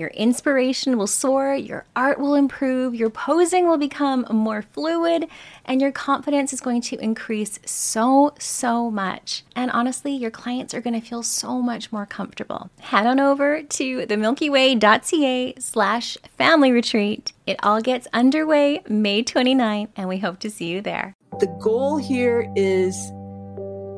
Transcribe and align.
Your 0.00 0.08
inspiration 0.08 0.96
will 0.96 1.06
soar, 1.06 1.54
your 1.54 1.84
art 1.94 2.18
will 2.18 2.34
improve, 2.34 2.94
your 2.94 3.10
posing 3.10 3.68
will 3.68 3.76
become 3.76 4.24
more 4.30 4.62
fluid, 4.62 5.28
and 5.66 5.78
your 5.78 5.92
confidence 5.92 6.54
is 6.54 6.62
going 6.62 6.80
to 6.80 6.96
increase 7.04 7.58
so, 7.66 8.32
so 8.38 8.90
much. 8.90 9.44
And 9.54 9.70
honestly, 9.70 10.12
your 10.12 10.30
clients 10.30 10.72
are 10.72 10.80
going 10.80 10.98
to 10.98 11.06
feel 11.06 11.22
so 11.22 11.60
much 11.60 11.92
more 11.92 12.06
comfortable. 12.06 12.70
Head 12.80 13.06
on 13.06 13.20
over 13.20 13.62
to 13.62 14.06
themilkyway.ca 14.06 15.54
slash 15.58 16.16
family 16.38 16.72
retreat. 16.72 17.34
It 17.46 17.58
all 17.62 17.82
gets 17.82 18.08
underway 18.14 18.80
May 18.88 19.22
29th, 19.22 19.90
and 19.96 20.08
we 20.08 20.16
hope 20.16 20.38
to 20.38 20.50
see 20.50 20.68
you 20.68 20.80
there. 20.80 21.14
The 21.40 21.54
goal 21.60 21.98
here 21.98 22.50
is 22.56 23.12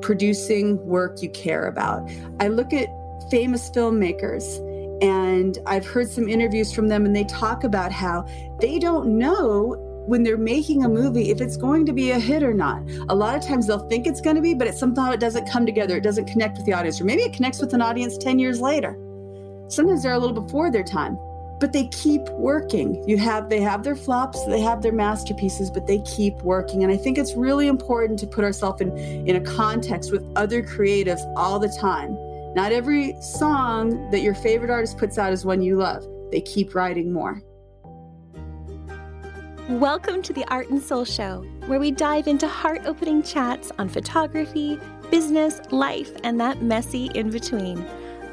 producing 0.01 0.85
work 0.85 1.23
you 1.23 1.31
care 1.31 1.69
about. 1.69 2.11
I 2.41 2.49
look 2.49 2.73
at 2.73 2.89
famous 3.31 3.71
filmmakers 3.71 4.72
and 5.03 5.59
I've 5.67 5.85
heard 5.85 6.09
some 6.09 6.29
interviews 6.29 6.73
from 6.73 6.87
them, 6.87 7.05
and 7.05 7.15
they 7.15 7.25
talk 7.25 7.65
about 7.65 7.91
how 7.91 8.25
they 8.61 8.79
don't 8.79 9.19
know 9.19 9.77
when 10.07 10.23
they're 10.23 10.39
making 10.39 10.85
a 10.85 10.89
movie 10.89 11.31
if 11.31 11.41
it's 11.41 11.57
going 11.57 11.85
to 11.87 11.93
be 11.93 12.13
a 12.13 12.19
hit 12.21 12.43
or 12.43 12.55
not. 12.55 12.83
A 13.09 13.15
lot 13.15 13.37
of 13.37 13.45
times 13.45 13.67
they'll 13.67 13.89
think 13.89 14.07
it's 14.07 14.21
going 14.21 14.37
to 14.37 14.43
be, 14.43 14.55
but 14.55 14.69
it 14.69 14.77
somehow 14.77 15.11
it 15.11 15.19
doesn't 15.19 15.51
come 15.51 15.67
together. 15.67 15.97
It 15.97 16.05
doesn't 16.05 16.27
connect 16.27 16.57
with 16.57 16.67
the 16.67 16.73
audience, 16.73 17.01
or 17.01 17.05
maybe 17.05 17.23
it 17.23 17.33
connects 17.33 17.61
with 17.61 17.75
an 17.75 17.83
audience 17.83 18.17
10 18.17 18.39
years 18.39 18.61
later. 18.61 18.97
Sometimes 19.67 20.05
they're 20.05 20.13
a 20.13 20.19
little 20.19 20.41
before 20.41 20.71
their 20.71 20.85
time, 20.85 21.19
but 21.59 21.73
they 21.73 21.89
keep 21.89 22.23
working. 22.31 23.03
You 23.09 23.19
have 23.19 23.49
they 23.49 23.61
have 23.61 23.83
their 23.83 23.97
flops, 23.97 24.45
they 24.47 24.61
have 24.61 24.83
their 24.83 24.93
masterpieces, 24.93 25.69
but 25.69 25.89
they 25.89 26.01
keep 26.03 26.35
working. 26.43 26.85
And 26.85 26.93
I 26.93 26.97
think 26.97 27.19
it's 27.19 27.35
really 27.35 27.67
important 27.67 28.21
to 28.21 28.27
put 28.29 28.45
ourselves 28.45 28.81
in 28.81 28.97
in 29.27 29.35
a 29.35 29.41
context 29.41 30.13
with 30.13 30.25
other 30.37 30.63
creatives 30.63 31.23
all 31.37 31.59
the 31.59 31.77
time 31.81 32.17
not 32.55 32.71
every 32.71 33.15
song 33.23 34.11
that 34.11 34.21
your 34.21 34.35
favorite 34.35 34.71
artist 34.71 34.99
puts 34.99 35.17
out 35.17 35.33
is 35.33 35.43
one 35.43 35.63
you 35.63 35.77
love. 35.77 36.07
They 36.31 36.43
keep 36.43 36.75
writing 36.75 37.11
more. 37.11 37.41
Welcome 39.71 40.21
to 40.23 40.35
the 40.35 40.45
Art 40.49 40.69
and 40.69 40.83
Soul 40.83 41.07
Show, 41.07 41.47
where 41.65 41.81
we 41.81 41.91
dive 41.91 42.27
into 42.27 42.47
heart 42.47 42.83
opening 42.85 43.23
chats 43.23 43.73
on 43.79 43.89
photography, 43.89 44.79
business, 45.11 45.63
life, 45.71 46.11
and 46.25 46.39
that 46.41 46.61
messy 46.61 47.07
in 47.15 47.31
between. 47.31 47.87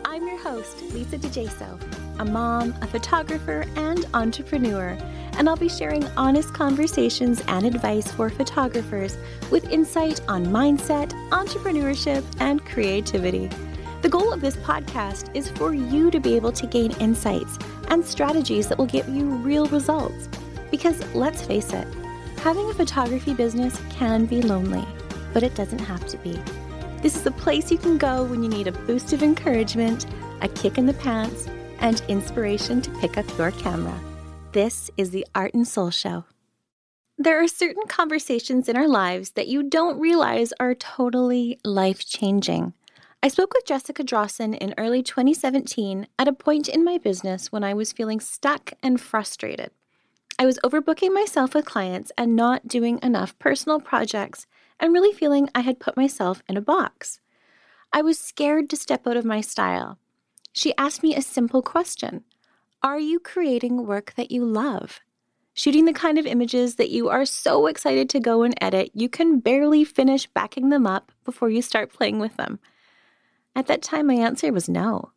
I'm 0.04 0.28
your 0.28 0.40
host, 0.40 0.82
Lisa 0.92 1.18
DiGeso, 1.18 1.80
a 2.20 2.26
mom, 2.26 2.76
a 2.82 2.88
photographer, 2.88 3.66
and 3.78 4.06
entrepreneur, 4.14 4.98
and 5.38 5.48
I'll 5.48 5.56
be 5.56 5.70
sharing 5.70 6.04
honest 6.18 6.54
conversations 6.54 7.42
and 7.48 7.66
advice 7.66 8.12
for 8.12 8.30
photographers 8.30 9.16
with 9.50 9.70
insight 9.70 10.20
on 10.28 10.48
mindset, 10.48 11.12
entrepreneurship, 11.30 12.26
and 12.42 12.66
creativity. 12.66 13.50
The 14.02 14.10
goal 14.10 14.32
of 14.32 14.40
this 14.40 14.56
podcast 14.56 15.36
is 15.36 15.50
for 15.50 15.74
you 15.74 16.10
to 16.10 16.22
be 16.22 16.38
able 16.38 16.54
to 16.54 16.66
gain 16.66 16.92
insights 17.02 17.60
and 17.90 18.06
strategies 18.06 18.70
that 18.70 18.78
will 18.78 18.86
give 18.86 19.10
you 19.10 19.26
real 19.26 19.66
results. 19.68 20.30
Because 20.72 21.04
let's 21.14 21.42
face 21.42 21.74
it, 21.74 21.86
having 22.38 22.70
a 22.70 22.74
photography 22.74 23.34
business 23.34 23.78
can 23.90 24.26
be 24.26 24.42
lonely, 24.42 24.88
but 25.34 25.44
it 25.44 25.54
doesn't 25.54 25.80
have 25.80 26.08
to 26.08 26.18
be. 26.20 26.40
This 27.02 27.18
is 27.18 27.26
a 27.26 27.32
place 27.32 27.72
you 27.72 27.78
can 27.78 27.98
go 27.98 28.24
when 28.24 28.42
you 28.42 28.48
need 28.48 28.68
a 28.68 28.72
boost 28.72 29.12
of 29.12 29.22
encouragement, 29.22 30.06
a 30.42 30.48
kick 30.48 30.78
in 30.78 30.86
the 30.86 30.94
pants, 30.94 31.50
and 31.80 32.02
inspiration 32.08 32.82
to 32.82 32.92
pick 33.00 33.18
up 33.18 33.26
your 33.38 33.52
camera. 33.52 34.00
This 34.54 34.90
is 34.96 35.12
the 35.12 35.28
Art 35.36 35.54
and 35.54 35.68
Soul 35.68 35.92
Show. 35.92 36.24
There 37.18 37.44
are 37.44 37.50
certain 37.50 37.84
conversations 37.90 38.70
in 38.70 38.78
our 38.78 38.88
lives 38.88 39.32
that 39.32 39.50
you 39.50 39.62
don't 39.62 40.00
realize 40.00 40.54
are 40.58 40.74
totally 40.74 41.60
life 41.66 42.08
changing. 42.08 42.72
I 43.22 43.28
spoke 43.28 43.54
with 43.54 43.66
Jessica 43.66 44.02
Drossin 44.02 44.58
in 44.58 44.74
early 44.78 45.04
2017 45.04 46.08
at 46.18 46.30
a 46.30 46.34
point 46.34 46.70
in 46.70 46.86
my 46.86 46.98
business 46.98 47.52
when 47.52 47.66
I 47.66 47.74
was 47.74 47.92
feeling 47.92 48.22
stuck 48.22 48.72
and 48.82 49.00
frustrated. 49.00 49.72
I 50.40 50.46
was 50.46 50.58
overbooking 50.64 51.14
myself 51.14 51.54
with 51.54 51.66
clients 51.66 52.14
and 52.18 52.34
not 52.34 52.70
doing 52.70 52.98
enough 53.04 53.38
personal 53.38 53.82
projects 53.82 54.48
and 54.80 54.94
really 54.94 55.12
feeling 55.12 55.50
I 55.54 55.60
had 55.62 55.82
put 55.82 55.98
myself 55.98 56.42
in 56.48 56.56
a 56.56 56.62
box. 56.62 57.20
I 57.92 58.02
was 58.02 58.18
scared 58.18 58.70
to 58.70 58.78
step 58.78 59.06
out 59.06 59.18
of 59.18 59.26
my 59.26 59.42
style. 59.42 60.00
She 60.54 60.74
asked 60.78 61.04
me 61.04 61.14
a 61.14 61.22
simple 61.22 61.62
question 61.62 62.24
Are 62.82 63.00
you 63.00 63.20
creating 63.20 63.86
work 63.86 64.14
that 64.16 64.32
you 64.32 64.46
love? 64.46 65.02
Shooting 65.54 65.84
the 65.84 65.92
kind 65.92 66.18
of 66.18 66.26
images 66.26 66.76
that 66.76 66.90
you 66.90 67.10
are 67.10 67.26
so 67.26 67.68
excited 67.68 68.10
to 68.12 68.22
go 68.22 68.44
and 68.44 68.56
edit, 68.62 68.92
you 68.94 69.10
can 69.10 69.40
barely 69.42 69.84
finish 69.84 70.26
backing 70.28 70.70
them 70.70 70.88
up 70.88 71.12
before 71.26 71.50
you 71.50 71.62
start 71.62 71.92
playing 71.92 72.20
with 72.20 72.38
them. 72.38 72.60
At 73.56 73.68
that 73.68 73.82
time, 73.82 74.08
my 74.08 74.16
answer 74.16 74.52
was 74.52 74.70
no. 74.70 75.12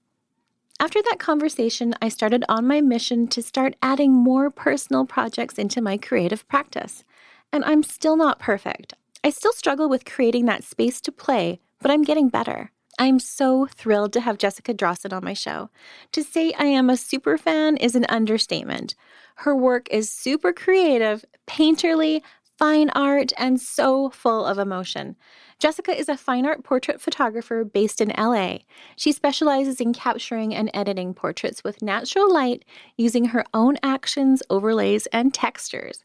After 0.80 1.00
that 1.02 1.20
conversation, 1.20 1.94
I 2.02 2.08
started 2.08 2.44
on 2.48 2.66
my 2.66 2.80
mission 2.80 3.28
to 3.28 3.42
start 3.42 3.76
adding 3.82 4.12
more 4.12 4.50
personal 4.50 5.06
projects 5.06 5.58
into 5.58 5.80
my 5.80 5.96
creative 5.96 6.46
practice. 6.48 7.04
And 7.52 7.64
I'm 7.64 7.82
still 7.82 8.16
not 8.16 8.40
perfect. 8.40 8.94
I 9.22 9.30
still 9.30 9.52
struggle 9.52 9.88
with 9.88 10.04
creating 10.04 10.46
that 10.46 10.64
space 10.64 11.00
to 11.02 11.12
play, 11.12 11.60
but 11.80 11.90
I'm 11.90 12.02
getting 12.02 12.28
better. 12.28 12.72
I'm 12.98 13.20
so 13.20 13.66
thrilled 13.66 14.12
to 14.14 14.20
have 14.20 14.38
Jessica 14.38 14.74
Drossin 14.74 15.12
on 15.12 15.24
my 15.24 15.34
show. 15.34 15.70
To 16.12 16.22
say 16.22 16.52
I 16.58 16.64
am 16.64 16.90
a 16.90 16.96
super 16.96 17.38
fan 17.38 17.76
is 17.76 17.94
an 17.94 18.06
understatement. 18.08 18.94
Her 19.36 19.54
work 19.54 19.88
is 19.90 20.10
super 20.10 20.52
creative, 20.52 21.24
painterly, 21.46 22.22
fine 22.58 22.90
art, 22.90 23.32
and 23.38 23.60
so 23.60 24.10
full 24.10 24.44
of 24.44 24.58
emotion. 24.58 25.16
Jessica 25.62 25.96
is 25.96 26.08
a 26.08 26.16
fine 26.16 26.44
art 26.44 26.64
portrait 26.64 27.00
photographer 27.00 27.62
based 27.62 28.00
in 28.00 28.08
LA. 28.18 28.58
She 28.96 29.12
specializes 29.12 29.80
in 29.80 29.92
capturing 29.92 30.52
and 30.52 30.68
editing 30.74 31.14
portraits 31.14 31.62
with 31.62 31.80
natural 31.80 32.34
light 32.34 32.64
using 32.96 33.26
her 33.26 33.44
own 33.54 33.76
actions, 33.80 34.42
overlays, 34.50 35.06
and 35.12 35.32
textures. 35.32 36.02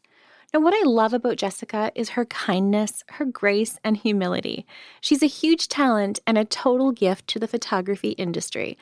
Now, 0.54 0.60
what 0.60 0.74
I 0.74 0.86
love 0.86 1.12
about 1.12 1.38
Jessica 1.38 1.90
is 1.96 2.10
her 2.10 2.24
kindness, 2.26 3.02
her 3.08 3.24
grace, 3.24 3.80
and 3.82 3.96
humility. 3.96 4.64
She's 5.00 5.24
a 5.24 5.26
huge 5.26 5.66
talent 5.66 6.20
and 6.24 6.38
a 6.38 6.44
total 6.44 6.92
gift 6.92 7.26
to 7.26 7.40
the 7.40 7.48
photography 7.48 8.10
industry. 8.10 8.78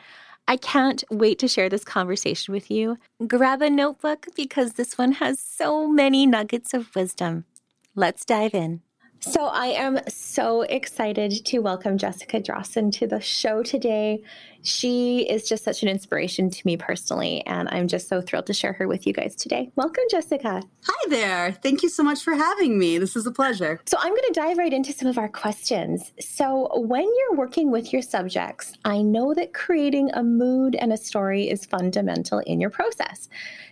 I 0.46 0.58
can't 0.58 1.02
wait 1.10 1.38
to 1.38 1.48
share 1.48 1.70
this 1.70 1.84
conversation 1.84 2.52
with 2.52 2.70
you. 2.70 2.98
Grab 3.26 3.62
a 3.62 3.70
notebook 3.70 4.26
because 4.36 4.74
this 4.74 4.98
one 4.98 5.12
has 5.12 5.40
so 5.40 5.88
many 5.88 6.26
nuggets 6.26 6.74
of 6.74 6.94
wisdom. 6.94 7.46
Let's 7.94 8.26
dive 8.26 8.52
in. 8.54 8.82
So, 9.28 9.46
I 9.46 9.66
am 9.66 9.98
so 10.06 10.62
excited 10.62 11.44
to 11.46 11.58
welcome 11.58 11.98
Jessica 11.98 12.40
Drossin 12.40 12.92
to 12.92 13.08
the 13.08 13.20
show 13.20 13.64
today. 13.64 14.22
She 14.66 15.20
is 15.20 15.48
just 15.48 15.62
such 15.62 15.84
an 15.84 15.88
inspiration 15.88 16.50
to 16.50 16.66
me 16.66 16.76
personally, 16.76 17.46
and 17.46 17.68
I'm 17.70 17.86
just 17.86 18.08
so 18.08 18.20
thrilled 18.20 18.46
to 18.46 18.52
share 18.52 18.72
her 18.72 18.88
with 18.88 19.06
you 19.06 19.12
guys 19.12 19.36
today. 19.36 19.70
Welcome, 19.76 20.02
Jessica. 20.10 20.60
Hi 20.82 21.08
there. 21.08 21.52
Thank 21.52 21.84
you 21.84 21.88
so 21.88 22.02
much 22.02 22.24
for 22.24 22.34
having 22.34 22.76
me. 22.76 22.98
This 22.98 23.14
is 23.14 23.28
a 23.28 23.30
pleasure. 23.30 23.80
So, 23.86 23.96
I'm 24.00 24.10
going 24.10 24.22
to 24.26 24.32
dive 24.32 24.58
right 24.58 24.72
into 24.72 24.92
some 24.92 25.06
of 25.06 25.18
our 25.18 25.28
questions. 25.28 26.12
So, 26.18 26.80
when 26.80 27.04
you're 27.04 27.36
working 27.36 27.70
with 27.70 27.92
your 27.92 28.02
subjects, 28.02 28.76
I 28.84 29.02
know 29.02 29.34
that 29.34 29.54
creating 29.54 30.10
a 30.14 30.24
mood 30.24 30.74
and 30.74 30.92
a 30.92 30.96
story 30.96 31.48
is 31.48 31.64
fundamental 31.64 32.40
in 32.40 32.60
your 32.60 32.70
process. 32.70 33.28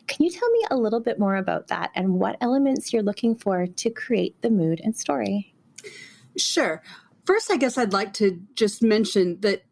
Can 0.06 0.24
you 0.24 0.30
tell 0.30 0.48
me 0.52 0.64
a 0.70 0.76
little 0.76 1.00
bit 1.00 1.18
more 1.18 1.34
about 1.34 1.66
that 1.68 1.90
and 1.96 2.20
what 2.20 2.36
elements 2.40 2.92
you're 2.92 3.02
looking 3.02 3.34
for 3.34 3.66
to 3.66 3.90
create 3.90 4.40
the 4.42 4.50
mood 4.50 4.80
and 4.84 4.96
story? 4.96 5.56
Sure. 6.38 6.84
First, 7.24 7.50
I 7.50 7.56
guess 7.56 7.76
I'd 7.76 7.92
like 7.92 8.12
to 8.14 8.40
just 8.54 8.80
mention 8.80 9.40
that 9.40 9.64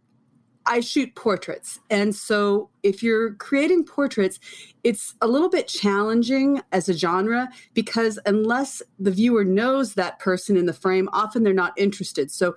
I 0.66 0.80
shoot 0.80 1.14
portraits. 1.14 1.80
And 1.90 2.14
so 2.14 2.70
if 2.82 3.02
you're 3.02 3.34
creating 3.34 3.84
portraits, 3.84 4.38
it's 4.84 5.14
a 5.20 5.26
little 5.26 5.48
bit 5.48 5.68
challenging 5.68 6.62
as 6.72 6.88
a 6.88 6.96
genre 6.96 7.48
because 7.74 8.18
unless 8.26 8.82
the 8.98 9.10
viewer 9.10 9.44
knows 9.44 9.94
that 9.94 10.18
person 10.18 10.56
in 10.56 10.66
the 10.66 10.72
frame, 10.72 11.08
often 11.12 11.42
they're 11.42 11.52
not 11.52 11.72
interested. 11.76 12.30
So 12.30 12.54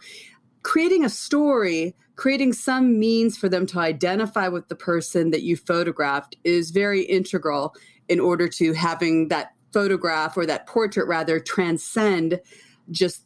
creating 0.64 1.04
a 1.04 1.10
story, 1.10 1.96
creating 2.16 2.54
some 2.54 3.00
means 3.00 3.38
for 3.38 3.50
them 3.50 3.66
to 3.68 3.80
identify 3.80 4.48
with 4.48 4.68
the 4.68 4.76
person 4.76 5.32
that 5.32 5.44
you 5.44 5.58
photographed 5.58 6.36
is 6.44 6.72
very 6.72 7.02
integral 7.02 7.76
in 8.08 8.20
order 8.20 8.48
to 8.48 8.74
having 8.74 9.28
that 9.30 9.52
photograph 9.74 10.38
or 10.38 10.46
that 10.46 10.68
portrait 10.68 11.08
rather 11.08 11.40
transcend 11.40 12.40
just 12.92 13.24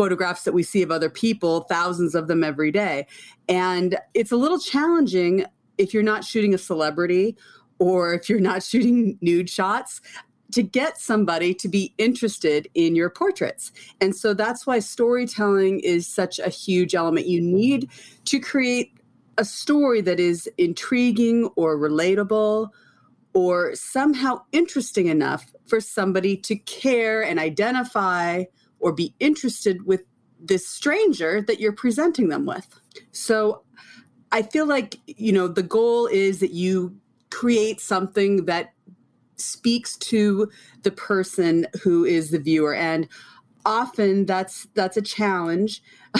photographs 0.00 0.44
that 0.44 0.54
we 0.54 0.62
see 0.62 0.80
of 0.80 0.90
other 0.90 1.10
people, 1.10 1.60
thousands 1.64 2.14
of 2.14 2.26
them 2.26 2.42
every 2.42 2.72
day. 2.72 3.06
And 3.50 3.98
it's 4.14 4.32
a 4.32 4.36
little 4.36 4.58
challenging 4.58 5.44
if 5.76 5.92
you're 5.92 6.02
not 6.02 6.24
shooting 6.24 6.54
a 6.54 6.58
celebrity 6.58 7.36
or 7.78 8.14
if 8.14 8.26
you're 8.26 8.40
not 8.40 8.62
shooting 8.70 9.18
nude 9.20 9.50
shots 9.50 10.00
to 10.52 10.62
get 10.62 10.96
somebody 10.96 11.52
to 11.52 11.68
be 11.68 11.92
interested 11.98 12.66
in 12.72 12.96
your 12.96 13.10
portraits. 13.10 13.72
And 14.00 14.16
so 14.16 14.32
that's 14.32 14.66
why 14.66 14.78
storytelling 14.78 15.80
is 15.80 16.06
such 16.06 16.38
a 16.38 16.48
huge 16.48 16.94
element. 16.94 17.26
You 17.26 17.42
need 17.42 17.90
to 18.24 18.40
create 18.40 18.94
a 19.36 19.44
story 19.44 20.00
that 20.00 20.18
is 20.18 20.48
intriguing 20.56 21.50
or 21.56 21.76
relatable 21.76 22.70
or 23.34 23.74
somehow 23.74 24.40
interesting 24.52 25.08
enough 25.08 25.52
for 25.66 25.78
somebody 25.78 26.38
to 26.38 26.56
care 26.56 27.22
and 27.22 27.38
identify 27.38 28.44
or 28.80 28.92
be 28.92 29.14
interested 29.20 29.86
with 29.86 30.02
this 30.40 30.66
stranger 30.66 31.42
that 31.42 31.60
you're 31.60 31.72
presenting 31.72 32.28
them 32.28 32.46
with. 32.46 32.80
So 33.12 33.62
I 34.32 34.42
feel 34.42 34.66
like, 34.66 34.96
you 35.06 35.32
know, 35.32 35.48
the 35.48 35.62
goal 35.62 36.06
is 36.06 36.40
that 36.40 36.52
you 36.52 36.96
create 37.30 37.80
something 37.80 38.46
that 38.46 38.72
speaks 39.36 39.96
to 39.96 40.50
the 40.82 40.90
person 40.90 41.66
who 41.82 42.04
is 42.04 42.30
the 42.30 42.38
viewer. 42.38 42.74
And 42.74 43.08
often 43.64 44.26
that's 44.26 44.66
that's 44.74 44.96
a 44.96 45.02
challenge. 45.02 45.82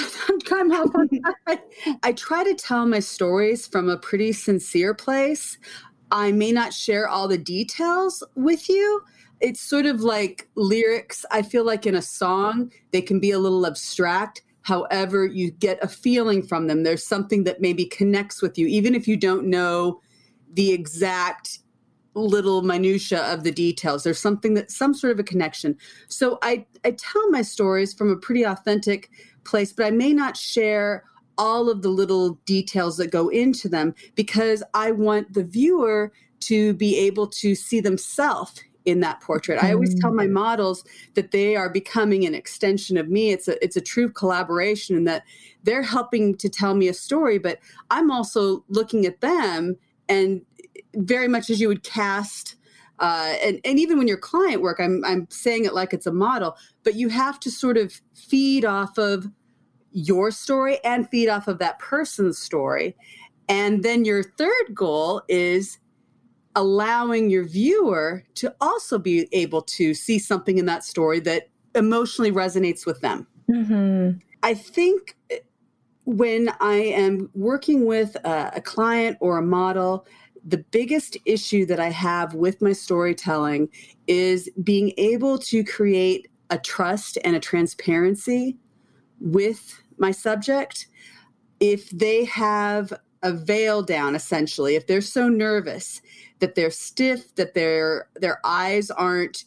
I, 1.47 1.59
I 2.03 2.13
try 2.13 2.45
to 2.45 2.55
tell 2.55 2.87
my 2.87 3.01
stories 3.01 3.67
from 3.67 3.89
a 3.89 3.97
pretty 3.97 4.33
sincere 4.33 4.95
place. 4.95 5.59
I 6.11 6.33
may 6.33 6.53
not 6.53 6.73
share 6.73 7.09
all 7.09 7.29
the 7.29 7.39
details 7.39 8.23
with 8.35 8.69
you 8.69 9.03
it's 9.41 9.61
sort 9.61 9.87
of 9.87 10.01
like 10.01 10.49
lyrics. 10.55 11.25
I 11.31 11.43
feel 11.43 11.65
like 11.65 11.87
in 11.87 11.95
a 11.95 12.03
song, 12.03 12.73
they 12.93 13.03
can 13.03 13.21
be 13.21 13.31
a 13.31 13.39
little 13.39 13.67
abstract. 13.67 14.43
However, 14.63 15.27
you 15.27 15.51
get 15.51 15.83
a 15.83 15.89
feeling 15.89 16.43
from 16.43 16.67
them. 16.67 16.83
There's 16.83 17.07
something 17.07 17.45
that 17.45 17.61
maybe 17.61 17.87
connects 17.87 18.43
with 18.43 18.59
you, 18.59 18.67
even 18.67 18.95
if 18.95 19.09
you 19.09 19.17
don't 19.17 19.47
know 19.47 20.01
the 20.53 20.73
exact 20.73 21.61
little 22.15 22.63
minutia 22.63 23.23
of 23.33 23.45
the 23.45 23.53
details. 23.53 24.03
There's 24.03 24.19
something 24.19 24.55
that 24.55 24.71
some 24.71 24.93
sort 24.93 25.13
of 25.13 25.19
a 25.19 25.25
connection. 25.25 25.77
So 26.09 26.39
I, 26.43 26.67
I 26.85 26.91
tell 26.91 27.31
my 27.31 27.43
stories 27.43 27.95
from 27.95 28.11
a 28.11 28.17
pretty 28.17 28.43
authentic 28.43 29.11
place, 29.45 29.73
but 29.73 29.87
I 29.87 29.91
may 29.91 30.13
not 30.13 30.37
share 30.37 31.05
all 31.39 31.71
of 31.71 31.81
the 31.81 31.89
little 31.89 32.35
details 32.45 32.99
that 32.99 33.11
go 33.11 33.29
into 33.29 33.69
them 33.69 33.95
because 34.15 34.63
I 34.75 34.91
want 34.91 35.33
the 35.33 35.45
viewer 35.45 36.13
to 36.41 36.75
be 36.75 36.99
able 36.99 37.29
to 37.29 37.55
see 37.55 37.81
themselves 37.81 38.61
in 38.91 39.01
that 39.01 39.21
portrait. 39.21 39.59
Mm-hmm. 39.59 39.67
I 39.67 39.73
always 39.73 39.99
tell 39.99 40.13
my 40.13 40.27
mm. 40.27 40.33
models 40.33 40.85
that 41.15 41.31
they 41.31 41.57
are 41.57 41.71
becoming 41.71 42.25
an 42.27 42.35
extension 42.35 42.97
of 42.97 43.09
me. 43.09 43.31
It's 43.31 43.49
a 43.49 43.63
it's 43.65 43.77
a 43.77 43.81
true 43.81 44.11
collaboration 44.11 44.97
and 44.97 45.07
that 45.07 45.25
they're 45.63 45.83
helping 45.83 46.37
to 46.37 46.49
tell 46.49 46.75
me 46.75 46.89
a 46.89 46.95
story, 46.95 47.39
but 47.39 47.59
I'm 47.91 48.11
also 48.11 48.65
looking 48.69 49.07
at 49.07 49.21
them 49.21 49.77
and 50.09 50.43
very 50.95 51.29
much 51.29 51.51
as 51.51 51.61
you 51.61 51.69
would 51.69 51.83
cast 51.83 52.57
uh, 53.01 53.35
and, 53.43 53.61
and 53.65 53.79
even 53.79 53.97
when 53.97 54.07
your 54.07 54.19
client 54.19 54.61
work, 54.61 54.79
I'm, 54.79 55.03
I'm 55.07 55.27
saying 55.31 55.65
it 55.65 55.73
like 55.73 55.95
it's 55.95 56.07
a 56.07 56.13
model, 56.13 56.57
but 56.85 56.95
you 56.95 57.09
have 57.09 57.41
to 57.41 57.51
sort 57.51 57.79
of 57.79 57.99
feed 58.15 58.65
off 58.65 58.99
of 58.99 59.27
your 59.93 60.31
story 60.31 60.79
and 60.85 61.09
feed 61.09 61.29
off 61.29 61.49
of 61.49 61.59
that 61.59 61.79
person's 61.79 62.39
story. 62.39 62.95
And 63.49 63.83
then 63.83 64.05
your 64.05 64.23
third 64.23 64.75
goal 64.75 65.23
is 65.29 65.79
allowing 66.57 67.31
your 67.31 67.45
viewer 67.45 68.25
to 68.35 68.55
also 68.61 68.99
be 68.99 69.29
able 69.33 69.63
to 69.63 69.95
see 69.95 70.19
something 70.19 70.59
in 70.59 70.67
that 70.67 70.85
story 70.85 71.21
that 71.21 71.49
emotionally 71.75 72.33
resonates 72.33 72.85
with 72.85 73.01
them. 73.01 73.27
Mm-hmm. 73.49 74.19
I 74.43 74.55
think 74.55 75.17
when 76.05 76.51
I 76.61 76.77
am 76.77 77.31
working 77.35 77.85
with 77.87 78.17
a, 78.25 78.53
a, 78.57 78.61
client 78.61 79.17
or 79.21 79.39
a 79.39 79.43
model, 79.43 80.07
the 80.45 80.59
biggest 80.59 81.17
issue 81.25 81.67
that 81.67 81.79
I 81.79 81.91
have 81.91 82.35
with 82.35 82.63
my 82.63 82.73
storytelling 82.73 83.69
is 84.07 84.49
being 84.63 84.93
able 84.97 85.39
to 85.39 85.63
create 85.63 86.29
a 86.49 86.59
trust 86.59 87.19
and 87.23 87.37
a 87.37 87.41
transparency 87.41 88.57
with 89.21 89.81
my 89.99 90.11
subject. 90.11 90.89
If 91.61 91.91
they 91.91 92.25
have 92.25 92.93
a 93.23 93.33
veil 93.33 93.83
down, 93.83 94.15
essentially, 94.15 94.77
if 94.77 94.87
they're 94.87 95.01
so 95.01 95.29
nervous 95.29 96.01
that 96.39 96.55
they're 96.55 96.71
stiff, 96.71 97.35
that 97.35 97.55
their 97.55 98.09
their 98.17 98.41
eyes 98.45 98.91
aren't 98.91 99.45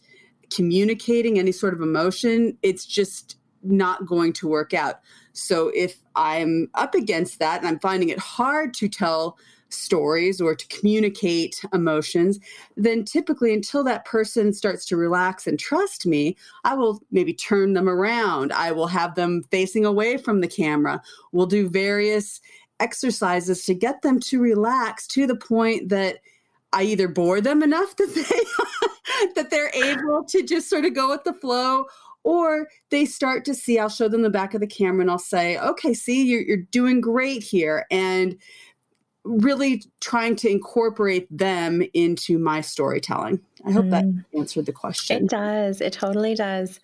communicating 0.53 1.39
any 1.39 1.51
sort 1.51 1.73
of 1.73 1.81
emotion, 1.81 2.57
it's 2.61 2.85
just 2.85 3.37
not 3.63 4.05
going 4.05 4.33
to 4.33 4.47
work 4.47 4.73
out. 4.73 4.99
So 5.31 5.71
if 5.73 5.97
I'm 6.15 6.69
up 6.75 6.93
against 6.93 7.39
that 7.39 7.59
and 7.59 7.67
I'm 7.67 7.79
finding 7.79 8.09
it 8.09 8.19
hard 8.19 8.73
to 8.75 8.87
tell 8.87 9.37
stories 9.69 10.39
or 10.39 10.53
to 10.53 10.67
communicate 10.67 11.59
emotions, 11.73 12.39
then 12.77 13.03
typically 13.03 13.53
until 13.53 13.83
that 13.83 14.05
person 14.05 14.53
starts 14.53 14.85
to 14.85 14.97
relax 14.97 15.47
and 15.47 15.59
trust 15.59 16.05
me, 16.05 16.37
I 16.63 16.75
will 16.75 17.01
maybe 17.11 17.33
turn 17.33 17.73
them 17.73 17.89
around. 17.89 18.53
I 18.53 18.71
will 18.71 18.87
have 18.87 19.15
them 19.15 19.43
facing 19.49 19.85
away 19.85 20.17
from 20.17 20.41
the 20.41 20.47
camera. 20.47 21.01
We'll 21.31 21.47
do 21.47 21.67
various 21.67 22.39
exercises 22.79 23.65
to 23.65 23.73
get 23.73 24.01
them 24.01 24.19
to 24.19 24.41
relax 24.41 25.07
to 25.07 25.27
the 25.27 25.35
point 25.35 25.89
that 25.89 26.17
I 26.71 26.83
either 26.83 27.07
bore 27.07 27.39
them 27.39 27.63
enough 27.63 27.95
that 27.97 28.13
they 28.13 29.31
that 29.35 29.49
they're 29.49 29.71
able 29.73 30.23
to 30.25 30.43
just 30.43 30.69
sort 30.69 30.85
of 30.85 30.93
go 30.93 31.09
with 31.09 31.23
the 31.23 31.33
flow 31.33 31.85
or 32.23 32.67
they 32.89 33.05
start 33.05 33.45
to 33.45 33.53
see 33.53 33.77
I'll 33.77 33.89
show 33.89 34.07
them 34.07 34.21
the 34.21 34.29
back 34.29 34.53
of 34.53 34.61
the 34.61 34.67
camera 34.67 35.01
and 35.01 35.11
I'll 35.11 35.19
say, 35.19 35.57
"Okay, 35.57 35.93
see, 35.93 36.23
you're 36.23 36.41
you're 36.41 36.57
doing 36.57 37.01
great 37.01 37.43
here." 37.43 37.85
And 37.91 38.37
really 39.25 39.83
trying 40.01 40.35
to 40.35 40.49
incorporate 40.49 41.27
them 41.35 41.81
into 41.93 42.37
my 42.37 42.61
storytelling. 42.61 43.39
I 43.65 43.71
hope 43.71 43.85
mm. 43.85 43.91
that 43.91 44.05
answered 44.37 44.65
the 44.65 44.73
question. 44.73 45.23
It 45.23 45.29
does. 45.29 45.79
It 45.79 45.93
totally 45.93 46.35
does. 46.35 46.81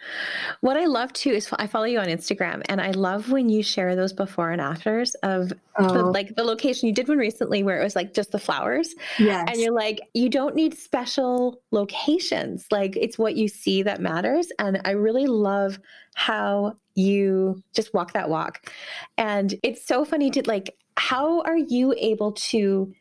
What 0.61 0.77
I 0.77 0.85
love 0.85 1.11
too 1.11 1.31
is 1.31 1.49
I 1.53 1.67
follow 1.67 1.85
you 1.85 1.99
on 1.99 2.07
Instagram 2.07 2.61
and 2.69 2.79
I 2.79 2.91
love 2.91 3.31
when 3.31 3.49
you 3.49 3.61
share 3.61 3.95
those 3.95 4.13
before 4.13 4.51
and 4.51 4.61
afters 4.61 5.15
of 5.15 5.51
oh. 5.77 5.93
the, 5.93 6.03
like 6.05 6.35
the 6.35 6.43
location. 6.45 6.87
You 6.87 6.93
did 6.93 7.09
one 7.09 7.17
recently 7.17 7.63
where 7.63 7.79
it 7.79 7.83
was 7.83 7.95
like 7.95 8.13
just 8.13 8.31
the 8.31 8.39
flowers. 8.39 8.95
Yes. 9.17 9.49
And 9.49 9.59
you're 9.59 9.73
like, 9.73 9.99
you 10.13 10.29
don't 10.29 10.55
need 10.55 10.77
special 10.77 11.61
locations. 11.71 12.65
Like 12.71 12.95
it's 12.95 13.17
what 13.17 13.35
you 13.35 13.49
see 13.49 13.83
that 13.83 13.99
matters. 13.99 14.49
And 14.57 14.81
I 14.85 14.91
really 14.91 15.27
love 15.27 15.79
how 16.15 16.77
you 16.99 17.63
just 17.73 17.93
walk 17.93 18.13
that 18.13 18.29
walk. 18.29 18.71
And 19.17 19.55
it's 19.63 19.85
so 19.85 20.05
funny 20.05 20.29
to 20.31 20.43
like, 20.45 20.75
how 20.97 21.41
are 21.41 21.57
you 21.57 21.93
able 21.97 22.33
to 22.33 22.93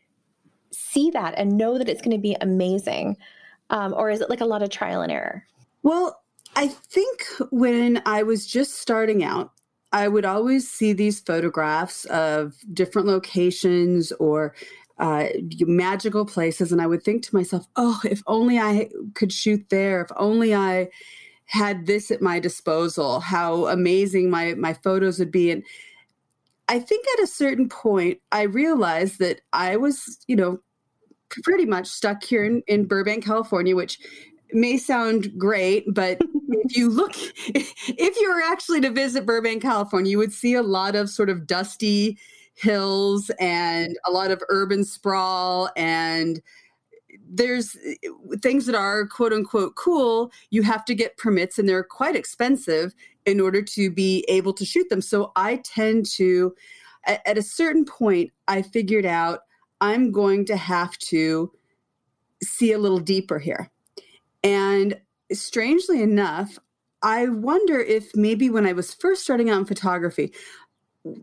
see 0.72 1.10
that 1.10 1.34
and 1.36 1.56
know 1.56 1.78
that 1.78 1.88
it's 1.88 2.00
going 2.00 2.16
to 2.16 2.22
be 2.22 2.36
amazing? 2.40 3.16
Um, 3.70 3.92
or 3.94 4.10
is 4.10 4.20
it 4.20 4.30
like 4.30 4.40
a 4.40 4.46
lot 4.46 4.62
of 4.62 4.70
trial 4.70 5.02
and 5.02 5.12
error? 5.12 5.44
Well, 5.82 6.20
I 6.56 6.68
think 6.68 7.26
when 7.50 8.02
I 8.06 8.22
was 8.22 8.46
just 8.46 8.76
starting 8.76 9.22
out, 9.24 9.52
I 9.92 10.08
would 10.08 10.24
always 10.24 10.70
see 10.70 10.92
these 10.92 11.20
photographs 11.20 12.04
of 12.06 12.54
different 12.72 13.08
locations 13.08 14.12
or 14.12 14.54
uh, 14.98 15.28
magical 15.60 16.26
places, 16.26 16.72
and 16.72 16.82
I 16.82 16.86
would 16.86 17.02
think 17.02 17.22
to 17.22 17.34
myself, 17.34 17.66
"Oh, 17.76 18.00
if 18.04 18.22
only 18.26 18.58
I 18.58 18.90
could 19.14 19.32
shoot 19.32 19.64
there! 19.70 20.02
If 20.02 20.10
only 20.16 20.54
I 20.54 20.88
had 21.48 21.86
this 21.86 22.10
at 22.10 22.22
my 22.22 22.38
disposal, 22.38 23.20
how 23.20 23.66
amazing 23.66 24.30
my 24.30 24.54
my 24.54 24.74
photos 24.74 25.18
would 25.18 25.32
be. 25.32 25.50
And 25.50 25.64
I 26.68 26.78
think 26.78 27.06
at 27.14 27.24
a 27.24 27.26
certain 27.26 27.68
point 27.68 28.20
I 28.30 28.42
realized 28.42 29.18
that 29.18 29.40
I 29.52 29.76
was, 29.76 30.18
you 30.28 30.36
know, 30.36 30.60
pretty 31.42 31.64
much 31.64 31.86
stuck 31.86 32.22
here 32.22 32.44
in, 32.44 32.62
in 32.66 32.84
Burbank, 32.84 33.24
California, 33.24 33.74
which 33.74 33.98
may 34.52 34.76
sound 34.76 35.36
great, 35.38 35.84
but 35.94 36.18
if 36.48 36.76
you 36.76 36.90
look, 36.90 37.12
if 37.16 38.20
you 38.20 38.30
were 38.30 38.42
actually 38.42 38.82
to 38.82 38.90
visit 38.90 39.26
Burbank, 39.26 39.62
California, 39.62 40.10
you 40.10 40.18
would 40.18 40.32
see 40.32 40.54
a 40.54 40.62
lot 40.62 40.94
of 40.94 41.08
sort 41.08 41.30
of 41.30 41.46
dusty 41.46 42.18
hills 42.54 43.30
and 43.40 43.96
a 44.04 44.10
lot 44.10 44.30
of 44.30 44.42
urban 44.50 44.84
sprawl 44.84 45.70
and 45.76 46.42
there's 47.30 47.76
eh, 47.86 48.08
things 48.42 48.66
that 48.66 48.74
are 48.74 49.06
quote 49.06 49.32
unquote 49.32 49.74
cool 49.76 50.32
you 50.50 50.62
have 50.62 50.84
to 50.84 50.94
get 50.94 51.16
permits 51.16 51.58
and 51.58 51.68
they're 51.68 51.84
quite 51.84 52.16
expensive 52.16 52.94
in 53.26 53.40
order 53.40 53.60
to 53.60 53.90
be 53.90 54.24
able 54.28 54.52
to 54.54 54.64
shoot 54.64 54.88
them. 54.88 55.00
So 55.00 55.32
i 55.36 55.56
tend 55.64 56.06
to 56.16 56.54
at, 57.06 57.20
at 57.26 57.38
a 57.38 57.42
certain 57.42 57.84
point 57.84 58.30
i 58.48 58.62
figured 58.62 59.06
out 59.06 59.40
i'm 59.80 60.10
going 60.10 60.44
to 60.46 60.56
have 60.56 60.96
to 60.98 61.52
see 62.42 62.72
a 62.72 62.78
little 62.78 62.98
deeper 62.98 63.38
here. 63.38 63.70
And 64.42 64.98
strangely 65.32 66.02
enough, 66.02 66.58
I 67.02 67.26
wonder 67.28 67.78
if 67.78 68.14
maybe 68.14 68.50
when 68.50 68.66
I 68.66 68.72
was 68.72 68.94
first 68.94 69.22
starting 69.22 69.50
out 69.50 69.58
in 69.58 69.64
photography, 69.66 70.32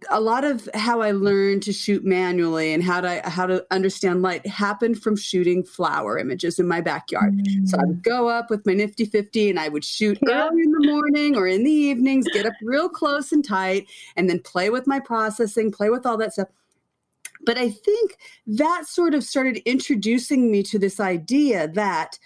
a 0.10 0.20
lot 0.20 0.44
of 0.44 0.70
how 0.74 1.02
I 1.02 1.12
learned 1.12 1.64
to 1.64 1.74
shoot 1.74 2.04
manually 2.04 2.74
and 2.74 2.84
how 2.84 3.02
to 3.02 3.22
how 3.26 3.46
to 3.46 3.66
understand 3.72 4.22
light 4.22 4.46
happened 4.46 5.02
from 5.02 5.16
shooting 5.16 5.64
flower 5.64 6.18
images 6.18 6.60
in 6.60 6.68
my 6.68 6.82
backyard. 6.82 7.38
Mm. 7.38 7.68
So 7.68 7.78
I 7.78 7.86
would 7.86 8.02
mm. 8.02 8.04
go 8.04 8.30
up 8.30 8.50
with 8.50 8.66
my 8.66 8.74
nifty 8.74 9.06
50 9.06 9.50
and 9.50 9.60
I 9.60 9.70
would 9.70 9.84
shoot 9.84 10.18
yeah. 10.28 10.48
early 10.48 10.64
in 10.64 10.72
the 10.72 10.88
morning 10.88 11.36
or 11.36 11.48
in 11.48 11.64
the 11.64 11.72
evenings, 11.72 12.28
get 12.34 12.46
up 12.46 12.54
real 12.62 12.90
close 12.90 13.32
and 13.32 13.44
tight, 13.44 13.88
and 14.16 14.30
then 14.30 14.40
play 14.40 14.70
with 14.70 14.88
my 14.88 15.00
processing, 15.00 15.72
play 15.72 15.90
with 15.90 16.06
all 16.06 16.18
that 16.18 16.34
stuff. 16.34 16.50
But 17.46 17.58
I 17.58 17.70
think 17.70 18.18
that 18.48 18.86
sort 18.88 19.14
of 19.14 19.24
started 19.24 19.58
introducing 19.66 20.52
me 20.52 20.64
to 20.64 20.80
this 20.80 21.00
idea 21.00 21.68
that 21.70 22.18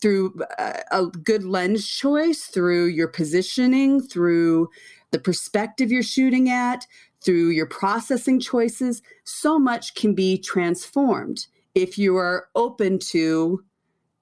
through 0.00 0.34
uh, 0.58 0.80
a 0.90 1.06
good 1.06 1.44
lens 1.44 1.88
choice, 1.88 2.46
through 2.46 2.86
your 2.86 3.08
positioning, 3.08 4.02
through 4.02 4.68
the 5.12 5.18
perspective 5.18 5.92
you're 5.92 6.02
shooting 6.02 6.48
at, 6.50 6.86
through 7.22 7.50
your 7.50 7.66
processing 7.66 8.40
choices, 8.40 9.00
so 9.24 9.58
much 9.58 9.94
can 9.94 10.14
be 10.14 10.36
transformed 10.36 11.46
if 11.74 11.96
you 11.96 12.16
are 12.16 12.48
open 12.54 12.98
to 12.98 13.62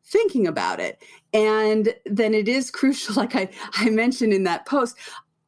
thinking 0.05 0.47
about 0.47 0.81
it. 0.81 1.03
And 1.33 1.95
then 2.05 2.35
it 2.35 2.49
is 2.49 2.71
crucial, 2.71 3.15
like 3.15 3.35
I, 3.35 3.49
I 3.75 3.91
mentioned 3.91 4.33
in 4.33 4.45
that 4.45 4.67
post. 4.67 4.97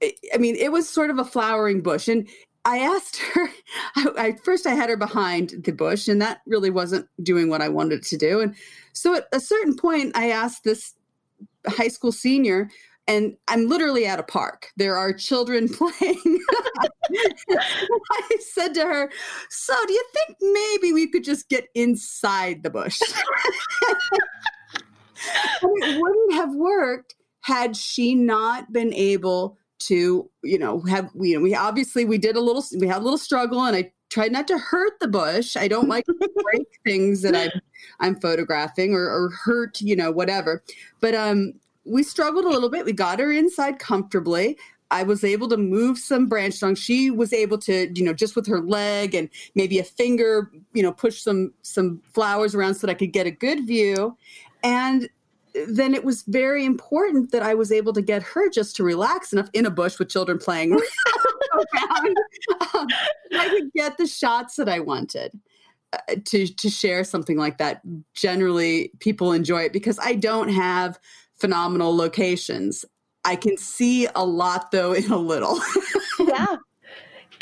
I 0.02 0.38
mean, 0.38 0.56
it 0.56 0.72
was 0.72 0.88
sort 0.88 1.10
of 1.10 1.18
a 1.18 1.24
flowering 1.24 1.82
bush. 1.82 2.08
And 2.08 2.26
I 2.64 2.78
asked 2.78 3.16
her, 3.34 3.48
I, 3.96 4.06
I, 4.18 4.32
first 4.44 4.66
I 4.66 4.74
had 4.74 4.88
her 4.88 4.96
behind 4.96 5.62
the 5.64 5.72
bush, 5.72 6.08
and 6.08 6.22
that 6.22 6.40
really 6.46 6.70
wasn't 6.70 7.06
doing 7.22 7.48
what 7.48 7.60
I 7.60 7.68
wanted 7.68 8.02
to 8.04 8.16
do. 8.16 8.40
And 8.40 8.54
so 8.92 9.16
at 9.16 9.26
a 9.32 9.40
certain 9.40 9.76
point, 9.76 10.16
I 10.16 10.30
asked 10.30 10.64
this 10.64 10.94
high 11.66 11.88
school 11.88 12.12
senior, 12.12 12.70
and 13.08 13.36
I'm 13.48 13.68
literally 13.68 14.06
at 14.06 14.18
a 14.20 14.22
park. 14.22 14.68
There 14.76 14.96
are 14.96 15.12
children 15.12 15.68
playing. 15.72 16.40
I 17.50 18.36
said 18.54 18.74
to 18.74 18.84
her, 18.84 19.10
So 19.50 19.74
do 19.86 19.92
you 19.92 20.04
think 20.12 20.36
maybe 20.40 20.92
we 20.92 21.08
could 21.08 21.24
just 21.24 21.48
get 21.48 21.66
inside 21.74 22.62
the 22.62 22.70
bush? 22.70 23.00
it 25.62 26.00
wouldn't 26.00 26.32
have 26.34 26.54
worked 26.54 27.14
had 27.42 27.76
she 27.76 28.14
not 28.14 28.72
been 28.72 28.94
able 28.94 29.58
to 29.78 30.30
you 30.44 30.58
know 30.58 30.80
have 30.82 31.10
you 31.20 31.34
know 31.34 31.40
we 31.42 31.54
obviously 31.54 32.04
we 32.04 32.18
did 32.18 32.36
a 32.36 32.40
little 32.40 32.64
we 32.78 32.86
had 32.86 32.98
a 32.98 33.04
little 33.04 33.18
struggle 33.18 33.64
and 33.64 33.76
i 33.76 33.90
tried 34.10 34.30
not 34.30 34.46
to 34.46 34.56
hurt 34.56 34.92
the 35.00 35.08
bush 35.08 35.56
i 35.56 35.66
don't 35.66 35.88
like 35.88 36.04
to 36.04 36.14
break 36.42 36.66
things 36.84 37.22
that 37.22 37.34
i'm 37.34 37.50
i'm 37.98 38.20
photographing 38.20 38.94
or, 38.94 39.04
or 39.04 39.30
hurt 39.30 39.80
you 39.80 39.96
know 39.96 40.12
whatever 40.12 40.62
but 41.00 41.14
um 41.14 41.52
we 41.84 42.02
struggled 42.02 42.44
a 42.44 42.48
little 42.48 42.70
bit 42.70 42.84
we 42.84 42.92
got 42.92 43.18
her 43.18 43.32
inside 43.32 43.78
comfortably 43.78 44.56
I 44.92 45.04
was 45.04 45.24
able 45.24 45.48
to 45.48 45.56
move 45.56 45.96
some 45.96 46.26
branch 46.26 46.54
songs. 46.54 46.78
She 46.78 47.10
was 47.10 47.32
able 47.32 47.56
to, 47.60 47.90
you 47.94 48.04
know, 48.04 48.12
just 48.12 48.36
with 48.36 48.46
her 48.46 48.60
leg 48.60 49.14
and 49.14 49.30
maybe 49.54 49.78
a 49.78 49.84
finger, 49.84 50.52
you 50.74 50.82
know, 50.82 50.92
push 50.92 51.22
some 51.22 51.54
some 51.62 52.02
flowers 52.12 52.54
around 52.54 52.74
so 52.74 52.86
that 52.86 52.92
I 52.92 52.94
could 52.94 53.12
get 53.12 53.26
a 53.26 53.30
good 53.30 53.66
view. 53.66 54.16
And 54.62 55.08
then 55.68 55.94
it 55.94 56.04
was 56.04 56.22
very 56.24 56.66
important 56.66 57.32
that 57.32 57.42
I 57.42 57.54
was 57.54 57.72
able 57.72 57.94
to 57.94 58.02
get 58.02 58.22
her 58.22 58.50
just 58.50 58.76
to 58.76 58.84
relax 58.84 59.32
enough 59.32 59.48
in 59.54 59.64
a 59.64 59.70
bush 59.70 59.98
with 59.98 60.10
children 60.10 60.38
playing 60.38 60.72
around. 61.54 62.16
Um, 62.74 62.86
I 63.32 63.48
could 63.48 63.72
get 63.74 63.96
the 63.96 64.06
shots 64.06 64.56
that 64.56 64.68
I 64.68 64.78
wanted. 64.78 65.32
Uh, 65.94 66.14
to 66.24 66.46
to 66.46 66.70
share 66.70 67.04
something 67.04 67.36
like 67.36 67.58
that 67.58 67.82
generally 68.14 68.90
people 68.98 69.30
enjoy 69.30 69.60
it 69.60 69.74
because 69.74 69.98
i 69.98 70.14
don't 70.14 70.48
have 70.48 70.98
phenomenal 71.42 71.94
locations 71.94 72.84
i 73.24 73.34
can 73.36 73.56
see 73.56 74.06
a 74.14 74.24
lot 74.24 74.70
though 74.70 74.92
in 75.00 75.10
a 75.10 75.18
little 75.18 75.60
yeah 76.20 76.56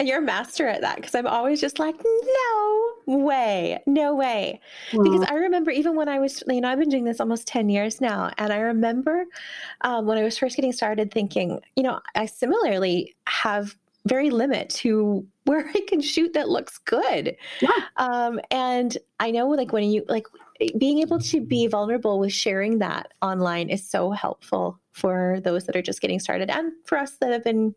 and 0.00 0.08
you're 0.08 0.18
a 0.18 0.22
master 0.22 0.66
at 0.66 0.80
that 0.80 0.96
because 0.96 1.14
I'm 1.14 1.26
always 1.26 1.60
just 1.60 1.78
like, 1.78 1.94
no 2.02 2.92
way, 3.04 3.82
no 3.86 4.14
way. 4.14 4.58
Because 4.90 5.26
I 5.28 5.34
remember 5.34 5.70
even 5.70 5.94
when 5.94 6.08
I 6.08 6.18
was, 6.18 6.42
you 6.48 6.62
know, 6.62 6.70
I've 6.70 6.78
been 6.78 6.88
doing 6.88 7.04
this 7.04 7.20
almost 7.20 7.46
10 7.46 7.68
years 7.68 8.00
now. 8.00 8.30
And 8.38 8.50
I 8.50 8.60
remember 8.60 9.26
um, 9.82 10.06
when 10.06 10.16
I 10.16 10.22
was 10.22 10.38
first 10.38 10.56
getting 10.56 10.72
started 10.72 11.12
thinking, 11.12 11.60
you 11.76 11.82
know, 11.82 12.00
I 12.14 12.24
similarly 12.24 13.14
have 13.26 13.76
very 14.06 14.30
limit 14.30 14.70
to 14.70 15.26
where 15.44 15.68
I 15.68 15.80
can 15.86 16.00
shoot 16.00 16.32
that 16.32 16.48
looks 16.48 16.78
good. 16.78 17.36
Yeah. 17.60 17.68
Um, 17.98 18.40
and 18.50 18.96
I 19.18 19.30
know 19.30 19.48
like 19.48 19.74
when 19.74 19.84
you 19.84 20.02
like 20.08 20.26
being 20.78 20.98
able 20.98 21.18
to 21.20 21.40
be 21.40 21.66
vulnerable 21.66 22.18
with 22.18 22.32
sharing 22.32 22.78
that 22.78 23.12
online 23.22 23.70
is 23.70 23.88
so 23.88 24.10
helpful 24.10 24.78
for 24.92 25.40
those 25.42 25.64
that 25.64 25.76
are 25.76 25.82
just 25.82 26.00
getting 26.00 26.20
started 26.20 26.50
and 26.50 26.72
for 26.84 26.98
us 26.98 27.12
that 27.20 27.32
have 27.32 27.44
been 27.44 27.74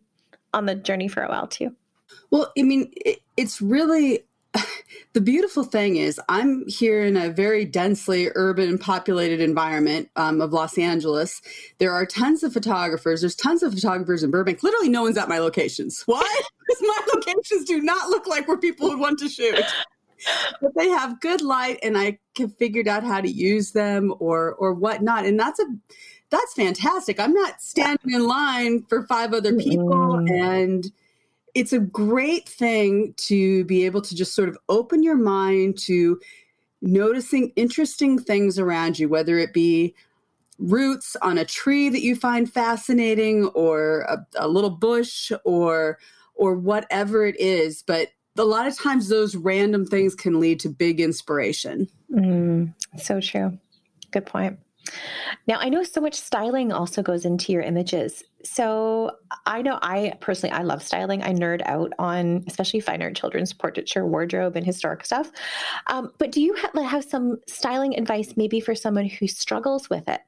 on 0.53 0.65
the 0.65 0.75
journey 0.75 1.07
for 1.07 1.23
a 1.23 1.29
while 1.29 1.47
too. 1.47 1.75
Well, 2.31 2.51
I 2.57 2.63
mean, 2.63 2.91
it, 3.05 3.19
it's 3.37 3.61
really 3.61 4.23
the 5.13 5.21
beautiful 5.21 5.63
thing 5.63 5.95
is 5.95 6.19
I'm 6.29 6.67
here 6.67 7.03
in 7.03 7.17
a 7.17 7.29
very 7.29 7.65
densely 7.65 8.29
urban 8.35 8.77
populated 8.77 9.39
environment 9.39 10.09
um, 10.15 10.41
of 10.41 10.53
Los 10.53 10.77
Angeles. 10.77 11.41
There 11.79 11.91
are 11.91 12.05
tons 12.05 12.43
of 12.43 12.53
photographers. 12.53 13.21
There's 13.21 13.35
tons 13.35 13.63
of 13.63 13.73
photographers 13.73 14.23
in 14.23 14.31
Burbank. 14.31 14.61
Literally, 14.61 14.89
no 14.89 15.03
one's 15.03 15.17
at 15.17 15.29
my 15.29 15.39
locations. 15.39 16.03
Why? 16.05 16.41
because 16.67 16.81
my 16.87 16.99
locations 17.13 17.65
do 17.65 17.81
not 17.81 18.09
look 18.09 18.27
like 18.27 18.47
where 18.47 18.57
people 18.57 18.89
would 18.89 18.99
want 18.99 19.19
to 19.19 19.29
shoot. 19.29 19.63
But 20.61 20.75
they 20.75 20.89
have 20.89 21.19
good 21.19 21.41
light, 21.41 21.79
and 21.83 21.97
I 21.97 22.19
have 22.37 22.55
figured 22.57 22.87
out 22.87 23.03
how 23.03 23.21
to 23.21 23.29
use 23.29 23.71
them 23.71 24.13
or 24.19 24.53
or 24.55 24.73
whatnot. 24.73 25.25
And 25.25 25.39
that's 25.39 25.59
a 25.59 25.65
that's 26.29 26.53
fantastic. 26.53 27.19
I'm 27.19 27.33
not 27.33 27.61
standing 27.61 28.13
in 28.13 28.25
line 28.25 28.83
for 28.83 29.05
five 29.05 29.33
other 29.33 29.53
people 29.55 30.17
mm-hmm. 30.17 30.33
and 30.33 30.91
it's 31.53 31.73
a 31.73 31.79
great 31.79 32.49
thing 32.49 33.13
to 33.17 33.63
be 33.65 33.85
able 33.85 34.01
to 34.01 34.15
just 34.15 34.33
sort 34.33 34.49
of 34.49 34.57
open 34.69 35.03
your 35.03 35.15
mind 35.15 35.77
to 35.77 36.19
noticing 36.81 37.51
interesting 37.55 38.19
things 38.19 38.57
around 38.57 38.97
you, 38.99 39.07
whether 39.07 39.37
it 39.37 39.53
be 39.53 39.93
roots 40.59 41.15
on 41.21 41.37
a 41.37 41.45
tree 41.45 41.89
that 41.89 42.01
you 42.01 42.15
find 42.15 42.51
fascinating 42.51 43.45
or 43.47 44.01
a, 44.01 44.25
a 44.37 44.47
little 44.47 44.69
bush 44.69 45.31
or 45.45 45.97
or 46.35 46.55
whatever 46.55 47.25
it 47.25 47.39
is 47.39 47.83
but 47.83 48.09
a 48.37 48.43
lot 48.43 48.67
of 48.67 48.77
times 48.77 49.09
those 49.09 49.35
random 49.35 49.85
things 49.85 50.15
can 50.15 50.39
lead 50.39 50.59
to 50.59 50.69
big 50.69 50.99
inspiration 50.99 51.87
mm, 52.11 52.73
so 52.97 53.19
true 53.19 53.57
good 54.11 54.25
point 54.25 54.57
now, 55.47 55.57
I 55.59 55.69
know 55.69 55.83
so 55.83 56.01
much 56.01 56.15
styling 56.15 56.71
also 56.71 57.01
goes 57.01 57.25
into 57.25 57.51
your 57.51 57.61
images. 57.61 58.23
So 58.43 59.11
I 59.45 59.61
know 59.61 59.79
I 59.81 60.13
personally, 60.19 60.53
I 60.53 60.63
love 60.63 60.83
styling. 60.83 61.23
I 61.23 61.33
nerd 61.33 61.61
out 61.65 61.93
on 61.99 62.43
especially 62.47 62.81
fine 62.81 63.01
art 63.01 63.15
children's 63.15 63.53
portraiture, 63.53 64.05
wardrobe, 64.05 64.55
and 64.55 64.65
historic 64.65 65.05
stuff. 65.05 65.31
Um, 65.87 66.11
but 66.17 66.31
do 66.31 66.41
you 66.41 66.55
ha- 66.57 66.83
have 66.83 67.03
some 67.03 67.37
styling 67.47 67.97
advice 67.97 68.33
maybe 68.35 68.59
for 68.59 68.75
someone 68.75 69.05
who 69.05 69.27
struggles 69.27 69.89
with 69.89 70.07
it? 70.07 70.21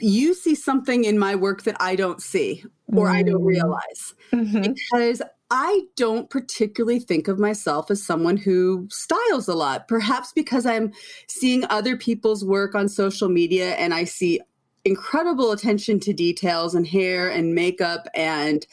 You 0.00 0.34
see 0.34 0.54
something 0.54 1.04
in 1.04 1.18
my 1.18 1.34
work 1.34 1.62
that 1.62 1.76
I 1.80 1.96
don't 1.96 2.20
see 2.20 2.64
or 2.88 3.06
mm. 3.06 3.12
I 3.12 3.22
don't 3.22 3.40
mm. 3.40 3.46
realize 3.46 4.14
mm-hmm. 4.30 4.72
because 4.72 5.22
I 5.54 5.82
don't 5.96 6.30
particularly 6.30 6.98
think 6.98 7.28
of 7.28 7.38
myself 7.38 7.90
as 7.90 8.02
someone 8.02 8.38
who 8.38 8.88
styles 8.90 9.48
a 9.48 9.54
lot, 9.54 9.86
perhaps 9.86 10.32
because 10.32 10.64
I'm 10.64 10.94
seeing 11.28 11.66
other 11.66 11.94
people's 11.94 12.42
work 12.42 12.74
on 12.74 12.88
social 12.88 13.28
media 13.28 13.74
and 13.74 13.92
I 13.92 14.04
see 14.04 14.40
incredible 14.86 15.52
attention 15.52 16.00
to 16.00 16.14
details 16.14 16.74
and 16.74 16.86
hair 16.86 17.28
and 17.28 17.54
makeup, 17.54 18.08
and 18.14 18.66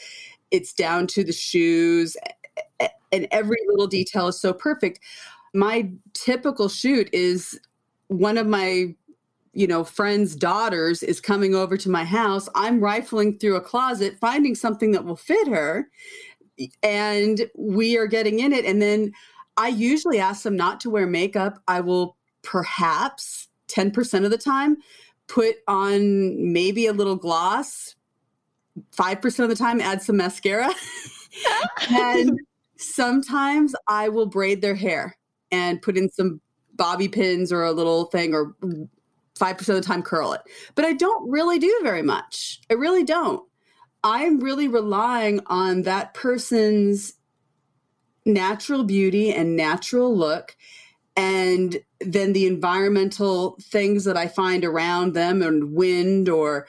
it's 0.51 0.71
down 0.71 1.05
to 1.07 1.24
the 1.25 1.33
shoes, 1.33 2.15
and 3.12 3.27
every 3.29 3.59
little 3.67 3.88
detail 3.88 4.29
is 4.29 4.39
so 4.39 4.53
perfect. 4.53 5.01
My 5.53 5.91
typical 6.13 6.69
shoot 6.69 7.09
is 7.12 7.59
one 8.07 8.38
of 8.38 8.48
my 8.48 8.95
you 9.51 9.67
know 9.67 9.83
friends 9.83 10.36
daughters 10.36 11.01
is 11.01 11.19
coming 11.19 11.55
over 11.55 11.75
to 11.75 11.89
my 11.89 12.03
house 12.03 12.48
i'm 12.53 12.79
rifling 12.79 13.36
through 13.39 13.55
a 13.55 13.62
closet 13.62 14.15
finding 14.21 14.53
something 14.53 14.91
that 14.91 15.03
will 15.03 15.15
fit 15.15 15.48
her 15.48 15.89
and 16.83 17.49
we 17.55 17.97
are 17.97 18.07
getting 18.07 18.39
in 18.39 18.53
it 18.53 18.65
and 18.65 18.81
then 18.81 19.11
i 19.57 19.67
usually 19.67 20.19
ask 20.19 20.43
them 20.43 20.55
not 20.55 20.79
to 20.79 20.89
wear 20.89 21.07
makeup 21.07 21.61
i 21.67 21.79
will 21.79 22.15
perhaps 22.41 23.47
10% 23.67 24.25
of 24.25 24.31
the 24.31 24.37
time 24.37 24.77
put 25.27 25.57
on 25.67 26.51
maybe 26.51 26.87
a 26.87 26.93
little 26.93 27.15
gloss 27.15 27.95
5% 28.95 29.39
of 29.43 29.49
the 29.49 29.55
time 29.55 29.81
add 29.81 30.01
some 30.01 30.17
mascara 30.17 30.69
and 31.91 32.39
sometimes 32.77 33.75
i 33.87 34.09
will 34.09 34.25
braid 34.25 34.61
their 34.61 34.75
hair 34.75 35.17
and 35.51 35.81
put 35.81 35.97
in 35.97 36.09
some 36.09 36.39
bobby 36.75 37.07
pins 37.07 37.51
or 37.51 37.63
a 37.63 37.71
little 37.71 38.05
thing 38.05 38.33
or 38.33 38.55
5% 39.39 39.59
of 39.69 39.75
the 39.75 39.81
time 39.81 40.03
curl 40.03 40.33
it. 40.33 40.41
But 40.75 40.85
I 40.85 40.93
don't 40.93 41.29
really 41.29 41.57
do 41.57 41.79
very 41.81 42.03
much. 42.03 42.59
I 42.69 42.73
really 42.73 43.03
don't. 43.03 43.43
I'm 44.03 44.39
really 44.39 44.68
relying 44.68 45.41
on 45.48 45.84
that 45.84 46.13
person's 46.13 47.13
natural 48.25 48.84
beauty 48.84 49.34
and 49.34 49.56
natural 49.56 50.15
look 50.15 50.56
and 51.15 51.79
then 52.00 52.32
the 52.32 52.48
environmental 52.48 53.58
things 53.62 54.06
that 54.06 54.15
I 54.15 54.27
find 54.27 54.63
around 54.63 55.13
them 55.13 55.41
and 55.41 55.74
wind 55.74 56.29
or 56.29 56.65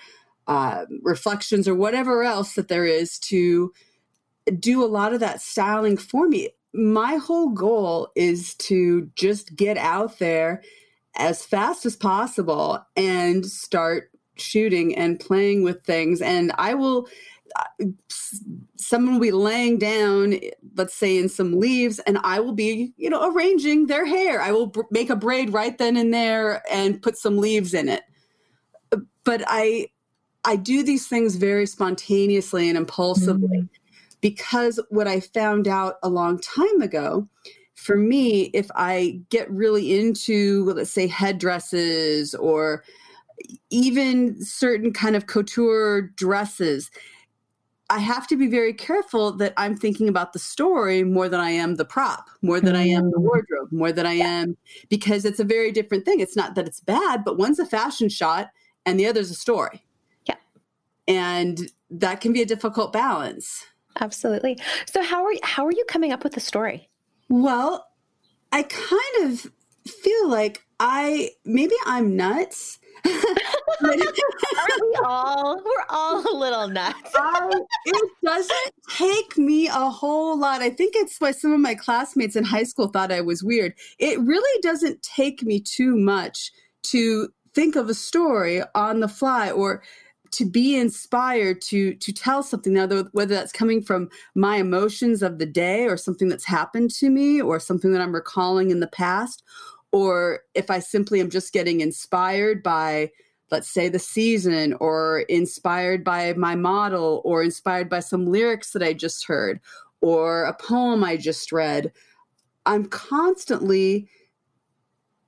uh, 0.49 0.87
reflections 1.03 1.69
or 1.69 1.75
whatever 1.75 2.25
else 2.25 2.55
that 2.55 2.67
there 2.67 2.85
is 2.85 3.19
to 3.21 3.73
do 4.59 4.83
a 4.83 4.87
lot 4.87 5.13
of 5.13 5.21
that 5.21 5.41
styling 5.41 5.97
for 5.97 6.27
me. 6.27 6.49
My 6.75 7.17
whole 7.17 7.51
goal 7.51 8.11
is 8.17 8.55
to 8.57 9.11
just 9.15 9.55
get 9.55 9.77
out 9.77 10.19
there 10.19 10.63
as 11.17 11.45
fast 11.45 11.87
as 11.87 11.95
possible 11.95 12.85
and 12.97 13.47
start 13.47 14.10
shooting 14.40 14.97
and 14.97 15.20
playing 15.20 15.62
with 15.62 15.85
things. 15.85 16.20
And 16.20 16.52
I 16.56 16.75
will, 16.75 17.09
uh, 17.56 17.87
someone 18.76 19.14
will 19.14 19.20
be 19.20 19.32
laying 19.32 19.78
down, 19.78 20.38
let's 20.76 20.94
say 20.94 21.18
in 21.18 21.28
some 21.28 21.59
leaves, 21.59 21.99
and 22.00 22.18
I 22.25 22.40
will 22.40 22.52
be, 22.52 22.92
you 22.97 23.11
know, 23.11 23.32
arranging 23.32 23.87
their 23.87 24.06
hair. 24.06 24.40
I 24.40 24.52
will 24.52 24.66
br- 24.66 24.82
make 24.90 25.11
a 25.11 25.16
braid 25.16 25.52
right 25.52 25.76
then 25.76 25.97
and 25.97 26.12
there 26.12 26.62
and 26.70 27.02
put 27.02 27.16
some 27.16 27.38
leaves 27.38 27.75
in 27.75 27.88
it. 27.88 28.02
But 29.25 29.42
I, 29.47 29.88
I 30.44 30.56
do 30.56 30.82
these 30.82 31.06
things 31.06 31.37
very 31.37 31.66
spontaneously 31.66 32.68
and 32.68 32.78
impulsively 32.78 33.59
mm. 33.59 33.68
because 34.20 34.80
what 34.88 35.06
I 35.06 35.20
found 35.20 35.68
out 35.68 35.97
a 36.02 36.09
long 36.09 36.40
time 36.40 36.80
ago 36.80 37.28
for 37.80 37.97
me, 37.97 38.50
if 38.52 38.70
I 38.75 39.20
get 39.30 39.50
really 39.50 39.99
into, 39.99 40.64
let's 40.64 40.90
say, 40.90 41.06
headdresses 41.06 42.35
or 42.35 42.85
even 43.71 44.42
certain 44.45 44.92
kind 44.92 45.16
of 45.16 45.26
couture 45.26 46.02
dresses, 46.16 46.90
I 47.90 47.99
have 47.99 48.28
to 48.28 48.37
be 48.37 48.47
very 48.47 48.73
careful 48.73 49.33
that 49.38 49.52
I'm 49.57 49.76
thinking 49.76 50.09
about 50.09 50.33
the 50.33 50.38
story 50.38 51.02
more 51.02 51.28
than 51.28 51.40
I 51.40 51.50
am 51.50 51.75
the 51.75 51.85
prop, 51.85 52.30
more 52.40 52.61
than 52.61 52.76
I 52.76 52.85
am 52.85 53.11
the 53.11 53.19
mm. 53.19 53.23
wardrobe, 53.23 53.73
more 53.73 53.90
than 53.90 54.07
I 54.07 54.14
am, 54.14 54.57
because 54.88 55.25
it's 55.25 55.40
a 55.40 55.45
very 55.45 55.73
different 55.73 56.04
thing. 56.04 56.21
It's 56.21 56.37
not 56.37 56.54
that 56.54 56.69
it's 56.69 56.80
bad, 56.80 57.25
but 57.25 57.37
one's 57.37 57.59
a 57.59 57.66
fashion 57.66 58.09
shot 58.09 58.50
and 58.87 58.99
the 58.99 59.07
other's 59.07 59.30
a 59.30 59.35
story. 59.35 59.85
Yeah. 60.26 60.37
And 61.09 61.71
that 61.90 62.21
can 62.21 62.33
be 62.33 62.42
a 62.42 62.47
difficult 62.47 62.92
balance. 62.92 63.66
Absolutely. 63.99 64.57
So 64.87 65.02
how 65.02 65.25
are 65.25 65.33
how 65.42 65.66
are 65.66 65.73
you 65.73 65.85
coming 65.88 66.12
up 66.12 66.23
with 66.23 66.35
the 66.35 66.40
story? 66.40 66.88
Well, 67.28 67.87
I 68.52 68.62
kind 68.62 69.25
of 69.25 69.50
feel 69.87 70.28
like 70.28 70.64
I 70.78 71.30
maybe 71.45 71.75
I'm 71.87 72.16
nuts. 72.16 72.78
Are 73.07 74.78
we 74.80 74.95
all? 75.04 75.57
We're 75.57 75.85
all 75.88 76.21
a 76.21 76.37
little 76.37 76.69
nuts. 76.69 76.99
it 77.87 78.11
doesn't 78.25 78.75
take 78.97 79.38
me 79.38 79.69
a 79.69 79.90
whole 79.90 80.38
lot. 80.38 80.62
I 80.62 80.71
think 80.71 80.95
it's 80.97 81.19
why 81.19 81.33
some 81.33 81.52
of 81.52 81.61
my 81.61 81.75
classmates 81.75 82.37
in 82.37 82.45
high 82.45 82.64
school 82.64 82.88
thought 82.88 83.12
I 83.12 83.21
was 83.21 83.42
weird. 83.42 83.75
It 83.99 84.21
really 84.21 84.61
doesn't 84.62 85.02
take 85.02 85.42
me 85.42 85.61
too 85.61 85.97
much 85.97 86.52
to 86.85 87.28
think 87.54 87.76
of 87.76 87.88
a 87.88 87.95
story 87.95 88.62
on 88.75 89.00
the 89.00 89.09
fly 89.09 89.50
or 89.50 89.83
to 90.33 90.45
be 90.49 90.76
inspired 90.76 91.61
to 91.61 91.95
to 91.95 92.12
tell 92.12 92.42
something 92.42 92.73
now 92.73 92.87
whether 93.12 93.35
that's 93.35 93.52
coming 93.52 93.83
from 93.83 94.09
my 94.35 94.57
emotions 94.57 95.23
of 95.23 95.38
the 95.38 95.47
day 95.47 95.87
or 95.87 95.97
something 95.97 96.28
that's 96.28 96.47
happened 96.47 96.90
to 96.90 97.11
me 97.11 97.40
or 97.40 97.59
something 97.59 97.92
that 97.92 98.00
i'm 98.00 98.14
recalling 98.14 98.71
in 98.71 98.80
the 98.80 98.87
past 98.87 99.42
or 99.92 100.40
if 100.54 100.70
i 100.70 100.78
simply 100.78 101.20
am 101.20 101.30
just 101.30 101.52
getting 101.52 101.80
inspired 101.80 102.62
by 102.62 103.11
let's 103.50 103.68
say 103.68 103.88
the 103.88 103.99
season 103.99 104.75
or 104.80 105.20
inspired 105.23 106.04
by 106.04 106.32
my 106.35 106.54
model 106.54 107.20
or 107.24 107.42
inspired 107.42 107.88
by 107.88 108.00
some 108.00 108.26
lyrics 108.26 108.72
that 108.72 108.83
i 108.83 108.92
just 108.92 109.26
heard 109.26 109.61
or 110.00 110.44
a 110.44 110.55
poem 110.55 111.03
i 111.05 111.16
just 111.16 111.53
read 111.53 111.92
i'm 112.66 112.85
constantly 112.87 114.09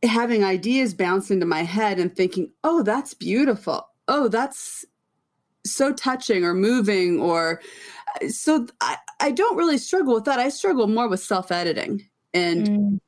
having 0.02 0.44
ideas 0.44 0.94
bounce 0.94 1.30
into 1.30 1.46
my 1.46 1.62
head 1.62 1.98
and 1.98 2.14
thinking 2.14 2.50
oh 2.64 2.82
that's 2.82 3.14
beautiful 3.14 3.88
oh 4.08 4.28
that's 4.28 4.84
so 5.64 5.92
touching 5.92 6.44
or 6.44 6.54
moving 6.54 7.20
or 7.20 7.60
so 8.28 8.66
I, 8.80 8.96
I 9.20 9.30
don't 9.30 9.56
really 9.56 9.78
struggle 9.78 10.14
with 10.14 10.24
that 10.24 10.40
i 10.40 10.48
struggle 10.48 10.88
more 10.88 11.08
with 11.08 11.20
self-editing 11.20 12.08
and 12.34 12.66
mm. 12.66 13.00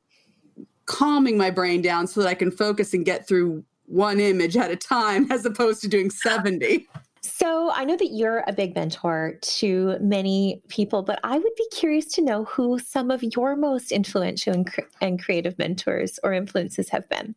Calming 0.85 1.37
my 1.37 1.49
brain 1.49 1.81
down 1.81 2.07
so 2.07 2.21
that 2.21 2.27
i 2.27 2.33
can 2.33 2.51
focus 2.51 2.93
and 2.93 3.05
get 3.05 3.27
through 3.27 3.63
one 3.87 4.19
image 4.19 4.57
at 4.57 4.71
a 4.71 4.75
time 4.75 5.31
as 5.31 5.45
opposed 5.45 5.81
to 5.81 5.87
doing 5.87 6.09
70 6.09 6.87
so 7.25 7.71
I 7.71 7.85
know 7.85 7.97
that 7.97 8.13
you're 8.13 8.43
a 8.47 8.53
big 8.53 8.75
mentor 8.75 9.37
to 9.41 9.97
many 9.99 10.61
people, 10.67 11.01
but 11.01 11.19
I 11.23 11.37
would 11.37 11.55
be 11.57 11.67
curious 11.71 12.05
to 12.13 12.21
know 12.21 12.43
who 12.45 12.79
some 12.79 13.09
of 13.09 13.23
your 13.23 13.55
most 13.55 13.91
influential 13.91 14.53
and, 14.53 14.71
cre- 14.71 14.81
and 15.01 15.21
creative 15.21 15.57
mentors 15.57 16.19
or 16.23 16.33
influences 16.33 16.89
have 16.89 17.09
been. 17.09 17.35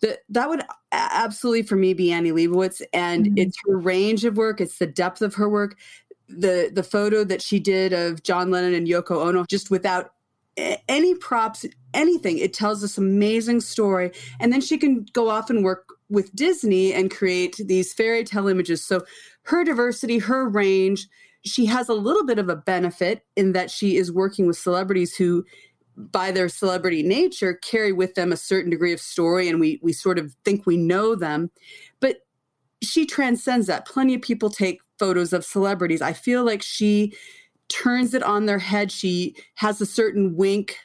That 0.00 0.18
that 0.30 0.48
would 0.48 0.62
absolutely 0.90 1.62
for 1.62 1.76
me 1.76 1.94
be 1.94 2.10
Annie 2.10 2.32
Leibovitz, 2.32 2.82
and 2.92 3.26
mm-hmm. 3.26 3.38
it's 3.38 3.56
her 3.66 3.78
range 3.78 4.24
of 4.24 4.36
work, 4.36 4.60
it's 4.60 4.78
the 4.78 4.86
depth 4.86 5.22
of 5.22 5.36
her 5.36 5.48
work, 5.48 5.78
the 6.28 6.70
the 6.72 6.82
photo 6.82 7.22
that 7.22 7.40
she 7.40 7.60
did 7.60 7.92
of 7.92 8.24
John 8.24 8.50
Lennon 8.50 8.74
and 8.74 8.88
Yoko 8.88 9.24
Ono, 9.24 9.44
just 9.48 9.70
without 9.70 10.14
any 10.56 11.14
props, 11.14 11.64
anything. 11.94 12.38
It 12.38 12.52
tells 12.52 12.80
this 12.80 12.98
amazing 12.98 13.60
story, 13.60 14.12
and 14.40 14.52
then 14.52 14.60
she 14.60 14.78
can 14.78 15.06
go 15.12 15.28
off 15.28 15.50
and 15.50 15.64
work 15.64 15.86
with 16.08 16.34
Disney 16.34 16.92
and 16.92 17.10
create 17.10 17.56
these 17.56 17.92
fairy 17.92 18.24
tale 18.24 18.48
images. 18.48 18.84
So 18.84 19.04
her 19.44 19.64
diversity, 19.64 20.18
her 20.18 20.48
range. 20.48 21.08
She 21.44 21.66
has 21.66 21.88
a 21.88 21.94
little 21.94 22.24
bit 22.24 22.38
of 22.38 22.48
a 22.48 22.54
benefit 22.54 23.24
in 23.34 23.52
that 23.52 23.70
she 23.70 23.96
is 23.96 24.12
working 24.12 24.46
with 24.46 24.56
celebrities 24.56 25.16
who 25.16 25.44
by 25.96 26.30
their 26.30 26.48
celebrity 26.48 27.02
nature 27.02 27.54
carry 27.54 27.92
with 27.92 28.14
them 28.14 28.32
a 28.32 28.36
certain 28.36 28.70
degree 28.70 28.92
of 28.92 29.00
story 29.00 29.48
and 29.48 29.60
we 29.60 29.78
we 29.82 29.92
sort 29.92 30.18
of 30.18 30.34
think 30.44 30.64
we 30.64 30.76
know 30.76 31.14
them 31.14 31.50
but 32.00 32.18
she 32.82 33.04
transcends 33.04 33.66
that 33.66 33.86
plenty 33.86 34.14
of 34.14 34.22
people 34.22 34.48
take 34.48 34.80
photos 34.98 35.34
of 35.34 35.44
celebrities 35.44 36.00
i 36.00 36.12
feel 36.12 36.44
like 36.44 36.62
she 36.62 37.12
turns 37.68 38.14
it 38.14 38.22
on 38.22 38.46
their 38.46 38.58
head 38.58 38.90
she 38.90 39.36
has 39.56 39.80
a 39.80 39.86
certain 39.86 40.34
wink 40.34 40.78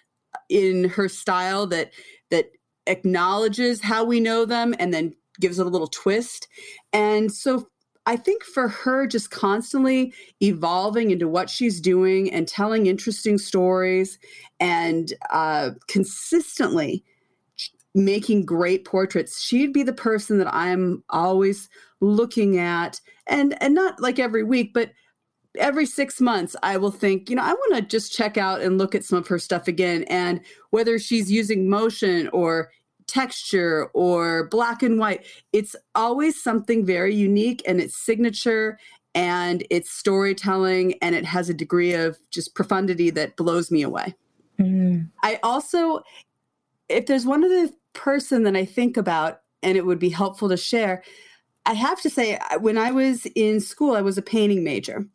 in 0.49 0.89
her 0.89 1.09
style 1.09 1.67
that 1.67 1.91
that 2.29 2.51
acknowledges 2.87 3.81
how 3.81 4.03
we 4.03 4.19
know 4.19 4.45
them 4.45 4.73
and 4.79 4.93
then 4.93 5.13
gives 5.39 5.59
it 5.59 5.65
a 5.65 5.69
little 5.69 5.87
twist. 5.87 6.47
And 6.93 7.31
so 7.31 7.67
I 8.05 8.15
think 8.15 8.43
for 8.43 8.69
her, 8.69 9.05
just 9.05 9.31
constantly 9.31 10.13
evolving 10.41 11.11
into 11.11 11.27
what 11.27 11.49
she's 11.49 11.81
doing 11.81 12.31
and 12.31 12.47
telling 12.47 12.87
interesting 12.87 13.37
stories 13.37 14.17
and 14.61 15.13
uh, 15.29 15.71
consistently 15.87 17.03
making 17.93 18.45
great 18.45 18.85
portraits, 18.85 19.41
she'd 19.41 19.73
be 19.73 19.83
the 19.83 19.91
person 19.91 20.37
that 20.37 20.53
I'm 20.53 21.03
always 21.09 21.67
looking 21.99 22.57
at, 22.59 23.01
and 23.27 23.61
and 23.61 23.73
not 23.73 23.99
like 23.99 24.19
every 24.19 24.43
week, 24.43 24.73
but 24.73 24.91
every 25.57 25.85
six 25.85 26.21
months 26.21 26.55
i 26.63 26.77
will 26.77 26.91
think 26.91 27.29
you 27.29 27.35
know 27.35 27.43
i 27.43 27.53
want 27.53 27.75
to 27.75 27.81
just 27.81 28.13
check 28.13 28.37
out 28.37 28.61
and 28.61 28.77
look 28.77 28.95
at 28.95 29.03
some 29.03 29.17
of 29.17 29.27
her 29.27 29.39
stuff 29.39 29.67
again 29.67 30.03
and 30.03 30.41
whether 30.71 30.97
she's 30.99 31.31
using 31.31 31.69
motion 31.69 32.27
or 32.29 32.69
texture 33.07 33.85
or 33.93 34.47
black 34.49 34.83
and 34.83 34.99
white. 34.99 35.25
It's 35.53 35.75
always 35.95 36.41
something 36.41 36.85
very 36.85 37.15
unique 37.15 37.63
and 37.65 37.79
it's 37.79 37.97
signature 37.97 38.77
and 39.15 39.65
it's 39.69 39.89
storytelling 39.89 40.95
and 41.01 41.15
it 41.15 41.25
has 41.25 41.49
a 41.49 41.53
degree 41.53 41.93
of 41.93 42.19
just 42.29 42.53
profundity 42.53 43.09
that 43.11 43.35
blows 43.35 43.71
me 43.71 43.81
away. 43.81 44.13
Mm. 44.59 45.09
I 45.23 45.39
also, 45.41 46.03
if 46.89 47.07
there's 47.07 47.25
one 47.25 47.43
other 47.43 47.69
person 47.93 48.43
that 48.43 48.55
I 48.55 48.65
think 48.65 48.97
about 48.97 49.41
and 49.63 49.77
it 49.77 49.85
would 49.85 49.99
be 49.99 50.09
helpful 50.09 50.49
to 50.49 50.57
share, 50.57 51.03
I 51.65 51.73
have 51.73 52.01
to 52.01 52.09
say, 52.09 52.39
when 52.59 52.77
I 52.77 52.91
was 52.91 53.25
in 53.35 53.59
school, 53.59 53.95
I 53.95 54.01
was 54.01 54.17
a 54.17 54.21
painting 54.21 54.63
major. 54.63 55.05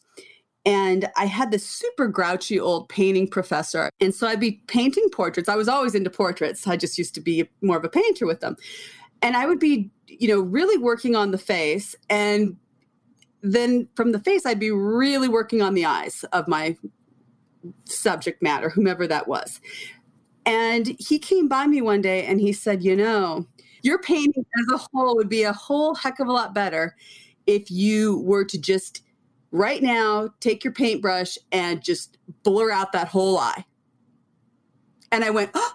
And 0.64 1.08
I 1.16 1.26
had 1.26 1.50
this 1.50 1.66
super 1.68 2.06
grouchy 2.06 2.60
old 2.60 2.88
painting 2.88 3.26
professor. 3.26 3.90
And 4.00 4.14
so 4.14 4.28
I'd 4.28 4.40
be 4.40 4.62
painting 4.68 5.08
portraits. 5.10 5.48
I 5.48 5.56
was 5.56 5.68
always 5.68 5.94
into 5.94 6.10
portraits. 6.10 6.66
I 6.66 6.76
just 6.76 6.98
used 6.98 7.14
to 7.16 7.20
be 7.20 7.48
more 7.62 7.76
of 7.76 7.84
a 7.84 7.88
painter 7.88 8.26
with 8.26 8.40
them. 8.40 8.56
And 9.22 9.36
I 9.36 9.46
would 9.46 9.58
be, 9.58 9.90
you 10.06 10.28
know, 10.28 10.40
really 10.40 10.78
working 10.78 11.16
on 11.16 11.32
the 11.32 11.38
face. 11.38 11.96
And 12.08 12.56
then 13.42 13.88
from 13.96 14.12
the 14.12 14.20
face, 14.20 14.46
I'd 14.46 14.60
be 14.60 14.70
really 14.70 15.28
working 15.28 15.62
on 15.62 15.74
the 15.74 15.84
eyes 15.84 16.24
of 16.32 16.46
my 16.46 16.76
subject 17.84 18.42
matter, 18.42 18.68
whomever 18.68 19.06
that 19.06 19.26
was. 19.26 19.60
And 20.46 20.96
he 20.98 21.18
came 21.18 21.48
by 21.48 21.66
me 21.66 21.82
one 21.82 22.02
day 22.02 22.26
and 22.26 22.40
he 22.40 22.52
said, 22.52 22.82
You 22.82 22.96
know, 22.96 23.46
your 23.82 23.98
painting 24.00 24.44
as 24.58 24.74
a 24.74 24.86
whole 24.92 25.16
would 25.16 25.28
be 25.28 25.42
a 25.42 25.52
whole 25.52 25.94
heck 25.94 26.20
of 26.20 26.28
a 26.28 26.32
lot 26.32 26.54
better 26.54 26.96
if 27.46 27.70
you 27.70 28.18
were 28.18 28.44
to 28.44 28.58
just 28.58 29.02
right 29.52 29.82
now 29.82 30.30
take 30.40 30.64
your 30.64 30.72
paintbrush 30.72 31.38
and 31.52 31.84
just 31.84 32.18
blur 32.42 32.72
out 32.72 32.92
that 32.92 33.08
whole 33.08 33.38
eye. 33.38 33.64
And 35.12 35.24
I 35.24 35.30
went, 35.30 35.50
oh, 35.54 35.72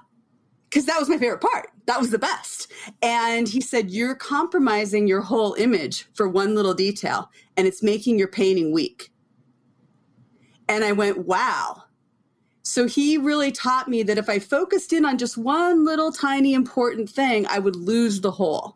because 0.70 0.86
that 0.86 1.00
was 1.00 1.10
my 1.10 1.18
favorite 1.18 1.42
part. 1.42 1.70
That 1.86 2.00
was 2.00 2.10
the 2.10 2.20
best. 2.20 2.72
And 3.02 3.48
he 3.48 3.62
said, 3.62 3.90
You're 3.90 4.16
compromising 4.16 5.08
your 5.08 5.22
whole 5.22 5.54
image 5.54 6.06
for 6.14 6.28
one 6.28 6.56
little 6.56 6.74
detail, 6.74 7.32
and 7.56 7.66
it's 7.66 7.82
making 7.82 8.20
your 8.20 8.28
painting 8.28 8.74
weak. 8.74 9.10
And 10.68 10.84
I 10.84 10.92
went, 10.92 11.20
Wow. 11.20 11.84
So 12.64 12.86
he 12.86 13.18
really 13.18 13.52
taught 13.52 13.88
me 13.88 14.04
that 14.04 14.18
if 14.18 14.28
I 14.28 14.40
focused 14.40 14.92
in 14.92 15.06
on 15.06 15.18
just 15.18 15.38
one 15.38 15.86
little 15.86 16.12
tiny 16.12 16.54
important 16.54 17.10
thing, 17.10 17.48
I 17.48 17.60
would 17.60 17.78
lose 17.78 18.20
the 18.20 18.32
whole. 18.32 18.76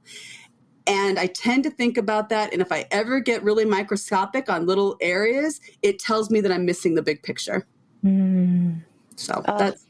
And 0.92 1.18
I 1.18 1.28
tend 1.28 1.64
to 1.64 1.70
think 1.70 1.98
about 1.98 2.28
that. 2.30 2.52
And 2.52 2.62
if 2.62 2.70
I 2.70 2.86
ever 2.92 3.22
get 3.22 3.42
really 3.44 3.64
microscopic 3.64 4.50
on 4.50 4.66
little 4.66 4.98
areas, 5.00 5.62
it 5.82 6.00
tells 6.00 6.30
me 6.30 6.42
that 6.42 6.52
I'm 6.52 6.66
missing 6.66 6.96
the 6.96 7.02
big 7.02 7.24
picture. 7.24 7.66
Mm. 8.04 8.82
So 9.16 9.42
oh, 9.48 9.58
that's 9.58 9.86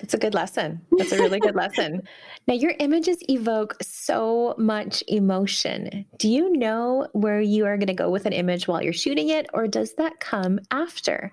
that's 0.00 0.14
a 0.14 0.18
good 0.18 0.34
lesson. 0.34 0.80
That's 0.98 1.12
a 1.12 1.18
really 1.18 1.38
good 1.38 1.54
lesson. 1.54 2.02
Now, 2.48 2.54
your 2.54 2.72
images 2.80 3.18
evoke 3.28 3.76
so 3.80 4.54
much 4.58 5.04
emotion. 5.06 6.06
Do 6.16 6.28
you 6.28 6.56
know 6.56 7.06
where 7.12 7.40
you 7.40 7.66
are 7.66 7.76
going 7.76 7.86
to 7.86 7.94
go 7.94 8.10
with 8.10 8.26
an 8.26 8.32
image 8.32 8.66
while 8.66 8.82
you're 8.82 8.94
shooting 8.94 9.28
it, 9.28 9.46
or 9.52 9.68
does 9.68 9.92
that 9.96 10.18
come 10.18 10.58
after? 10.70 11.32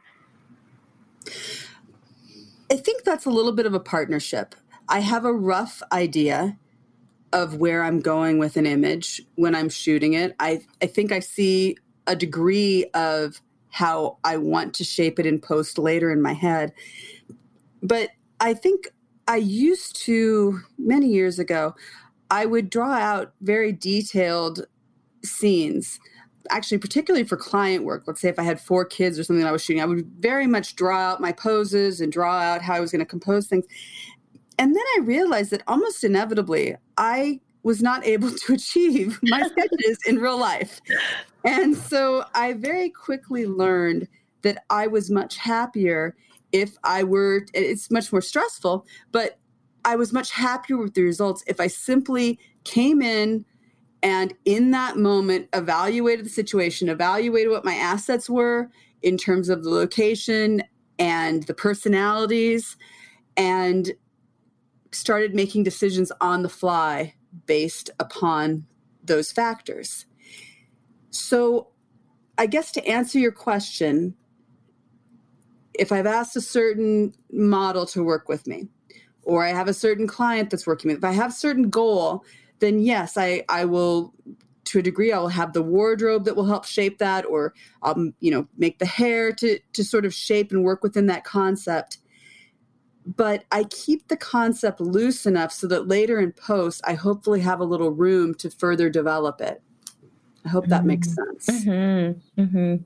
I 2.69 2.75
think 2.75 3.03
that's 3.03 3.25
a 3.25 3.32
little 3.32 3.53
bit 3.53 3.65
of 3.65 3.73
a 3.73 3.80
partnership. 3.80 4.53
I 4.89 4.99
have 4.99 5.25
a 5.25 5.34
rough 5.34 5.82
idea 5.91 6.58
of 7.33 7.55
where 7.55 7.83
I'm 7.83 7.99
going 7.99 8.39
with 8.39 8.57
an 8.57 8.65
image 8.65 9.21
when 9.35 9.55
I'm 9.55 9.69
shooting 9.69 10.13
it. 10.13 10.35
I, 10.39 10.61
I 10.81 10.85
think 10.87 11.11
I 11.11 11.19
see 11.19 11.77
a 12.05 12.15
degree 12.15 12.85
of 12.93 13.41
how 13.69 14.17
I 14.23 14.37
want 14.37 14.73
to 14.75 14.83
shape 14.83 15.19
it 15.19 15.25
in 15.25 15.39
post 15.39 15.77
later 15.77 16.09
in 16.09 16.21
my 16.21 16.33
head. 16.33 16.73
But 17.83 18.11
I 18.39 18.53
think 18.53 18.87
I 19.27 19.37
used 19.37 19.97
to, 20.03 20.61
many 20.77 21.07
years 21.07 21.37
ago, 21.37 21.75
I 22.31 22.45
would 22.45 22.69
draw 22.69 22.93
out 22.93 23.33
very 23.41 23.71
detailed 23.71 24.65
scenes. 25.23 25.99
Actually, 26.49 26.77
particularly 26.77 27.25
for 27.25 27.35
client 27.35 27.83
work, 27.83 28.03
let's 28.07 28.21
say 28.21 28.29
if 28.29 28.39
I 28.39 28.43
had 28.43 28.61
four 28.61 28.85
kids 28.85 29.19
or 29.19 29.23
something 29.23 29.45
I 29.45 29.51
was 29.51 29.63
shooting, 29.63 29.81
I 29.81 29.85
would 29.85 30.09
very 30.19 30.47
much 30.47 30.75
draw 30.77 30.97
out 30.97 31.21
my 31.21 31.33
poses 31.33 31.99
and 31.99 32.11
draw 32.11 32.39
out 32.39 32.61
how 32.61 32.75
I 32.75 32.79
was 32.79 32.91
going 32.91 32.99
to 32.99 33.05
compose 33.05 33.47
things. 33.47 33.65
And 34.57 34.75
then 34.75 34.83
I 34.97 35.01
realized 35.03 35.51
that 35.51 35.63
almost 35.67 36.03
inevitably, 36.03 36.75
I 36.97 37.39
was 37.63 37.81
not 37.81 38.05
able 38.05 38.31
to 38.31 38.53
achieve 38.53 39.19
my 39.23 39.41
sketches 39.41 39.99
in 40.07 40.19
real 40.19 40.39
life. 40.39 40.81
And 41.43 41.75
so 41.75 42.25
I 42.33 42.53
very 42.53 42.89
quickly 42.89 43.45
learned 43.45 44.07
that 44.41 44.63
I 44.69 44.87
was 44.87 45.11
much 45.11 45.37
happier 45.37 46.15
if 46.51 46.77
I 46.83 47.03
were, 47.03 47.45
it's 47.53 47.91
much 47.91 48.11
more 48.11 48.21
stressful, 48.21 48.85
but 49.11 49.37
I 49.83 49.95
was 49.95 50.13
much 50.13 50.31
happier 50.31 50.77
with 50.77 50.93
the 50.93 51.03
results 51.03 51.43
if 51.47 51.59
I 51.59 51.67
simply 51.67 52.39
came 52.63 53.01
in 53.01 53.45
and 54.03 54.33
in 54.45 54.71
that 54.71 54.97
moment 54.97 55.49
evaluated 55.53 56.25
the 56.25 56.29
situation, 56.29 56.87
evaluated 56.87 57.51
what 57.51 57.65
my 57.65 57.75
assets 57.75 58.29
were 58.29 58.69
in 59.01 59.17
terms 59.17 59.49
of 59.49 59.63
the 59.63 59.69
location 59.69 60.63
and 60.99 61.43
the 61.43 61.53
personalities, 61.53 62.77
and 63.35 63.91
started 64.97 65.36
making 65.36 65.63
decisions 65.63 66.12
on 66.19 66.41
the 66.41 66.49
fly 66.49 67.13
based 67.45 67.89
upon 67.99 68.65
those 69.03 69.31
factors. 69.31 70.05
So, 71.10 71.69
I 72.38 72.45
guess 72.45 72.71
to 72.73 72.86
answer 72.86 73.17
your 73.17 73.31
question, 73.31 74.15
if 75.73 75.91
I've 75.91 76.05
asked 76.05 76.36
a 76.36 76.41
certain 76.41 77.13
model 77.31 77.86
to 77.88 78.03
work 78.03 78.29
with 78.29 78.47
me, 78.47 78.67
or 79.23 79.43
I 79.43 79.49
have 79.49 79.67
a 79.67 79.73
certain 79.73 80.07
client 80.07 80.49
that's 80.49 80.67
working 80.67 80.89
with, 80.89 81.01
me, 81.01 81.07
if 81.07 81.12
I 81.12 81.15
have 81.15 81.31
a 81.31 81.36
certain 81.36 81.69
goal, 81.69 82.23
then 82.60 82.79
yes, 82.79 83.17
I, 83.17 83.43
I 83.49 83.65
will 83.65 84.13
to 84.65 84.79
a 84.79 84.81
degree 84.81 85.13
I 85.13 85.19
will 85.19 85.29
have 85.29 85.53
the 85.53 85.62
wardrobe 85.62 86.25
that 86.25 86.36
will 86.36 86.45
help 86.45 86.65
shape 86.65 86.97
that, 86.97 87.25
or 87.25 87.53
um, 87.83 88.13
you 88.19 88.31
know, 88.31 88.47
make 88.57 88.79
the 88.79 88.86
hair 88.86 89.31
to 89.33 89.60
to 89.73 89.83
sort 89.83 90.05
of 90.05 90.13
shape 90.13 90.51
and 90.51 90.63
work 90.63 90.83
within 90.83 91.05
that 91.07 91.23
concept. 91.23 91.99
But 93.15 93.45
I 93.51 93.63
keep 93.65 94.07
the 94.07 94.17
concept 94.17 94.81
loose 94.81 95.25
enough 95.25 95.53
so 95.53 95.65
that 95.67 95.87
later 95.87 96.19
in 96.19 96.33
post, 96.33 96.81
I 96.85 96.93
hopefully 96.93 97.39
have 97.39 97.61
a 97.61 97.65
little 97.65 97.91
room 97.91 98.35
to 98.35 98.49
further 98.49 98.89
develop 98.89 99.39
it. 99.39 99.61
I 100.45 100.49
hope 100.49 100.67
that 100.67 100.85
makes 100.85 101.09
mm-hmm. 101.09 101.39
sense. 101.39 101.65
Mm-hmm. 101.65 102.41
Mm-hmm. 102.41 102.83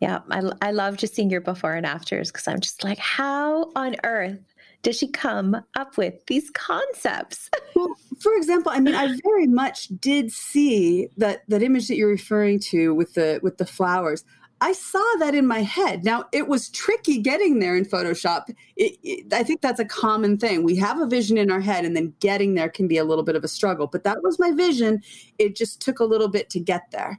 Yeah, 0.00 0.20
I, 0.30 0.50
I 0.60 0.70
love 0.72 0.96
just 0.96 1.14
seeing 1.14 1.30
your 1.30 1.40
before 1.40 1.74
and 1.74 1.86
afters 1.86 2.32
because 2.32 2.48
I'm 2.48 2.60
just 2.60 2.82
like, 2.82 2.98
how 2.98 3.70
on 3.76 3.96
earth 4.02 4.40
does 4.82 4.98
she 4.98 5.08
come 5.08 5.56
up 5.76 5.96
with 5.96 6.26
these 6.26 6.50
concepts? 6.50 7.48
well, 7.76 7.94
for 8.18 8.34
example, 8.34 8.72
I 8.72 8.80
mean, 8.80 8.94
I 8.94 9.16
very 9.22 9.46
much 9.46 9.88
did 10.00 10.32
see 10.32 11.08
that 11.18 11.42
that 11.48 11.62
image 11.62 11.88
that 11.88 11.96
you're 11.96 12.08
referring 12.08 12.58
to 12.60 12.94
with 12.94 13.14
the 13.14 13.40
with 13.42 13.58
the 13.58 13.66
flowers. 13.66 14.24
I 14.62 14.74
saw 14.74 15.04
that 15.18 15.34
in 15.34 15.44
my 15.44 15.62
head. 15.62 16.04
Now, 16.04 16.26
it 16.30 16.46
was 16.46 16.70
tricky 16.70 17.18
getting 17.18 17.58
there 17.58 17.76
in 17.76 17.84
Photoshop. 17.84 18.48
It, 18.76 18.96
it, 19.02 19.32
I 19.32 19.42
think 19.42 19.60
that's 19.60 19.80
a 19.80 19.84
common 19.84 20.38
thing. 20.38 20.62
We 20.62 20.76
have 20.76 21.00
a 21.00 21.06
vision 21.06 21.36
in 21.36 21.50
our 21.50 21.60
head, 21.60 21.84
and 21.84 21.96
then 21.96 22.14
getting 22.20 22.54
there 22.54 22.68
can 22.68 22.86
be 22.86 22.96
a 22.96 23.02
little 23.04 23.24
bit 23.24 23.34
of 23.34 23.42
a 23.42 23.48
struggle. 23.48 23.88
But 23.88 24.04
that 24.04 24.22
was 24.22 24.38
my 24.38 24.52
vision. 24.52 25.02
It 25.40 25.56
just 25.56 25.80
took 25.80 25.98
a 25.98 26.04
little 26.04 26.28
bit 26.28 26.48
to 26.50 26.60
get 26.60 26.82
there. 26.92 27.18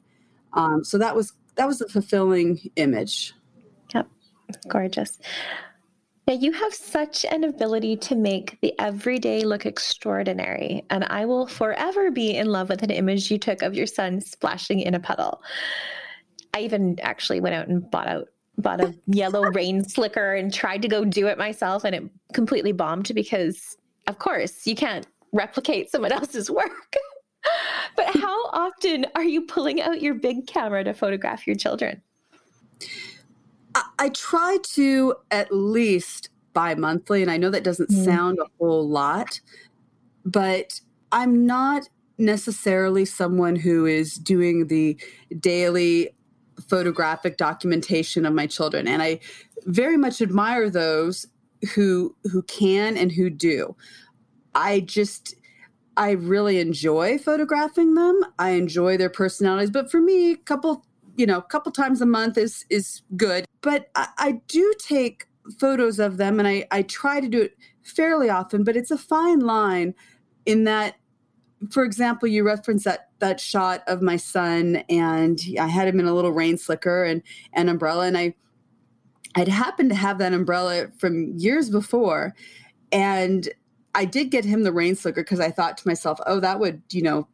Um, 0.53 0.85
so 0.85 0.97
that 0.99 1.17
was 1.17 1.33
that 1.55 1.67
was 1.67 1.81
a 1.81 1.89
fulfilling 1.89 2.71
image. 2.77 3.33
Yep, 3.93 4.07
gorgeous. 4.69 5.19
Now, 6.25 6.35
you 6.35 6.53
have 6.53 6.73
such 6.73 7.25
an 7.25 7.43
ability 7.43 7.97
to 7.97 8.15
make 8.15 8.57
the 8.61 8.73
everyday 8.79 9.43
look 9.43 9.65
extraordinary, 9.65 10.85
and 10.89 11.03
I 11.03 11.25
will 11.25 11.47
forever 11.47 12.09
be 12.09 12.37
in 12.37 12.47
love 12.47 12.69
with 12.69 12.83
an 12.83 12.91
image 12.91 13.29
you 13.29 13.37
took 13.37 13.61
of 13.61 13.73
your 13.73 13.87
son 13.87 14.21
splashing 14.21 14.79
in 14.79 14.93
a 14.93 15.01
puddle. 15.01 15.41
I 16.53 16.61
even 16.61 16.99
actually 17.01 17.39
went 17.39 17.55
out 17.55 17.67
and 17.67 17.89
bought 17.89 18.07
out 18.07 18.29
bought 18.57 18.81
a 18.81 18.93
yellow 19.07 19.41
rain 19.53 19.83
slicker 19.83 20.35
and 20.35 20.53
tried 20.53 20.81
to 20.83 20.87
go 20.87 21.03
do 21.03 21.27
it 21.27 21.37
myself, 21.37 21.83
and 21.83 21.95
it 21.95 22.03
completely 22.33 22.71
bombed 22.71 23.11
because, 23.15 23.77
of 24.07 24.19
course, 24.19 24.67
you 24.67 24.75
can't 24.75 25.07
replicate 25.31 25.89
someone 25.91 26.11
else's 26.13 26.49
work. 26.49 26.95
but 27.95 28.15
how 28.15 28.47
often 28.49 29.05
are 29.15 29.23
you 29.23 29.41
pulling 29.41 29.81
out 29.81 30.01
your 30.01 30.13
big 30.13 30.47
camera 30.47 30.83
to 30.83 30.93
photograph 30.93 31.45
your 31.47 31.55
children? 31.55 32.01
I, 33.75 33.83
I 33.99 34.09
try 34.09 34.57
to 34.73 35.15
at 35.31 35.51
least 35.51 36.29
bi 36.53 36.75
monthly, 36.75 37.21
and 37.21 37.31
I 37.31 37.37
know 37.37 37.49
that 37.49 37.63
doesn't 37.63 37.89
mm. 37.89 38.05
sound 38.05 38.37
a 38.39 38.45
whole 38.59 38.87
lot, 38.87 39.41
but 40.23 40.79
I'm 41.11 41.45
not 41.45 41.89
necessarily 42.17 43.05
someone 43.05 43.55
who 43.55 43.85
is 43.87 44.15
doing 44.15 44.67
the 44.67 44.97
daily 45.39 46.13
photographic 46.69 47.37
documentation 47.37 48.25
of 48.25 48.33
my 48.33 48.47
children 48.47 48.87
and 48.87 49.01
i 49.01 49.19
very 49.65 49.97
much 49.97 50.21
admire 50.21 50.69
those 50.69 51.25
who 51.75 52.15
who 52.31 52.41
can 52.43 52.97
and 52.97 53.11
who 53.11 53.29
do 53.29 53.75
i 54.55 54.79
just 54.81 55.35
I 55.97 56.11
really 56.11 56.59
enjoy 56.59 57.17
photographing 57.17 57.93
them. 57.93 58.19
I 58.39 58.51
enjoy 58.51 58.97
their 58.97 59.09
personalities, 59.09 59.69
but 59.69 59.91
for 59.91 60.01
me, 60.01 60.31
a 60.31 60.37
couple, 60.37 60.85
you 61.17 61.25
know, 61.25 61.37
a 61.37 61.43
couple 61.43 61.71
times 61.71 62.01
a 62.01 62.05
month 62.05 62.37
is 62.37 62.65
is 62.69 63.01
good. 63.15 63.45
But 63.61 63.89
I, 63.95 64.07
I 64.17 64.31
do 64.47 64.73
take 64.79 65.27
photos 65.59 65.99
of 65.99 66.17
them, 66.17 66.39
and 66.39 66.47
I 66.47 66.65
I 66.71 66.83
try 66.83 67.19
to 67.19 67.27
do 67.27 67.41
it 67.41 67.57
fairly 67.83 68.29
often. 68.29 68.63
But 68.63 68.75
it's 68.75 68.91
a 68.91 68.97
fine 68.97 69.41
line 69.41 69.93
in 70.45 70.63
that, 70.63 70.95
for 71.71 71.83
example, 71.83 72.27
you 72.27 72.43
referenced 72.43 72.85
that 72.85 73.09
that 73.19 73.39
shot 73.39 73.83
of 73.87 74.01
my 74.01 74.17
son, 74.17 74.83
and 74.89 75.39
I 75.59 75.67
had 75.67 75.87
him 75.87 75.99
in 75.99 76.07
a 76.07 76.13
little 76.13 76.31
rain 76.31 76.57
slicker 76.57 77.03
and 77.03 77.21
an 77.53 77.69
umbrella, 77.69 78.07
and 78.07 78.17
I 78.17 78.35
I'd 79.35 79.47
happened 79.47 79.89
to 79.89 79.95
have 79.95 80.17
that 80.19 80.33
umbrella 80.33 80.87
from 80.97 81.37
years 81.37 81.69
before, 81.69 82.35
and 82.91 83.49
I 83.95 84.05
did 84.05 84.29
get 84.31 84.45
him 84.45 84.63
the 84.63 84.71
rain 84.71 84.95
slicker 84.95 85.23
because 85.23 85.39
I 85.39 85.51
thought 85.51 85.77
to 85.77 85.87
myself, 85.87 86.19
oh, 86.25 86.39
that 86.39 86.59
would, 86.59 86.81
you 86.91 87.01
know, 87.01 87.27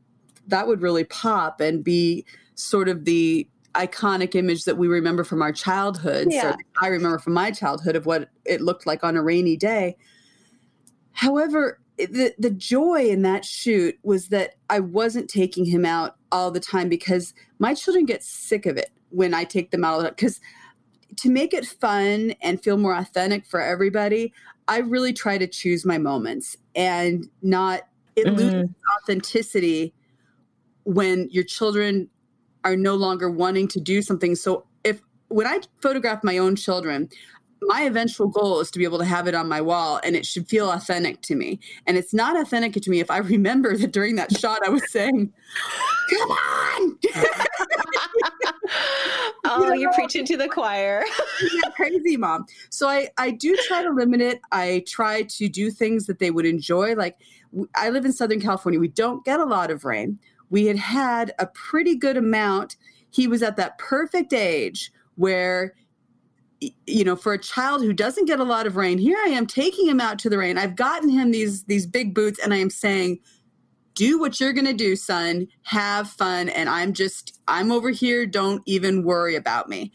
that 0.47 0.67
would 0.67 0.81
really 0.81 1.03
pop 1.05 1.61
and 1.61 1.83
be 1.83 2.25
sort 2.55 2.89
of 2.89 3.05
the 3.05 3.47
iconic 3.75 4.35
image 4.35 4.65
that 4.65 4.77
we 4.77 4.87
remember 4.87 5.23
from 5.23 5.41
our 5.41 5.51
childhood. 5.51 6.27
Yeah. 6.29 6.51
So 6.51 6.57
I 6.81 6.87
remember 6.87 7.19
from 7.19 7.33
my 7.33 7.51
childhood 7.51 7.95
of 7.95 8.05
what 8.05 8.29
it 8.45 8.61
looked 8.61 8.85
like 8.85 9.03
on 9.03 9.15
a 9.15 9.21
rainy 9.21 9.55
day. 9.57 9.95
However, 11.11 11.79
the 12.05 12.33
the 12.37 12.49
joy 12.49 13.07
in 13.09 13.21
that 13.23 13.43
shoot 13.43 13.97
was 14.03 14.29
that 14.29 14.55
I 14.69 14.79
wasn't 14.79 15.29
taking 15.29 15.65
him 15.65 15.85
out 15.85 16.15
all 16.31 16.51
the 16.51 16.59
time 16.59 16.89
because 16.89 17.33
my 17.59 17.73
children 17.73 18.05
get 18.05 18.23
sick 18.23 18.65
of 18.65 18.77
it 18.77 18.91
when 19.09 19.33
I 19.33 19.43
take 19.43 19.71
them 19.71 19.83
out 19.83 20.03
because 20.03 20.39
to 21.17 21.29
make 21.29 21.53
it 21.53 21.65
fun 21.65 22.33
and 22.41 22.61
feel 22.61 22.77
more 22.77 22.95
authentic 22.95 23.45
for 23.45 23.59
everybody, 23.59 24.33
I 24.67 24.77
really 24.79 25.13
try 25.13 25.37
to 25.37 25.47
choose 25.47 25.85
my 25.85 25.97
moments 25.97 26.55
and 26.75 27.27
not 27.41 27.81
it 28.15 28.27
mm-hmm. 28.27 28.35
loses 28.35 28.69
authenticity 28.97 29.93
when 30.83 31.27
your 31.31 31.43
children 31.43 32.09
are 32.63 32.75
no 32.75 32.95
longer 32.95 33.29
wanting 33.29 33.67
to 33.69 33.79
do 33.79 34.01
something. 34.01 34.35
So 34.35 34.65
if 34.83 35.01
when 35.29 35.47
I 35.47 35.59
photograph 35.81 36.23
my 36.23 36.37
own 36.37 36.55
children, 36.55 37.09
my 37.61 37.83
eventual 37.83 38.27
goal 38.27 38.59
is 38.59 38.71
to 38.71 38.79
be 38.79 38.85
able 38.85 38.97
to 38.99 39.05
have 39.05 39.27
it 39.27 39.35
on 39.35 39.47
my 39.47 39.61
wall 39.61 39.99
and 40.03 40.15
it 40.15 40.25
should 40.25 40.47
feel 40.47 40.71
authentic 40.71 41.21
to 41.23 41.35
me. 41.35 41.59
And 41.87 41.97
it's 41.97 42.13
not 42.13 42.39
authentic 42.39 42.73
to 42.73 42.89
me 42.89 42.99
if 42.99 43.11
I 43.11 43.17
remember 43.35 43.75
that 43.77 43.91
during 43.91 44.15
that 44.15 44.37
shot 44.37 44.59
I 44.65 44.69
was 44.69 44.89
saying, 44.91 45.31
Come 46.09 46.31
on. 46.31 46.97
oh, 49.45 49.63
you 49.63 49.69
know, 49.69 49.73
you're 49.73 49.93
preaching 49.93 50.25
to 50.25 50.37
the 50.37 50.47
choir. 50.47 51.03
crazy 51.75 52.17
mom. 52.17 52.45
So 52.69 52.87
I, 52.87 53.09
I 53.17 53.31
do 53.31 53.55
try 53.67 53.83
to 53.83 53.91
limit 53.91 54.21
it. 54.21 54.41
I 54.51 54.83
try 54.87 55.23
to 55.23 55.49
do 55.49 55.71
things 55.71 56.05
that 56.07 56.19
they 56.19 56.31
would 56.31 56.45
enjoy. 56.45 56.95
Like 56.95 57.17
I 57.75 57.89
live 57.89 58.05
in 58.05 58.13
Southern 58.13 58.41
California. 58.41 58.79
We 58.79 58.89
don't 58.89 59.23
get 59.25 59.39
a 59.39 59.45
lot 59.45 59.71
of 59.71 59.85
rain. 59.85 60.19
We 60.49 60.65
had 60.65 60.77
had 60.77 61.33
a 61.39 61.47
pretty 61.47 61.95
good 61.95 62.17
amount. 62.17 62.77
He 63.11 63.27
was 63.27 63.43
at 63.43 63.57
that 63.57 63.77
perfect 63.77 64.33
age 64.33 64.91
where 65.15 65.73
you 66.85 67.03
know 67.03 67.15
for 67.15 67.33
a 67.33 67.39
child 67.39 67.81
who 67.81 67.93
doesn't 67.93 68.25
get 68.25 68.39
a 68.39 68.43
lot 68.43 68.67
of 68.67 68.75
rain 68.75 68.97
here 68.97 69.17
i 69.25 69.29
am 69.29 69.47
taking 69.47 69.87
him 69.87 70.01
out 70.01 70.19
to 70.19 70.29
the 70.29 70.37
rain. 70.37 70.57
I've 70.57 70.75
gotten 70.75 71.09
him 71.09 71.31
these 71.31 71.63
these 71.63 71.85
big 71.85 72.13
boots 72.13 72.39
and 72.39 72.53
i 72.53 72.57
am 72.57 72.69
saying 72.69 73.19
do 73.95 74.17
what 74.17 74.39
you're 74.39 74.53
going 74.53 74.65
to 74.65 74.73
do 74.73 74.95
son. 74.95 75.45
Have 75.63 76.09
fun. 76.09 76.49
And 76.49 76.69
i'm 76.69 76.93
just 76.93 77.39
i'm 77.47 77.71
over 77.71 77.89
here. 77.89 78.25
Don't 78.25 78.61
even 78.65 79.03
worry 79.03 79.35
about 79.35 79.67
me. 79.67 79.91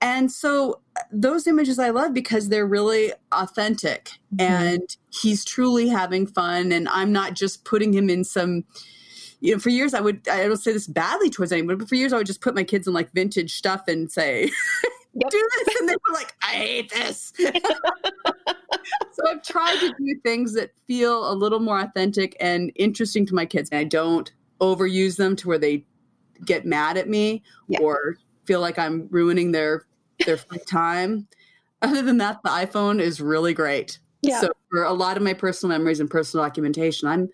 And 0.00 0.30
so 0.30 0.80
those 1.10 1.46
images 1.46 1.78
i 1.78 1.90
love 1.90 2.14
because 2.14 2.48
they're 2.48 2.66
really 2.66 3.12
authentic 3.32 4.10
mm-hmm. 4.34 4.52
and 4.52 4.96
he's 5.10 5.44
truly 5.44 5.88
having 5.88 6.24
fun 6.24 6.70
and 6.70 6.88
i'm 6.90 7.10
not 7.10 7.34
just 7.34 7.64
putting 7.64 7.92
him 7.92 8.08
in 8.08 8.22
some 8.22 8.64
you 9.40 9.52
know, 9.52 9.58
for 9.58 9.68
years 9.68 9.92
I 9.92 10.00
would 10.00 10.26
I 10.28 10.46
don't 10.46 10.56
say 10.56 10.72
this 10.72 10.86
badly 10.86 11.28
towards 11.28 11.52
anyone, 11.52 11.76
but 11.76 11.88
for 11.88 11.96
years 11.96 12.14
I 12.14 12.16
would 12.16 12.26
just 12.26 12.40
put 12.40 12.54
my 12.54 12.64
kids 12.64 12.86
in 12.86 12.94
like 12.94 13.12
vintage 13.12 13.54
stuff 13.54 13.88
and 13.88 14.10
say, 14.10 14.50
yep. 15.14 15.30
do 15.30 15.48
this. 15.58 15.80
And 15.80 15.88
they 15.88 15.94
were 15.94 16.14
like, 16.14 16.34
I 16.42 16.52
hate 16.52 16.90
this. 16.90 17.32
so 19.12 19.22
I've 19.28 19.42
tried 19.42 19.78
to 19.80 19.94
do 19.98 20.20
things 20.22 20.52
that 20.54 20.70
feel 20.86 21.30
a 21.30 21.34
little 21.34 21.60
more 21.60 21.80
authentic 21.80 22.36
and 22.40 22.72
interesting 22.76 23.26
to 23.26 23.34
my 23.34 23.46
kids. 23.46 23.70
And 23.70 23.78
I 23.78 23.84
don't 23.84 24.32
overuse 24.60 25.16
them 25.16 25.36
to 25.36 25.48
where 25.48 25.58
they 25.58 25.84
get 26.44 26.66
mad 26.66 26.96
at 26.96 27.08
me 27.08 27.42
yeah. 27.68 27.80
or 27.80 28.16
feel 28.44 28.60
like 28.60 28.78
I'm 28.78 29.08
ruining 29.10 29.52
their 29.52 29.86
their 30.26 30.36
time. 30.68 31.26
Other 31.82 32.02
than 32.02 32.18
that, 32.18 32.42
the 32.42 32.50
iPhone 32.50 33.00
is 33.00 33.20
really 33.20 33.52
great. 33.52 33.98
Yeah. 34.22 34.40
So 34.40 34.52
for 34.70 34.84
a 34.84 34.92
lot 34.92 35.16
of 35.16 35.22
my 35.22 35.34
personal 35.34 35.76
memories 35.76 36.00
and 36.00 36.08
personal 36.08 36.44
documentation, 36.44 37.08
I'm 37.08 37.28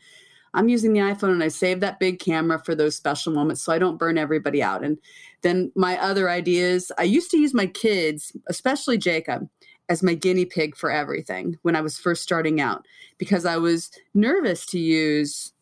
I'm 0.54 0.68
using 0.68 0.92
the 0.92 1.00
iPhone 1.00 1.32
and 1.32 1.42
I 1.42 1.48
save 1.48 1.80
that 1.80 2.00
big 2.00 2.18
camera 2.18 2.60
for 2.64 2.74
those 2.74 2.96
special 2.96 3.32
moments 3.32 3.62
so 3.62 3.72
I 3.72 3.78
don't 3.78 3.98
burn 3.98 4.18
everybody 4.18 4.62
out. 4.62 4.82
And 4.82 4.98
then 5.42 5.72
my 5.74 5.98
other 5.98 6.28
ideas, 6.28 6.92
I 6.98 7.04
used 7.04 7.30
to 7.30 7.38
use 7.38 7.54
my 7.54 7.66
kids, 7.66 8.36
especially 8.48 8.98
Jacob, 8.98 9.48
as 9.88 10.02
my 10.02 10.14
guinea 10.14 10.44
pig 10.44 10.76
for 10.76 10.90
everything 10.90 11.58
when 11.62 11.74
I 11.76 11.80
was 11.80 11.98
first 11.98 12.22
starting 12.22 12.60
out 12.60 12.86
because 13.18 13.44
I 13.44 13.56
was 13.56 13.90
nervous 14.14 14.64
to 14.66 14.78
use 14.78 15.52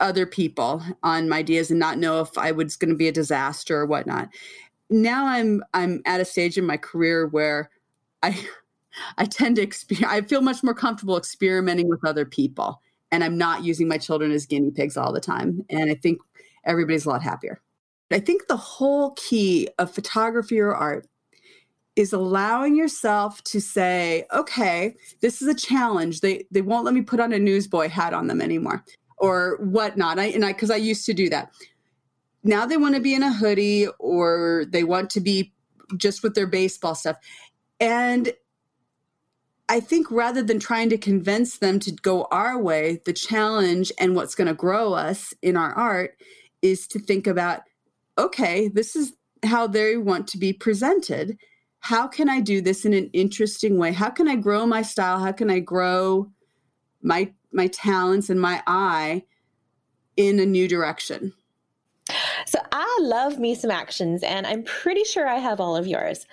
other 0.00 0.26
people 0.26 0.82
on 1.02 1.28
my 1.28 1.38
ideas 1.38 1.70
and 1.70 1.78
not 1.78 1.98
know 1.98 2.20
if 2.20 2.36
I 2.38 2.52
was 2.52 2.76
going 2.76 2.88
to 2.88 2.96
be 2.96 3.08
a 3.08 3.12
disaster 3.12 3.78
or 3.78 3.86
whatnot. 3.86 4.28
Now 4.90 5.26
I'm 5.26 5.62
I'm 5.74 6.02
at 6.06 6.20
a 6.20 6.24
stage 6.24 6.56
in 6.56 6.66
my 6.66 6.76
career 6.76 7.26
where 7.26 7.70
I 8.22 8.36
I 9.18 9.26
tend 9.26 9.56
to 9.56 9.62
experience 9.62 10.10
I 10.10 10.22
feel 10.22 10.40
much 10.40 10.62
more 10.62 10.74
comfortable 10.74 11.16
experimenting 11.16 11.88
with 11.88 12.04
other 12.04 12.24
people 12.24 12.80
and 13.10 13.22
I'm 13.22 13.36
not 13.36 13.64
using 13.64 13.86
my 13.86 13.98
children 13.98 14.32
as 14.32 14.46
guinea 14.46 14.70
pigs 14.70 14.96
all 14.96 15.12
the 15.12 15.20
time. 15.20 15.64
And 15.68 15.90
I 15.90 15.94
think 15.94 16.18
everybody's 16.64 17.04
a 17.04 17.10
lot 17.10 17.22
happier. 17.22 17.60
I 18.14 18.20
think 18.20 18.46
the 18.46 18.56
whole 18.56 19.12
key 19.12 19.68
of 19.78 19.90
photography 19.90 20.60
or 20.60 20.74
art 20.74 21.06
is 21.94 22.12
allowing 22.12 22.74
yourself 22.74 23.42
to 23.44 23.60
say, 23.60 24.24
okay, 24.32 24.94
this 25.20 25.42
is 25.42 25.48
a 25.48 25.54
challenge. 25.54 26.20
They 26.20 26.46
they 26.50 26.62
won't 26.62 26.84
let 26.84 26.94
me 26.94 27.02
put 27.02 27.20
on 27.20 27.32
a 27.32 27.38
newsboy 27.38 27.88
hat 27.88 28.14
on 28.14 28.26
them 28.26 28.40
anymore 28.40 28.84
or 29.18 29.58
whatnot. 29.60 30.18
I 30.18 30.26
and 30.26 30.44
I 30.44 30.52
because 30.52 30.70
I 30.70 30.76
used 30.76 31.06
to 31.06 31.14
do 31.14 31.28
that. 31.30 31.52
Now 32.44 32.66
they 32.66 32.76
want 32.76 32.94
to 32.94 33.00
be 33.00 33.14
in 33.14 33.22
a 33.22 33.32
hoodie 33.32 33.86
or 33.98 34.64
they 34.68 34.84
want 34.84 35.10
to 35.10 35.20
be 35.20 35.52
just 35.96 36.22
with 36.22 36.34
their 36.34 36.46
baseball 36.46 36.94
stuff. 36.94 37.16
And 37.78 38.32
I 39.68 39.80
think 39.80 40.10
rather 40.10 40.42
than 40.42 40.58
trying 40.58 40.90
to 40.90 40.98
convince 40.98 41.58
them 41.58 41.78
to 41.80 41.92
go 41.92 42.26
our 42.30 42.58
way, 42.58 43.00
the 43.04 43.12
challenge 43.12 43.92
and 43.98 44.16
what's 44.16 44.34
going 44.34 44.48
to 44.48 44.54
grow 44.54 44.92
us 44.92 45.32
in 45.40 45.56
our 45.56 45.72
art 45.72 46.16
is 46.62 46.86
to 46.88 46.98
think 46.98 47.26
about 47.26 47.62
okay, 48.22 48.68
this 48.68 48.96
is 48.96 49.12
how 49.44 49.66
they 49.66 49.96
want 49.96 50.26
to 50.28 50.38
be 50.38 50.52
presented. 50.52 51.36
How 51.80 52.06
can 52.06 52.28
I 52.28 52.40
do 52.40 52.60
this 52.60 52.84
in 52.84 52.94
an 52.94 53.10
interesting 53.12 53.76
way? 53.76 53.92
How 53.92 54.10
can 54.10 54.28
I 54.28 54.36
grow 54.36 54.66
my 54.66 54.82
style? 54.82 55.18
How 55.18 55.32
can 55.32 55.50
I 55.50 55.58
grow 55.58 56.30
my 57.02 57.32
my 57.52 57.66
talents 57.66 58.30
and 58.30 58.40
my 58.40 58.62
eye 58.66 59.24
in 60.16 60.38
a 60.38 60.46
new 60.46 60.68
direction? 60.68 61.32
So 62.46 62.58
I 62.70 62.98
love 63.02 63.38
me 63.38 63.54
some 63.54 63.70
actions 63.70 64.22
and 64.22 64.46
I'm 64.46 64.62
pretty 64.62 65.04
sure 65.04 65.26
I 65.26 65.38
have 65.38 65.60
all 65.60 65.76
of 65.76 65.86
yours. 65.86 66.26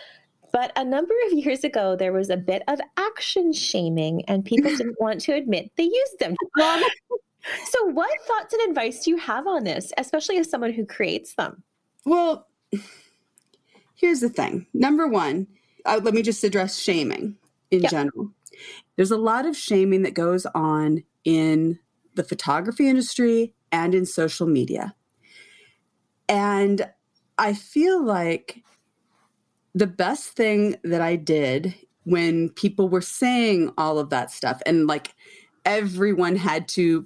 But 0.52 0.72
a 0.76 0.84
number 0.84 1.14
of 1.28 1.34
years 1.34 1.64
ago, 1.64 1.96
there 1.96 2.14
was 2.14 2.30
a 2.30 2.38
bit 2.38 2.64
of 2.68 2.80
action 2.98 3.54
shaming, 3.54 4.24
and 4.26 4.44
people 4.44 4.72
didn't 4.76 5.00
want 5.00 5.22
to 5.22 5.34
admit 5.34 5.72
they 5.78 5.84
used 5.84 6.20
them. 6.20 6.36
so, 6.58 7.86
what 7.86 8.10
thoughts 8.26 8.54
and 8.54 8.70
advice 8.70 9.04
do 9.04 9.12
you 9.12 9.18
have 9.18 9.46
on 9.46 9.64
this, 9.64 9.94
especially 9.98 10.38
as 10.38 10.50
someone 10.50 10.74
who 10.74 10.86
creates 10.86 11.36
them? 11.36 11.64
Well, 12.06 12.48
here's 13.96 14.22
the 14.22 14.30
thing. 14.30 14.68
Number 14.74 15.08
one, 15.08 15.48
uh, 15.86 16.00
let 16.04 16.14
me 16.14 16.22
just 16.22 16.44
address 16.44 16.78
shaming 16.78 17.38
in 17.72 17.82
yeah. 17.82 17.90
general. 17.90 18.32
There's 18.96 19.12
a 19.12 19.18
lot 19.18 19.46
of 19.46 19.56
shaming 19.56 20.02
that 20.04 20.14
goes 20.14 20.46
on 20.48 21.04
in 21.24 21.80
the 22.16 22.24
photography 22.24 22.88
industry 22.88 23.54
and 23.72 23.94
in 23.94 24.06
social 24.06 24.48
media. 24.48 24.96
And 26.28 26.90
I 27.38 27.54
feel 27.54 28.04
like 28.04 28.64
the 29.74 29.88
best 29.88 30.30
thing 30.32 30.76
that 30.84 31.02
I 31.02 31.16
did 31.16 31.76
when 32.04 32.50
people 32.50 32.90
were 32.90 33.02
saying 33.02 33.72
all 33.78 34.00
of 34.00 34.10
that 34.10 34.32
stuff 34.32 34.62
and 34.66 34.88
like 34.88 35.14
everyone 35.66 36.36
had 36.36 36.68
to 36.70 37.06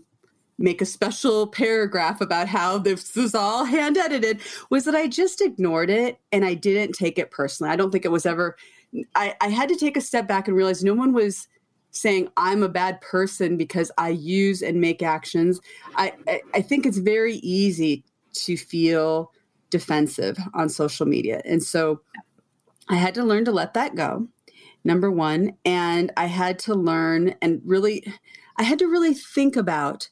make 0.64 0.82
a 0.82 0.86
special 0.86 1.46
paragraph 1.46 2.22
about 2.22 2.48
how 2.48 2.78
this 2.78 3.14
was 3.16 3.36
all 3.36 3.66
hand 3.66 3.98
edited 3.98 4.40
was 4.70 4.86
that 4.86 4.96
I 4.96 5.08
just 5.08 5.42
ignored 5.42 5.90
it 5.90 6.20
and 6.32 6.46
I 6.46 6.54
didn't 6.54 6.94
take 6.94 7.20
it 7.20 7.32
personally. 7.32 7.72
I 7.72 7.76
don't 7.76 7.92
think 7.92 8.06
it 8.06 8.12
was 8.12 8.26
ever, 8.26 8.56
I, 9.14 9.36
I 9.42 9.50
had 9.50 9.68
to 9.70 9.76
take 9.76 9.98
a 9.98 10.02
step 10.02 10.26
back 10.26 10.48
and 10.48 10.56
realize 10.56 10.82
no 10.82 10.94
one 10.94 11.12
was 11.12 11.50
saying 11.92 12.30
I'm 12.38 12.64
a 12.64 12.70
bad 12.70 13.02
person 13.02 13.58
because 13.58 13.92
I 13.98 14.10
use 14.10 14.62
and 14.62 14.80
make 14.80 15.04
actions. 15.04 15.60
I, 15.96 16.14
I, 16.30 16.42
I 16.54 16.62
think 16.62 16.86
it's 16.86 16.98
very 16.98 17.36
easy 17.36 18.06
to 18.34 18.56
feel 18.56 19.34
defensive 19.70 20.38
on 20.54 20.70
social 20.70 21.06
media. 21.06 21.42
And 21.44 21.62
so 21.62 22.00
I 22.88 22.96
had 22.96 23.14
to 23.16 23.24
learn 23.24 23.44
to 23.46 23.52
let 23.52 23.74
that 23.74 23.96
go, 23.96 24.30
number 24.86 25.12
one. 25.12 25.58
And 25.66 26.10
I 26.16 26.28
had 26.28 26.58
to 26.60 26.74
learn 26.74 27.36
and 27.42 27.62
really, 27.66 28.06
I 28.56 28.64
had 28.64 28.80
to 28.80 28.88
really 28.88 29.14
think 29.14 29.58
about 29.58 30.10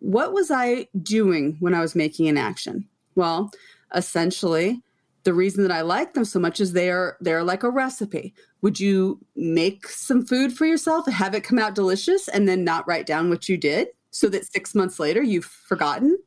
what 0.00 0.32
was 0.32 0.50
I 0.50 0.88
doing 1.02 1.56
when 1.60 1.74
I 1.74 1.80
was 1.80 1.94
making 1.94 2.28
an 2.28 2.36
action? 2.36 2.88
Well, 3.14 3.50
essentially, 3.94 4.82
the 5.24 5.34
reason 5.34 5.62
that 5.62 5.72
I 5.72 5.82
like 5.82 6.14
them 6.14 6.24
so 6.24 6.38
much 6.38 6.60
is 6.60 6.72
they 6.72 6.90
are 6.90 7.16
they're 7.20 7.44
like 7.44 7.62
a 7.62 7.70
recipe. 7.70 8.34
Would 8.62 8.80
you 8.80 9.20
make 9.36 9.88
some 9.88 10.24
food 10.24 10.52
for 10.52 10.66
yourself, 10.66 11.06
have 11.06 11.34
it 11.34 11.44
come 11.44 11.58
out 11.58 11.74
delicious, 11.74 12.28
and 12.28 12.48
then 12.48 12.64
not 12.64 12.86
write 12.88 13.06
down 13.06 13.28
what 13.28 13.48
you 13.48 13.56
did 13.56 13.88
so 14.10 14.28
that 14.28 14.50
six 14.50 14.74
months 14.74 14.98
later 14.98 15.22
you've 15.22 15.44
forgotten? 15.44 16.18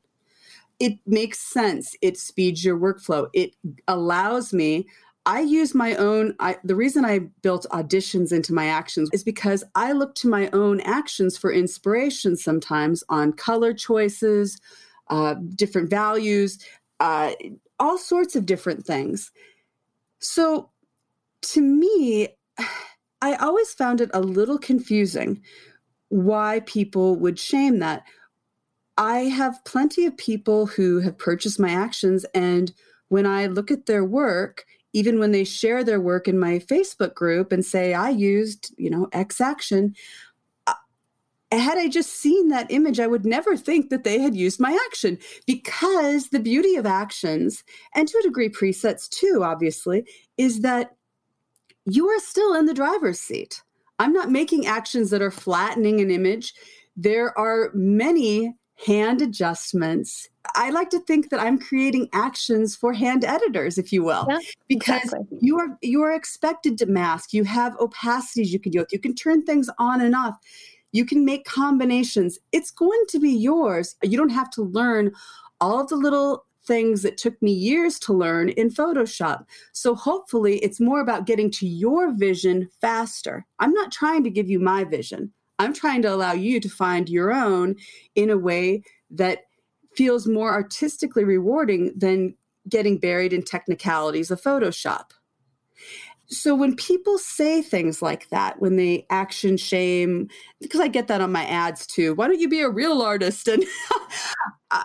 It 0.79 0.93
makes 1.05 1.39
sense. 1.39 1.95
It 2.01 2.17
speeds 2.17 2.65
your 2.65 2.77
workflow. 2.77 3.27
It 3.33 3.55
allows 3.87 4.53
me 4.53 4.87
I 5.25 5.41
use 5.41 5.75
my 5.75 5.95
own. 5.95 6.35
I, 6.39 6.57
the 6.63 6.75
reason 6.75 7.05
I 7.05 7.19
built 7.43 7.67
auditions 7.71 8.31
into 8.31 8.53
my 8.53 8.67
actions 8.67 9.09
is 9.13 9.23
because 9.23 9.63
I 9.75 9.91
look 9.91 10.15
to 10.15 10.27
my 10.27 10.49
own 10.51 10.81
actions 10.81 11.37
for 11.37 11.51
inspiration 11.51 12.35
sometimes 12.35 13.03
on 13.07 13.33
color 13.33 13.73
choices, 13.73 14.59
uh, 15.09 15.35
different 15.55 15.89
values, 15.89 16.57
uh, 16.99 17.33
all 17.79 17.97
sorts 17.97 18.35
of 18.35 18.45
different 18.47 18.85
things. 18.85 19.31
So 20.19 20.71
to 21.43 21.61
me, 21.61 22.29
I 23.23 23.35
always 23.35 23.71
found 23.71 24.01
it 24.01 24.09
a 24.15 24.19
little 24.19 24.57
confusing 24.57 25.43
why 26.09 26.61
people 26.65 27.15
would 27.17 27.37
shame 27.37 27.77
that. 27.79 28.03
I 28.97 29.19
have 29.25 29.63
plenty 29.63 30.07
of 30.07 30.17
people 30.17 30.65
who 30.65 30.99
have 30.99 31.19
purchased 31.19 31.59
my 31.59 31.69
actions, 31.69 32.25
and 32.33 32.71
when 33.09 33.27
I 33.27 33.45
look 33.45 33.69
at 33.69 33.85
their 33.85 34.03
work, 34.03 34.65
even 34.93 35.19
when 35.19 35.31
they 35.31 35.43
share 35.43 35.83
their 35.83 35.99
work 35.99 36.27
in 36.27 36.39
my 36.39 36.59
Facebook 36.59 37.13
group 37.13 37.51
and 37.51 37.65
say, 37.65 37.93
I 37.93 38.09
used, 38.09 38.73
you 38.77 38.89
know, 38.89 39.07
X 39.13 39.39
action, 39.39 39.95
uh, 40.67 40.73
had 41.51 41.77
I 41.77 41.87
just 41.87 42.13
seen 42.13 42.49
that 42.49 42.71
image, 42.71 42.99
I 42.99 43.07
would 43.07 43.25
never 43.25 43.55
think 43.55 43.89
that 43.89 44.03
they 44.03 44.19
had 44.19 44.35
used 44.35 44.59
my 44.59 44.77
action 44.87 45.17
because 45.45 46.29
the 46.29 46.39
beauty 46.39 46.75
of 46.75 46.85
actions, 46.85 47.63
and 47.95 48.07
to 48.07 48.17
a 48.19 48.23
degree 48.23 48.49
presets 48.49 49.09
too, 49.09 49.41
obviously, 49.43 50.05
is 50.37 50.61
that 50.61 50.95
you 51.85 52.07
are 52.07 52.19
still 52.19 52.53
in 52.53 52.65
the 52.65 52.73
driver's 52.73 53.19
seat. 53.19 53.61
I'm 53.99 54.13
not 54.13 54.31
making 54.31 54.65
actions 54.65 55.09
that 55.11 55.21
are 55.21 55.31
flattening 55.31 56.01
an 56.01 56.11
image. 56.11 56.53
There 56.95 57.37
are 57.37 57.71
many 57.73 58.55
hand 58.85 59.21
adjustments. 59.21 60.29
I 60.55 60.71
like 60.71 60.89
to 60.89 60.99
think 60.99 61.29
that 61.29 61.39
I'm 61.39 61.59
creating 61.59 62.09
actions 62.13 62.75
for 62.75 62.93
hand 62.93 63.23
editors, 63.23 63.77
if 63.77 63.93
you 63.93 64.03
will, 64.03 64.25
yeah, 64.29 64.39
because 64.67 65.03
exactly. 65.03 65.37
you 65.41 65.59
are 65.59 65.77
you 65.81 66.01
are 66.01 66.13
expected 66.13 66.77
to 66.79 66.85
mask. 66.87 67.33
You 67.33 67.43
have 67.43 67.77
opacities 67.77 68.47
you 68.47 68.59
can 68.59 68.71
deal 68.71 68.81
with. 68.81 68.93
You 68.93 68.99
can 68.99 69.15
turn 69.15 69.43
things 69.43 69.69
on 69.77 70.01
and 70.01 70.15
off. 70.15 70.35
You 70.91 71.05
can 71.05 71.23
make 71.23 71.45
combinations. 71.45 72.39
It's 72.51 72.71
going 72.71 73.03
to 73.09 73.19
be 73.19 73.31
yours. 73.31 73.95
You 74.03 74.17
don't 74.17 74.29
have 74.29 74.49
to 74.51 74.63
learn 74.63 75.11
all 75.61 75.79
of 75.79 75.87
the 75.87 75.95
little 75.95 76.45
things 76.65 77.01
that 77.01 77.17
took 77.17 77.39
me 77.41 77.51
years 77.51 77.97
to 77.99 78.13
learn 78.13 78.49
in 78.49 78.69
Photoshop. 78.69 79.45
So 79.71 79.95
hopefully 79.95 80.57
it's 80.59 80.79
more 80.79 80.99
about 80.99 81.25
getting 81.25 81.49
to 81.51 81.67
your 81.67 82.11
vision 82.11 82.69
faster. 82.81 83.45
I'm 83.59 83.73
not 83.73 83.91
trying 83.91 84.23
to 84.23 84.29
give 84.29 84.49
you 84.49 84.59
my 84.59 84.83
vision. 84.83 85.31
I'm 85.61 85.73
trying 85.73 86.01
to 86.01 86.13
allow 86.13 86.33
you 86.33 86.59
to 86.59 86.69
find 86.69 87.07
your 87.07 87.31
own 87.31 87.75
in 88.15 88.29
a 88.29 88.37
way 88.37 88.83
that 89.11 89.45
feels 89.95 90.27
more 90.27 90.51
artistically 90.51 91.23
rewarding 91.23 91.93
than 91.95 92.35
getting 92.67 92.97
buried 92.97 93.33
in 93.33 93.43
technicalities 93.43 94.31
of 94.31 94.41
Photoshop. 94.41 95.11
So 96.27 96.55
when 96.55 96.75
people 96.77 97.17
say 97.17 97.61
things 97.61 98.01
like 98.01 98.29
that, 98.29 98.61
when 98.61 98.77
they 98.77 99.05
action 99.09 99.57
shame, 99.57 100.29
because 100.61 100.79
I 100.79 100.87
get 100.87 101.07
that 101.09 101.19
on 101.19 101.31
my 101.31 101.45
ads 101.45 101.85
too, 101.85 102.13
why 102.15 102.27
don't 102.27 102.39
you 102.39 102.47
be 102.47 102.61
a 102.61 102.69
real 102.69 103.01
artist? 103.01 103.47
And 103.57 103.65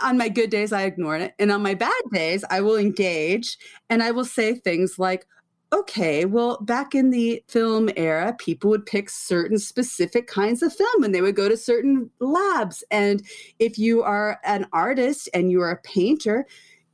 on 0.03 0.19
my 0.19 0.29
good 0.29 0.51
days, 0.51 0.73
I 0.73 0.83
ignore 0.83 1.17
it. 1.17 1.35
And 1.39 1.53
on 1.53 1.63
my 1.63 1.75
bad 1.75 1.93
days, 2.13 2.45
I 2.51 2.61
will 2.61 2.77
engage 2.77 3.57
and 3.89 4.03
I 4.03 4.11
will 4.11 4.25
say 4.25 4.55
things 4.55 4.99
like, 4.99 5.27
okay, 5.73 6.25
well, 6.25 6.59
back 6.63 6.95
in 6.95 7.11
the 7.11 7.43
film 7.49 7.91
era, 7.97 8.35
people 8.39 8.71
would 8.71 8.87
pick 8.87 9.11
certain 9.11 9.59
specific 9.59 10.27
kinds 10.27 10.63
of 10.63 10.75
film 10.75 11.03
and 11.03 11.15
they 11.15 11.21
would 11.21 11.37
go 11.37 11.49
to 11.49 11.57
certain 11.57 12.11
labs. 12.21 12.85
And 12.91 13.23
if 13.59 13.79
you 13.79 14.03
are 14.03 14.39
an 14.45 14.67
artist 14.73 15.29
and 15.35 15.51
you 15.51 15.61
are 15.61 15.71
a 15.71 15.83
painter, 15.83 16.47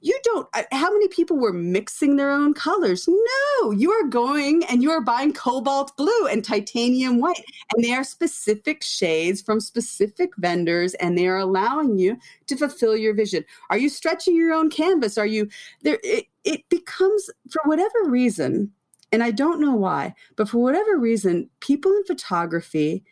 you 0.02 0.18
don't 0.24 0.48
uh, 0.52 0.64
how 0.72 0.92
many 0.92 1.08
people 1.08 1.36
were 1.36 1.52
mixing 1.52 2.16
their 2.16 2.30
own 2.30 2.52
colors? 2.52 3.08
No 3.08 3.70
you 3.70 3.90
are 3.92 4.08
going 4.08 4.64
and 4.66 4.82
you 4.82 4.90
are 4.90 5.00
buying 5.00 5.32
cobalt 5.32 5.96
blue 5.96 6.26
and 6.26 6.44
titanium 6.44 7.20
white 7.20 7.44
and 7.74 7.84
they 7.84 7.92
are 7.92 8.04
specific 8.04 8.82
shades 8.82 9.40
from 9.40 9.60
specific 9.60 10.36
vendors 10.36 10.94
and 10.94 11.16
they 11.16 11.26
are 11.26 11.38
allowing 11.38 11.98
you 11.98 12.18
to 12.48 12.56
fulfill 12.56 12.96
your 12.96 13.14
vision. 13.14 13.44
Are 13.70 13.78
you 13.78 13.88
stretching 13.88 14.36
your 14.36 14.52
own 14.52 14.70
canvas? 14.70 15.16
Are 15.16 15.26
you 15.26 15.48
there 15.82 15.98
it, 16.02 16.26
it 16.44 16.68
becomes 16.68 17.30
for 17.50 17.62
whatever 17.64 18.04
reason 18.06 18.72
and 19.12 19.22
i 19.22 19.30
don't 19.30 19.60
know 19.60 19.74
why 19.74 20.14
but 20.36 20.48
for 20.48 20.58
whatever 20.58 20.96
reason 20.96 21.48
people 21.60 21.92
in 21.92 22.04
photography 22.04 23.04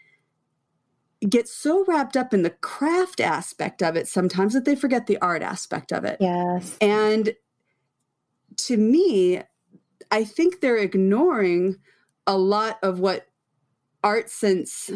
get 1.29 1.49
so 1.49 1.85
wrapped 1.87 2.17
up 2.17 2.33
in 2.33 2.43
the 2.43 2.51
craft 2.51 3.21
aspect 3.21 3.83
of 3.83 3.95
it 3.95 4.09
sometimes 4.09 4.55
that 4.55 4.65
they 4.65 4.75
forget 4.75 5.07
the 5.07 5.19
art 5.19 5.43
aspect 5.43 5.93
of 5.93 6.05
it. 6.05 6.17
Yes. 6.21 6.77
And 6.81 7.35
to 8.57 8.77
me, 8.77 9.43
I 10.11 10.25
think 10.25 10.61
they're 10.61 10.77
ignoring 10.77 11.77
a 12.27 12.37
lot 12.37 12.79
of 12.83 13.01
what 13.01 13.27
art 14.03 14.31
since 14.31 14.91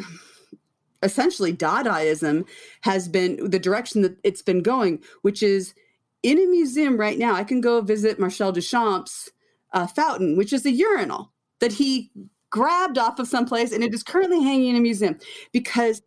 essentially 1.03 1.53
Dadaism 1.53 2.47
has 2.81 3.09
been 3.09 3.51
the 3.51 3.59
direction 3.59 4.03
that 4.03 4.17
it's 4.25 4.43
been 4.43 4.63
going, 4.63 5.03
which 5.23 5.43
is 5.43 5.75
in 6.23 6.39
a 6.39 6.47
museum 6.47 6.97
right 6.97 7.19
now. 7.19 7.35
I 7.35 7.45
can 7.45 7.61
go 7.61 7.81
visit 7.83 8.19
Marcel 8.19 8.53
Duchamp's 8.53 9.31
uh, 9.73 9.87
fountain, 9.87 10.37
which 10.37 10.53
is 10.53 10.65
a 10.65 10.71
urinal 10.71 11.33
that 11.61 11.73
he 11.73 12.11
grabbed 12.51 12.99
off 12.99 13.19
of 13.19 13.29
someplace 13.29 13.73
and 13.73 13.83
it 13.85 13.93
is 13.93 14.03
currently 14.03 14.43
hanging 14.43 14.71
in 14.71 14.77
a 14.77 14.81
museum 14.81 15.19
because 15.53 16.03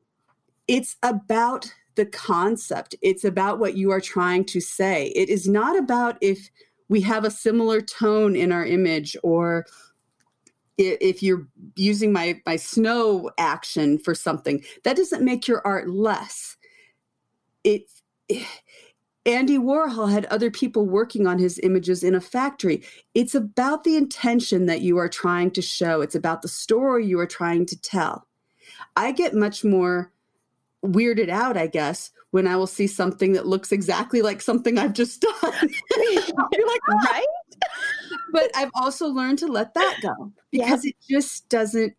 it's 0.68 0.96
about 1.04 1.72
the 1.96 2.06
concept. 2.06 2.96
It's 3.02 3.24
about 3.24 3.60
what 3.60 3.76
you 3.76 3.92
are 3.92 4.02
trying 4.02 4.46
to 4.46 4.62
say. 4.62 5.08
It 5.16 5.30
is 5.30 5.48
not 5.48 5.78
about 5.78 6.18
if 6.22 6.50
we 6.90 7.02
have 7.02 7.26
a 7.26 7.32
similar 7.32 7.82
tone 7.82 8.36
in 8.36 8.52
our 8.52 8.66
image 8.66 9.18
or 9.24 9.66
if 10.78 11.24
you're 11.24 11.48
using 11.76 12.14
my 12.14 12.40
my 12.46 12.56
snow 12.56 13.32
action 13.40 13.98
for 13.98 14.14
something 14.14 14.64
that 14.84 14.96
doesn't 14.96 15.26
make 15.26 15.48
your 15.48 15.66
art 15.66 15.90
less 15.90 16.56
it, 17.68 17.90
Andy 19.26 19.58
Warhol 19.58 20.10
had 20.10 20.26
other 20.26 20.50
people 20.50 20.86
working 20.86 21.28
on 21.28 21.38
his 21.38 21.60
images 21.60 22.02
in 22.02 22.16
a 22.16 22.22
factory. 22.22 22.84
It's 23.14 23.36
about 23.36 23.84
the 23.84 23.98
intention 23.98 24.68
that 24.68 24.80
you 24.80 24.98
are 24.98 25.10
trying 25.10 25.52
to 25.52 25.62
show. 25.62 26.00
It's 26.00 26.16
about 26.16 26.42
the 26.42 26.48
story 26.48 27.06
you 27.06 27.20
are 27.20 27.28
trying 27.28 27.66
to 27.66 27.82
tell. 27.82 28.26
I 28.96 29.12
get 29.12 29.34
much 29.34 29.66
more 29.66 30.14
weirded 30.86 31.30
out, 31.30 31.58
I 31.58 31.68
guess, 31.68 32.12
when 32.32 32.48
I 32.48 32.56
will 32.56 32.68
see 32.68 32.88
something 32.88 33.34
that 33.34 33.48
looks 33.48 33.72
exactly 33.72 34.22
like 34.22 34.42
something 34.42 34.78
I've 34.78 34.94
just 34.94 35.22
done. 35.42 35.70
You're 35.98 36.68
like, 36.68 36.82
ah. 36.90 37.10
right? 37.12 37.26
but 38.32 38.52
I've 38.56 38.72
also 38.76 39.08
learned 39.08 39.40
to 39.40 39.48
let 39.48 39.74
that 39.74 39.98
go 40.02 40.32
because 40.52 40.86
yeah. 40.86 40.90
it 40.90 40.96
just 41.10 41.50
doesn't 41.50 41.94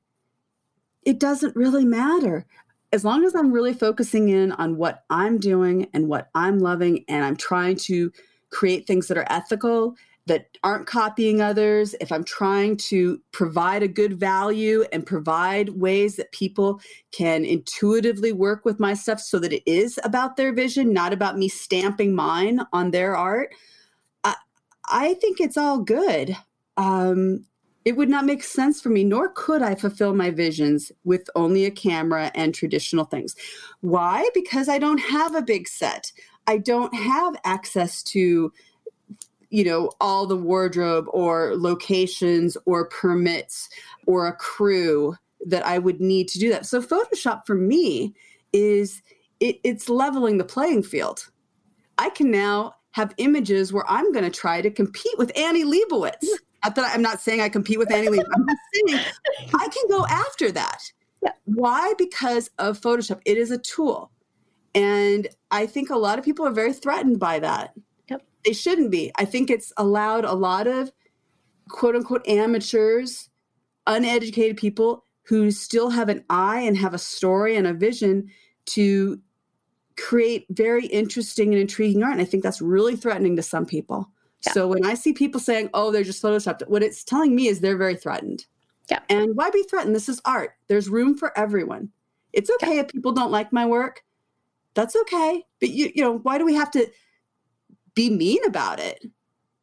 it 1.05 1.19
doesn't 1.21 1.57
really 1.57 1.85
matter. 1.85 2.45
As 2.93 3.05
long 3.05 3.25
as 3.25 3.35
I'm 3.35 3.53
really 3.53 3.75
focusing 3.75 4.29
in 4.29 4.53
on 4.53 4.77
what 4.77 5.05
I'm 5.11 5.39
doing 5.39 5.89
and 5.95 6.09
what 6.09 6.29
I'm 6.35 6.59
loving 6.59 7.05
and 7.09 7.25
I'm 7.25 7.37
trying 7.37 7.77
to 7.77 8.13
create 8.51 8.87
things 8.87 9.09
that 9.09 9.19
are 9.19 9.27
ethical 9.31 9.95
that 10.29 10.57
aren't 10.63 10.87
copying 10.87 11.41
others, 11.41 11.95
if 12.01 12.13
I'm 12.13 12.25
trying 12.25 12.77
to 12.89 13.21
provide 13.33 13.83
a 13.83 13.89
good 13.89 14.19
value 14.19 14.85
and 14.93 15.05
provide 15.05 15.71
ways 15.71 16.17
that 16.17 16.33
people 16.33 16.81
can 17.11 17.45
intuitively 17.45 18.33
work 18.33 18.65
with 18.65 18.79
my 18.79 18.95
stuff 18.95 19.21
so 19.21 19.39
that 19.41 19.53
it 19.53 19.63
is 19.67 19.99
about 20.05 20.37
their 20.37 20.53
vision, 20.53 20.93
not 20.93 21.13
about 21.13 21.37
me 21.37 21.49
stamping 21.49 22.15
mine 22.15 22.61
on 22.73 22.91
their 22.91 23.17
art, 23.17 23.55
I, 24.25 24.35
I 24.87 25.15
think 25.15 25.41
it's 25.41 25.57
all 25.57 25.81
good. 25.81 26.37
Um, 26.77 27.45
it 27.85 27.97
would 27.97 28.11
not 28.11 28.27
make 28.27 28.43
sense 28.43 28.81
for 28.81 28.91
me, 28.91 29.03
nor 29.03 29.31
could 29.31 29.63
I 29.63 29.75
fulfill 29.75 30.15
my 30.15 30.31
visions 30.31 30.93
with 31.05 31.31
only 31.35 31.65
a 31.65 31.71
camera 31.71 32.31
and 32.35 32.55
traditional 32.55 33.07
things. 33.07 33.35
Why? 33.81 34.29
Because 34.35 34.69
I 34.69 34.79
don't 34.79 34.99
have 34.99 35.35
a 35.35 35.43
big 35.43 35.67
set. 35.67 36.13
I 36.47 36.59
don't 36.59 36.95
have 36.95 37.37
access 37.45 38.03
to 38.05 38.53
you 39.51 39.65
know 39.65 39.91
all 40.01 40.27
the 40.27 40.37
wardrobe 40.37 41.07
or 41.09 41.55
locations 41.57 42.57
or 42.67 42.89
permits 42.89 43.69
or 44.07 44.27
a 44.27 44.35
crew 44.35 45.17
that 45.47 45.65
I 45.67 45.79
would 45.79 46.01
need 46.01 46.29
to 46.29 46.39
do 46.39 46.51
that. 46.51 46.67
So 46.67 46.83
Photoshop 46.83 47.47
for 47.47 47.55
me 47.55 48.15
is 48.53 49.03
it, 49.41 49.61
it's 49.65 49.89
leveling 49.89 50.39
the 50.39 50.45
playing 50.45 50.83
field. 50.83 51.29
I 51.97 52.11
can 52.11 52.31
now 52.31 52.75
have 52.93 53.15
images 53.19 53.73
where 53.73 53.85
I'm 53.89 54.13
going 54.13 54.25
to 54.25 54.31
try 54.31 54.61
to 54.61 54.71
compete 54.71 55.17
with 55.19 55.37
Annie 55.37 55.65
Leibovitz. 55.65 56.27
Not 56.65 56.75
that 56.75 56.93
I'm 56.93 57.03
not 57.03 57.21
saying 57.21 57.41
I 57.41 57.49
compete 57.49 57.79
with 57.79 57.93
Annie 57.93 58.09
Leibovitz. 58.09 58.27
I'm 58.35 58.47
just 58.47 58.61
saying 58.89 59.05
I 59.55 59.69
can 59.69 59.89
go 59.89 60.05
after 60.07 60.51
that. 60.53 60.83
Yeah. 61.23 61.33
Why? 61.45 61.95
Because 61.99 62.51
of 62.59 62.81
Photoshop. 62.81 63.21
It 63.25 63.37
is 63.37 63.51
a 63.51 63.59
tool. 63.59 64.11
And 64.75 65.29
I 65.51 65.67
think 65.67 65.91
a 65.91 65.97
lot 65.97 66.19
of 66.19 66.25
people 66.25 66.47
are 66.47 66.53
very 66.53 66.73
threatened 66.73 67.19
by 67.19 67.39
that 67.41 67.75
they 68.49 68.55
shouldn't 68.55 68.91
be. 68.91 69.13
I 69.17 69.27
think 69.27 69.51
it's 69.51 69.75
allowed 69.77 70.25
a 70.25 70.33
lot 70.33 70.67
of 70.67 70.91
quote 71.69 71.95
unquote 71.95 72.27
amateurs, 72.27 73.29
uneducated 73.87 74.57
people 74.57 75.05
who 75.25 75.51
still 75.51 75.91
have 75.91 76.09
an 76.09 76.25
eye 76.31 76.61
and 76.61 76.75
have 76.79 76.95
a 76.95 76.99
story 76.99 77.57
and 77.57 77.67
a 77.67 77.75
vision 77.75 78.31
to 78.65 79.21
create 79.99 80.47
very 80.49 80.87
interesting 80.87 81.53
and 81.53 81.61
intriguing 81.61 82.03
art. 82.03 82.13
And 82.13 82.23
I 82.23 82.25
think 82.25 82.43
that's 82.43 82.63
really 82.63 82.97
threatening 82.97 83.37
to 83.37 83.43
some 83.43 83.67
people. 83.67 84.09
Yeah. 84.47 84.53
So 84.55 84.67
when 84.67 84.87
I 84.87 84.95
see 84.95 85.13
people 85.13 85.43
saying, 85.43 85.69
oh, 85.75 85.91
they're 85.91 86.03
just 86.03 86.23
photoshopped, 86.23 86.67
what 86.69 86.83
it's 86.83 87.05
telling 87.05 87.37
me 87.37 87.49
is 87.49 87.61
they're 87.61 87.77
very 87.77 87.97
threatened. 87.97 88.47
Yeah. 88.91 89.01
And 89.11 89.37
why 89.37 89.51
be 89.51 89.63
threatened? 89.65 89.95
This 89.95 90.09
is 90.09 90.23
art. 90.25 90.53
There's 90.69 90.89
room 90.89 91.19
for 91.19 91.37
everyone. 91.39 91.91
It's 92.33 92.49
okay 92.49 92.77
yeah. 92.77 92.81
if 92.81 92.89
people 92.89 93.13
don't 93.13 93.31
like 93.31 93.53
my 93.53 93.67
work. 93.67 94.05
That's 94.73 94.97
okay. 94.97 95.45
But 95.61 95.69
you, 95.69 95.93
you 95.95 96.03
know, 96.03 96.17
why 96.17 96.39
do 96.39 96.47
we 96.47 96.55
have 96.55 96.71
to 96.71 96.89
be 97.99 98.11
mean 98.11 98.39
about 98.47 98.79
it. 98.79 99.05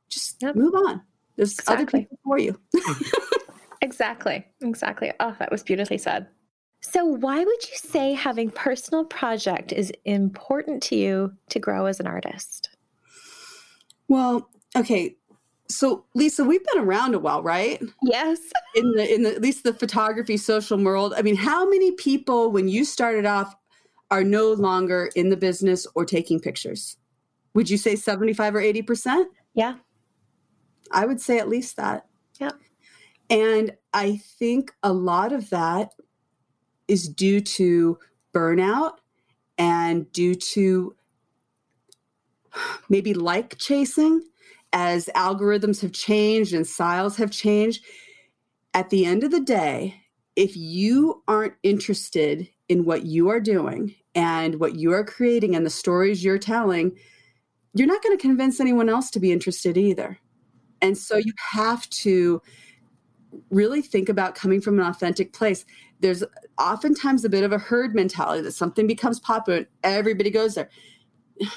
Just 0.10 0.42
yep. 0.42 0.58
move 0.58 0.76
on. 0.76 1.02
There's 1.38 1.54
exactly. 1.54 1.74
other 1.74 1.86
people 1.86 2.20
for 2.26 2.38
you. 2.38 2.60
exactly. 3.82 4.46
Exactly. 4.62 5.14
Oh, 5.22 5.34
that 5.40 5.50
was 5.52 5.64
beautifully 5.64 5.98
said. 5.98 6.28
So, 6.82 7.06
why 7.06 7.38
would 7.38 7.70
you 7.70 7.78
say 7.78 8.12
having 8.12 8.52
personal 8.52 9.06
project 9.06 9.72
is 9.72 9.92
important 10.04 10.84
to 10.84 10.98
you 10.98 11.32
to 11.50 11.60
grow 11.60 11.86
as 11.86 12.02
an 12.02 12.08
artist? 12.08 12.70
Well, 14.10 14.50
okay. 14.76 15.16
So, 15.70 16.04
Lisa, 16.14 16.44
we've 16.44 16.64
been 16.74 16.84
around 16.84 17.16
a 17.16 17.20
while, 17.20 17.42
right? 17.42 17.82
Yes. 18.04 18.40
In 18.76 18.92
the 18.92 19.16
in 19.16 19.24
the 19.24 19.34
at 19.34 19.42
least 19.42 19.64
the 19.64 19.74
photography 19.74 20.36
social 20.36 20.78
world. 20.78 21.14
I 21.16 21.22
mean, 21.22 21.38
how 21.38 21.68
many 21.68 21.94
people 21.94 22.52
when 22.52 22.68
you 22.68 22.84
started 22.84 23.26
off 23.26 23.56
are 24.12 24.26
no 24.26 24.52
longer 24.52 25.10
in 25.16 25.30
the 25.30 25.38
business 25.38 25.88
or 25.96 26.04
taking 26.04 26.42
pictures? 26.42 26.98
Would 27.56 27.70
you 27.70 27.78
say 27.78 27.96
75 27.96 28.56
or 28.56 28.62
80%? 28.62 29.26
Yeah. 29.54 29.76
I 30.92 31.06
would 31.06 31.20
say 31.20 31.40
at 31.40 31.50
least 31.50 31.78
that. 31.78 32.06
Yeah. 32.40 32.52
And 33.30 33.76
I 33.94 34.18
think 34.18 34.72
a 34.84 34.94
lot 34.94 35.32
of 35.32 35.50
that 35.50 35.94
is 36.88 37.10
due 37.10 37.42
to 37.42 37.98
burnout 38.34 38.98
and 39.58 40.12
due 40.12 40.36
to 40.36 40.96
maybe 42.90 43.14
like 43.14 43.58
chasing 43.58 44.22
as 44.74 45.10
algorithms 45.16 45.82
have 45.82 45.94
changed 45.94 46.54
and 46.54 46.68
styles 46.68 47.16
have 47.18 47.32
changed. 47.32 47.84
At 48.74 48.90
the 48.90 49.06
end 49.06 49.24
of 49.24 49.32
the 49.32 49.40
day, 49.40 49.96
if 50.36 50.58
you 50.58 51.24
aren't 51.28 51.54
interested 51.64 52.50
in 52.68 52.84
what 52.84 53.06
you 53.06 53.30
are 53.30 53.40
doing 53.40 53.96
and 54.14 54.60
what 54.60 54.76
you 54.76 54.92
are 54.92 55.06
creating 55.06 55.56
and 55.56 55.66
the 55.66 55.70
stories 55.70 56.24
you're 56.24 56.38
telling, 56.38 56.98
you're 57.76 57.88
not 57.88 58.02
going 58.02 58.18
to 58.18 58.22
convince 58.22 58.60
anyone 58.60 58.90
else 58.90 59.12
to 59.12 59.20
be 59.20 59.32
interested 59.32 59.78
either. 59.78 60.18
And 60.82 60.98
so 60.98 61.18
you 61.18 61.34
have 61.52 61.88
to 61.90 62.42
really 63.50 63.82
think 63.82 64.08
about 64.08 64.34
coming 64.34 64.62
from 64.62 64.80
an 64.80 64.86
authentic 64.86 65.34
place. 65.34 65.66
There's 66.00 66.24
oftentimes 66.58 67.26
a 67.26 67.30
bit 67.30 67.44
of 67.44 67.52
a 67.52 67.58
herd 67.58 67.94
mentality 67.94 68.42
that 68.44 68.54
something 68.54 68.88
becomes 68.88 69.20
popular, 69.20 69.66
everybody 69.84 70.32
goes 70.32 70.56
there. 70.56 70.70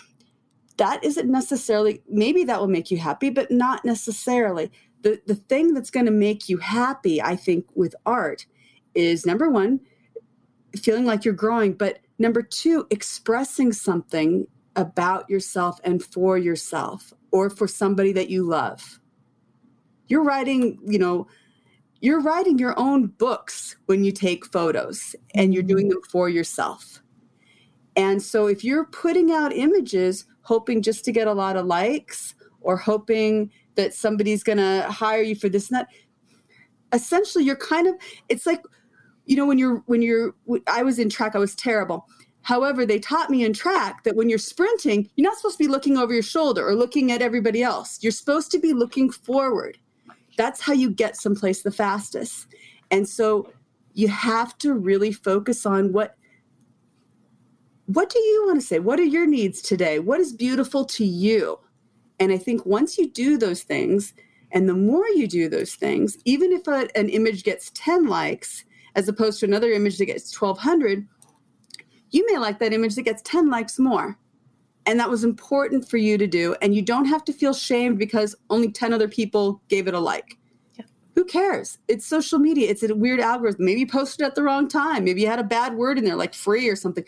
That 0.76 1.02
isn't 1.02 1.28
necessarily, 1.28 2.04
maybe 2.08 2.44
that 2.44 2.60
will 2.60 2.68
make 2.68 2.88
you 2.92 2.98
happy, 2.98 3.30
but 3.30 3.50
not 3.50 3.84
necessarily. 3.84 4.70
The, 5.02 5.20
the 5.26 5.34
thing 5.34 5.74
that's 5.74 5.90
going 5.90 6.06
to 6.06 6.12
make 6.12 6.48
you 6.48 6.58
happy, 6.58 7.20
I 7.20 7.34
think, 7.34 7.66
with 7.74 7.96
art 8.06 8.46
is 8.94 9.26
number 9.26 9.50
one, 9.50 9.80
feeling 10.80 11.04
like 11.04 11.24
you're 11.24 11.34
growing, 11.34 11.72
but 11.72 11.98
number 12.20 12.42
two, 12.42 12.86
expressing 12.90 13.72
something 13.72 14.46
about 14.78 15.28
yourself 15.28 15.80
and 15.82 16.02
for 16.02 16.38
yourself 16.38 17.12
or 17.32 17.50
for 17.50 17.66
somebody 17.66 18.12
that 18.12 18.30
you 18.30 18.44
love. 18.44 19.00
You're 20.06 20.22
writing, 20.22 20.78
you 20.86 20.98
know, 20.98 21.26
you're 22.00 22.20
writing 22.20 22.58
your 22.58 22.78
own 22.78 23.08
books 23.08 23.76
when 23.86 24.04
you 24.04 24.12
take 24.12 24.46
photos 24.46 25.16
and 25.34 25.52
you're 25.52 25.64
doing 25.64 25.86
mm-hmm. 25.86 25.94
them 25.94 26.02
for 26.08 26.28
yourself. 26.28 27.02
And 27.96 28.22
so 28.22 28.46
if 28.46 28.62
you're 28.62 28.86
putting 28.86 29.32
out 29.32 29.52
images 29.52 30.24
hoping 30.42 30.80
just 30.80 31.04
to 31.04 31.12
get 31.12 31.26
a 31.26 31.32
lot 31.32 31.56
of 31.56 31.66
likes 31.66 32.36
or 32.60 32.76
hoping 32.76 33.50
that 33.74 33.92
somebody's 33.92 34.44
going 34.44 34.58
to 34.58 34.86
hire 34.88 35.22
you 35.22 35.34
for 35.34 35.48
this 35.48 35.70
and 35.70 35.80
that, 35.80 35.88
essentially 36.94 37.44
you're 37.44 37.56
kind 37.56 37.86
of 37.86 37.94
it's 38.30 38.46
like 38.46 38.62
you 39.26 39.36
know 39.36 39.44
when 39.44 39.58
you're 39.58 39.82
when 39.86 40.00
you're 40.00 40.34
I 40.66 40.82
was 40.82 40.98
in 40.98 41.10
track 41.10 41.34
I 41.34 41.38
was 41.38 41.54
terrible. 41.54 42.06
However, 42.49 42.84
they 42.84 42.99
taught 42.99 43.30
me 43.30 43.44
in 43.44 43.53
track 43.53 44.05
that 44.05 44.16
when 44.16 44.28
you're 44.28 44.38
sprinting, 44.38 45.09
you're 45.14 45.28
not 45.28 45.36
supposed 45.36 45.59
to 45.59 45.64
be 45.64 45.68
looking 45.68 45.99
over 45.99 46.12
your 46.12 46.22
shoulder 46.22 46.66
or 46.66 46.74
looking 46.74 47.12
at 47.12 47.22
everybody 47.22 47.62
else. 47.62 47.99
You're 48.03 48.12
supposed 48.12 48.51
to 48.53 48.59
be 48.59 48.72
looking 48.72 49.11
forward 49.11 49.78
that's 50.38 50.61
how 50.61 50.72
you 50.72 50.90
get 50.90 51.16
someplace 51.16 51.62
the 51.62 51.70
fastest. 51.70 52.46
And 52.90 53.07
so 53.07 53.53
you 53.92 54.09
have 54.09 54.57
to 54.59 54.72
really 54.72 55.12
focus 55.12 55.66
on 55.66 55.92
what 55.92 56.14
what 57.86 58.11
do 58.11 58.18
you 58.18 58.44
want 58.46 58.61
to 58.61 58.66
say? 58.66 58.78
What 58.80 59.01
are 59.01 59.05
your 59.05 59.26
needs 59.26 59.62
today? 59.62 59.99
What 59.99 60.20
is 60.20 60.34
beautiful 60.34 60.84
to 60.84 61.07
you? 61.07 61.59
And 62.20 62.30
I 62.30 62.36
think 62.36 62.66
once 62.66 62.99
you 62.99 63.09
do 63.09 63.38
those 63.38 63.62
things, 63.62 64.12
and 64.53 64.68
the 64.68 64.74
more 64.74 65.09
you 65.09 65.26
do 65.26 65.49
those 65.49 65.74
things, 65.74 66.18
even 66.26 66.53
if 66.53 66.68
a, 66.68 66.86
an 66.94 67.09
image 67.09 67.44
gets 67.44 67.70
10 67.72 68.07
likes 68.07 68.66
as 68.94 69.09
opposed 69.09 69.40
to 69.40 69.46
another 69.46 69.72
image 69.72 69.96
that 69.96 70.05
gets 70.05 70.38
1200, 70.38 71.09
you 72.11 72.26
may 72.30 72.38
like 72.38 72.59
that 72.61 72.72
image 72.72 72.94
that 72.94 73.02
gets 73.02 73.22
10 73.22 73.50
likes 73.50 73.78
more. 73.78 74.18
And 74.86 74.98
that 74.98 75.11
was 75.11 75.22
important 75.22 75.88
for 75.88 75.98
you 75.98 76.16
to 76.16 76.26
do. 76.26 76.56
And 76.62 76.74
you 76.74 76.80
don't 76.80 77.04
have 77.04 77.24
to 77.26 77.32
feel 77.32 77.52
shamed 77.52 77.98
because 77.98 78.34
only 78.48 78.70
10 78.70 78.92
other 78.92 79.09
people 79.09 79.61
gave 79.68 79.86
it 79.86 79.94
a 79.94 80.00
like. 80.00 80.38
Yeah. 80.76 80.86
Who 81.14 81.24
cares? 81.24 81.78
It's 81.88 82.06
social 82.06 82.38
media. 82.38 82.70
It's 82.70 82.82
a 82.82 82.94
weird 82.94 83.20
algorithm. 83.20 83.66
Maybe 83.66 83.80
you 83.80 83.86
posted 83.86 84.24
at 84.24 84.34
the 84.34 84.42
wrong 84.42 84.66
time. 84.66 85.04
Maybe 85.04 85.20
you 85.20 85.26
had 85.26 85.38
a 85.38 85.44
bad 85.44 85.74
word 85.74 85.98
in 85.98 86.04
there, 86.04 86.16
like 86.16 86.32
free 86.32 86.68
or 86.68 86.76
something. 86.76 87.04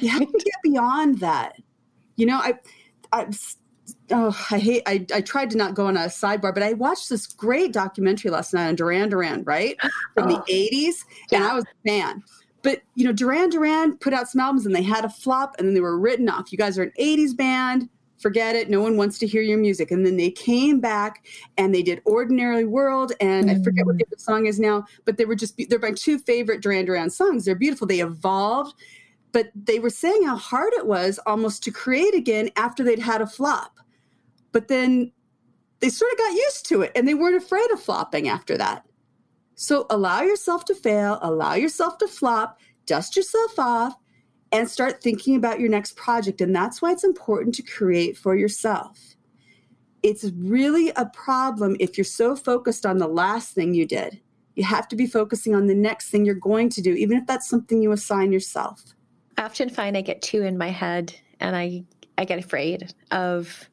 You 0.00 0.10
have 0.10 0.20
to 0.20 0.38
get 0.44 0.54
beyond 0.62 1.20
that. 1.20 1.56
You 2.16 2.26
know, 2.26 2.36
I, 2.36 2.58
I, 3.12 3.28
oh, 4.10 4.46
I 4.50 4.58
hate. 4.58 4.82
I, 4.86 5.06
I 5.14 5.22
tried 5.22 5.50
to 5.52 5.56
not 5.56 5.74
go 5.74 5.86
on 5.86 5.96
a 5.96 6.00
sidebar, 6.00 6.52
but 6.52 6.62
I 6.62 6.74
watched 6.74 7.08
this 7.08 7.26
great 7.26 7.72
documentary 7.72 8.30
last 8.30 8.52
night 8.52 8.68
on 8.68 8.74
Duran 8.74 9.08
Duran, 9.08 9.44
right 9.44 9.76
from 10.14 10.30
oh. 10.30 10.44
the 10.46 10.52
'80s, 10.52 11.04
yeah. 11.30 11.38
and 11.38 11.44
I 11.46 11.54
was 11.54 11.64
a 11.64 11.88
fan. 11.88 12.22
But 12.62 12.82
you 12.94 13.04
know, 13.04 13.12
Duran 13.12 13.50
Duran 13.50 13.96
put 13.98 14.14
out 14.14 14.28
some 14.28 14.40
albums 14.40 14.66
and 14.66 14.74
they 14.74 14.82
had 14.82 15.04
a 15.04 15.08
flop 15.08 15.56
and 15.58 15.66
then 15.66 15.74
they 15.74 15.80
were 15.80 15.98
written 15.98 16.28
off. 16.28 16.52
You 16.52 16.58
guys 16.58 16.78
are 16.78 16.84
an 16.84 16.92
80s 16.98 17.36
band, 17.36 17.88
forget 18.22 18.54
it. 18.54 18.70
No 18.70 18.80
one 18.80 18.96
wants 18.96 19.18
to 19.18 19.26
hear 19.26 19.42
your 19.42 19.58
music. 19.58 19.90
And 19.90 20.06
then 20.06 20.16
they 20.16 20.30
came 20.30 20.80
back 20.80 21.26
and 21.58 21.74
they 21.74 21.82
did 21.82 22.00
Ordinary 22.04 22.64
World 22.64 23.12
and 23.20 23.48
mm. 23.48 23.60
I 23.60 23.62
forget 23.62 23.84
what 23.84 23.98
the 23.98 24.04
mm. 24.04 24.20
song 24.20 24.46
is 24.46 24.60
now, 24.60 24.84
but 25.04 25.16
they 25.18 25.24
were 25.24 25.34
just 25.34 25.60
they're 25.68 25.78
my 25.78 25.92
two 25.92 26.18
favorite 26.18 26.62
Duran 26.62 26.86
Duran 26.86 27.10
songs. 27.10 27.44
They're 27.44 27.54
beautiful. 27.54 27.86
They 27.86 28.00
evolved, 28.00 28.74
but 29.32 29.50
they 29.54 29.80
were 29.80 29.90
saying 29.90 30.24
how 30.24 30.36
hard 30.36 30.72
it 30.74 30.86
was 30.86 31.18
almost 31.26 31.62
to 31.64 31.70
create 31.70 32.14
again 32.14 32.50
after 32.56 32.84
they'd 32.84 32.98
had 32.98 33.20
a 33.20 33.26
flop. 33.26 33.78
But 34.52 34.68
then 34.68 35.12
they 35.80 35.88
sort 35.88 36.12
of 36.12 36.18
got 36.18 36.32
used 36.32 36.66
to 36.66 36.82
it 36.82 36.92
and 36.94 37.08
they 37.08 37.14
weren't 37.14 37.42
afraid 37.42 37.70
of 37.72 37.82
flopping 37.82 38.28
after 38.28 38.56
that. 38.56 38.86
So 39.54 39.86
allow 39.90 40.22
yourself 40.22 40.64
to 40.66 40.74
fail, 40.74 41.18
allow 41.22 41.54
yourself 41.54 41.98
to 41.98 42.08
flop, 42.08 42.60
dust 42.86 43.16
yourself 43.16 43.58
off, 43.58 43.94
and 44.50 44.68
start 44.68 45.02
thinking 45.02 45.36
about 45.36 45.60
your 45.60 45.70
next 45.70 45.96
project. 45.96 46.40
And 46.40 46.54
that's 46.54 46.82
why 46.82 46.92
it's 46.92 47.04
important 47.04 47.54
to 47.56 47.62
create 47.62 48.16
for 48.16 48.36
yourself. 48.36 48.98
It's 50.02 50.30
really 50.36 50.90
a 50.90 51.06
problem 51.06 51.76
if 51.80 51.96
you're 51.96 52.04
so 52.04 52.36
focused 52.36 52.84
on 52.84 52.98
the 52.98 53.06
last 53.06 53.54
thing 53.54 53.72
you 53.72 53.86
did. 53.86 54.20
You 54.54 54.64
have 54.64 54.88
to 54.88 54.96
be 54.96 55.06
focusing 55.06 55.54
on 55.54 55.66
the 55.66 55.74
next 55.74 56.10
thing 56.10 56.26
you're 56.26 56.34
going 56.34 56.68
to 56.70 56.82
do, 56.82 56.92
even 56.92 57.16
if 57.16 57.26
that's 57.26 57.48
something 57.48 57.80
you 57.80 57.92
assign 57.92 58.32
yourself. 58.32 58.82
I 59.38 59.44
often 59.44 59.70
find 59.70 59.96
I 59.96 60.02
get 60.02 60.20
two 60.20 60.42
in 60.42 60.58
my 60.58 60.68
head 60.68 61.14
and 61.40 61.56
I, 61.56 61.84
I 62.18 62.24
get 62.24 62.38
afraid 62.38 62.92
of 63.10 63.68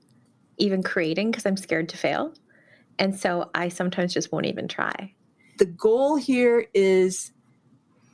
even 0.58 0.84
creating 0.84 1.32
because 1.32 1.46
I'm 1.46 1.58
scared 1.58 1.90
to 1.90 1.98
fail. 1.98 2.34
And 2.98 3.18
so 3.18 3.50
I 3.54 3.70
sometimes 3.70 4.14
just 4.14 4.32
won't 4.32 4.46
even 4.46 4.68
try 4.68 5.14
the 5.60 5.66
goal 5.66 6.16
here 6.16 6.66
is 6.74 7.32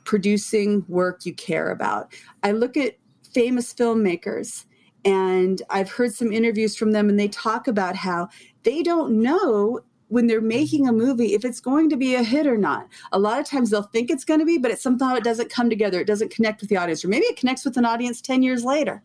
producing 0.04 0.84
work 0.88 1.24
you 1.24 1.34
care 1.34 1.70
about. 1.70 2.12
I 2.42 2.52
look 2.52 2.76
at 2.76 2.96
famous 3.32 3.72
filmmakers 3.72 4.66
and 5.04 5.62
I've 5.70 5.90
heard 5.90 6.14
some 6.14 6.32
interviews 6.32 6.76
from 6.76 6.92
them 6.92 7.08
and 7.08 7.18
they 7.18 7.28
talk 7.28 7.68
about 7.68 7.96
how 7.96 8.28
they 8.64 8.82
don't 8.82 9.22
know 9.22 9.80
when 10.08 10.26
they're 10.26 10.40
making 10.40 10.88
a 10.88 10.92
movie 10.92 11.34
if 11.34 11.44
it's 11.44 11.60
going 11.60 11.90
to 11.90 11.96
be 11.96 12.14
a 12.14 12.22
hit 12.22 12.46
or 12.46 12.56
not. 12.56 12.88
A 13.12 13.18
lot 13.18 13.40
of 13.40 13.46
times 13.46 13.70
they'll 13.70 13.82
think 13.82 14.10
it's 14.10 14.24
going 14.24 14.40
to 14.40 14.46
be, 14.46 14.58
but 14.58 14.70
it 14.70 14.80
somehow 14.80 15.14
it 15.14 15.24
doesn't 15.24 15.50
come 15.50 15.68
together. 15.68 16.00
It 16.00 16.06
doesn't 16.06 16.30
connect 16.30 16.60
with 16.60 16.70
the 16.70 16.76
audience, 16.76 17.04
or 17.04 17.08
maybe 17.08 17.26
it 17.26 17.36
connects 17.36 17.64
with 17.64 17.76
an 17.76 17.84
audience 17.84 18.20
10 18.20 18.42
years 18.42 18.64
later. 18.64 19.02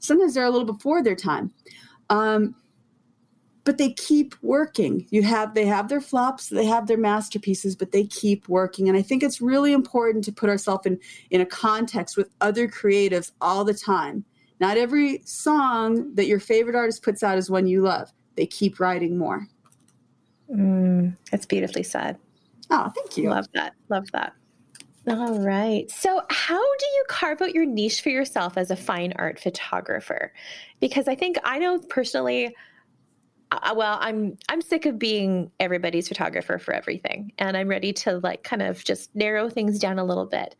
Sometimes 0.00 0.34
they're 0.34 0.44
a 0.44 0.50
little 0.50 0.66
before 0.66 1.02
their 1.02 1.14
time. 1.14 1.52
Um, 2.10 2.56
but 3.64 3.78
they 3.78 3.92
keep 3.92 4.34
working. 4.42 5.06
You 5.10 5.22
have 5.22 5.54
they 5.54 5.66
have 5.66 5.88
their 5.88 6.00
flops 6.00 6.48
they 6.48 6.66
have 6.66 6.86
their 6.86 6.98
masterpieces 6.98 7.74
but 7.74 7.92
they 7.92 8.04
keep 8.04 8.48
working. 8.48 8.88
And 8.88 8.96
i 8.96 9.02
think 9.02 9.22
it's 9.22 9.40
really 9.40 9.72
important 9.72 10.24
to 10.24 10.32
put 10.32 10.50
ourselves 10.50 10.86
in 10.86 10.98
in 11.30 11.40
a 11.40 11.46
context 11.46 12.16
with 12.16 12.30
other 12.40 12.68
creatives 12.68 13.32
all 13.40 13.64
the 13.64 13.74
time. 13.74 14.24
Not 14.60 14.76
every 14.76 15.22
song 15.24 16.14
that 16.14 16.26
your 16.26 16.40
favorite 16.40 16.76
artist 16.76 17.02
puts 17.02 17.22
out 17.22 17.38
is 17.38 17.50
one 17.50 17.66
you 17.66 17.82
love. 17.82 18.12
They 18.36 18.46
keep 18.46 18.78
writing 18.78 19.18
more. 19.18 19.46
Mm, 20.50 21.16
that's 21.30 21.46
beautifully 21.46 21.82
said. 21.82 22.18
Oh 22.70 22.90
thank 22.94 23.16
you. 23.16 23.30
Love 23.30 23.46
that. 23.54 23.74
Love 23.88 24.04
that. 24.12 24.34
All 25.06 25.38
right. 25.40 25.90
So, 25.90 26.22
how 26.30 26.56
do 26.56 26.86
you 26.86 27.04
carve 27.08 27.42
out 27.42 27.54
your 27.54 27.66
niche 27.66 28.00
for 28.00 28.08
yourself 28.08 28.56
as 28.56 28.70
a 28.70 28.76
fine 28.76 29.12
art 29.16 29.38
photographer? 29.38 30.32
Because 30.80 31.08
I 31.08 31.14
think 31.14 31.36
I 31.44 31.58
know 31.58 31.78
personally, 31.78 32.54
uh, 33.50 33.74
well 33.76 33.98
i'm 34.00 34.36
i'm 34.48 34.60
sick 34.60 34.86
of 34.86 34.98
being 34.98 35.50
everybody's 35.60 36.08
photographer 36.08 36.58
for 36.58 36.74
everything. 36.74 37.32
And 37.38 37.56
i'm 37.56 37.68
ready 37.68 37.92
to 37.94 38.18
like 38.18 38.42
kind 38.42 38.62
of 38.62 38.84
just 38.84 39.14
narrow 39.14 39.48
things 39.48 39.78
down 39.78 39.98
a 39.98 40.04
little 40.04 40.26
bit. 40.26 40.56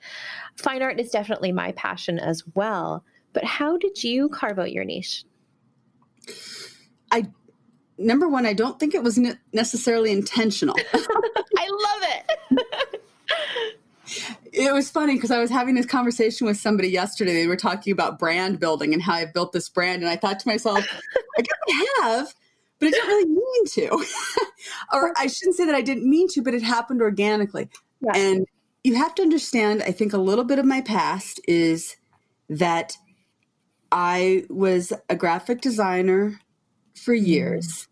Fine 0.57 0.83
art 0.83 1.01
is 1.01 1.11
definitely 1.11 1.53
my 1.53 1.73
passion 1.73 2.19
as 2.19 2.43
well. 2.55 3.05
But 3.33 3.45
how 3.45 3.77
did 3.77 4.03
you 4.05 4.29
carve 4.29 4.59
out 4.59 4.73
your 4.73 4.85
niche? 4.85 5.25
I 7.11 7.27
number 7.97 8.29
one 8.29 8.45
i 8.45 8.53
don't 8.53 8.81
think 8.81 8.95
it 8.95 9.03
was 9.03 9.19
necessarily 9.53 10.11
intentional. 10.11 10.77
I 10.95 11.69
love 11.69 12.03
it. 12.03 13.01
It 14.53 14.73
was 14.73 14.91
funny 14.91 15.15
because 15.15 15.31
I 15.31 15.41
was 15.41 15.51
having 15.51 15.75
this 15.75 15.87
conversation 15.87 16.47
with 16.47 16.57
somebody 16.57 16.89
yesterday. 16.89 17.35
They 17.35 17.47
were 17.47 17.57
talking 17.57 17.93
about 17.93 18.19
brand 18.19 18.61
building 18.61 18.93
and 18.93 19.03
how 19.03 19.15
I 19.15 19.25
built 19.25 19.53
this 19.53 19.69
brand. 19.69 20.03
And 20.03 20.11
I 20.11 20.17
thought 20.17 20.39
to 20.41 20.49
myself, 20.49 20.79
I 21.39 21.43
guess 21.43 21.59
I 21.69 21.87
have, 22.03 22.35
but 22.85 22.89
I 22.89 22.91
didn't 22.91 23.09
really 23.09 23.29
mean 23.29 23.67
to. 23.67 24.05
or 24.93 25.13
I 25.17 25.27
shouldn't 25.27 25.57
say 25.57 25.65
that 25.67 25.75
I 25.75 25.83
didn't 25.83 26.09
mean 26.09 26.29
to, 26.29 26.43
but 26.43 26.55
it 26.55 26.63
happened 26.63 27.01
organically. 27.01 27.69
Yeah. 28.01 28.13
And 28.15 28.47
you 28.83 28.97
have 28.97 29.15
to 29.17 29.23
understand, 29.23 29.83
I 29.83 29.93
think 29.93 30.13
a 30.13 30.19
little 30.19 30.45
bit 30.45 30.59
of 30.59 30.67
my 30.67 30.81
past 30.81 31.41
is 31.49 31.97
that 32.49 32.97
I 33.91 34.45
was 34.51 34.93
a 35.09 35.17
graphic 35.17 35.61
designer 35.61 36.41
for 36.95 37.15
mm-hmm. 37.15 37.27
years. 37.27 37.89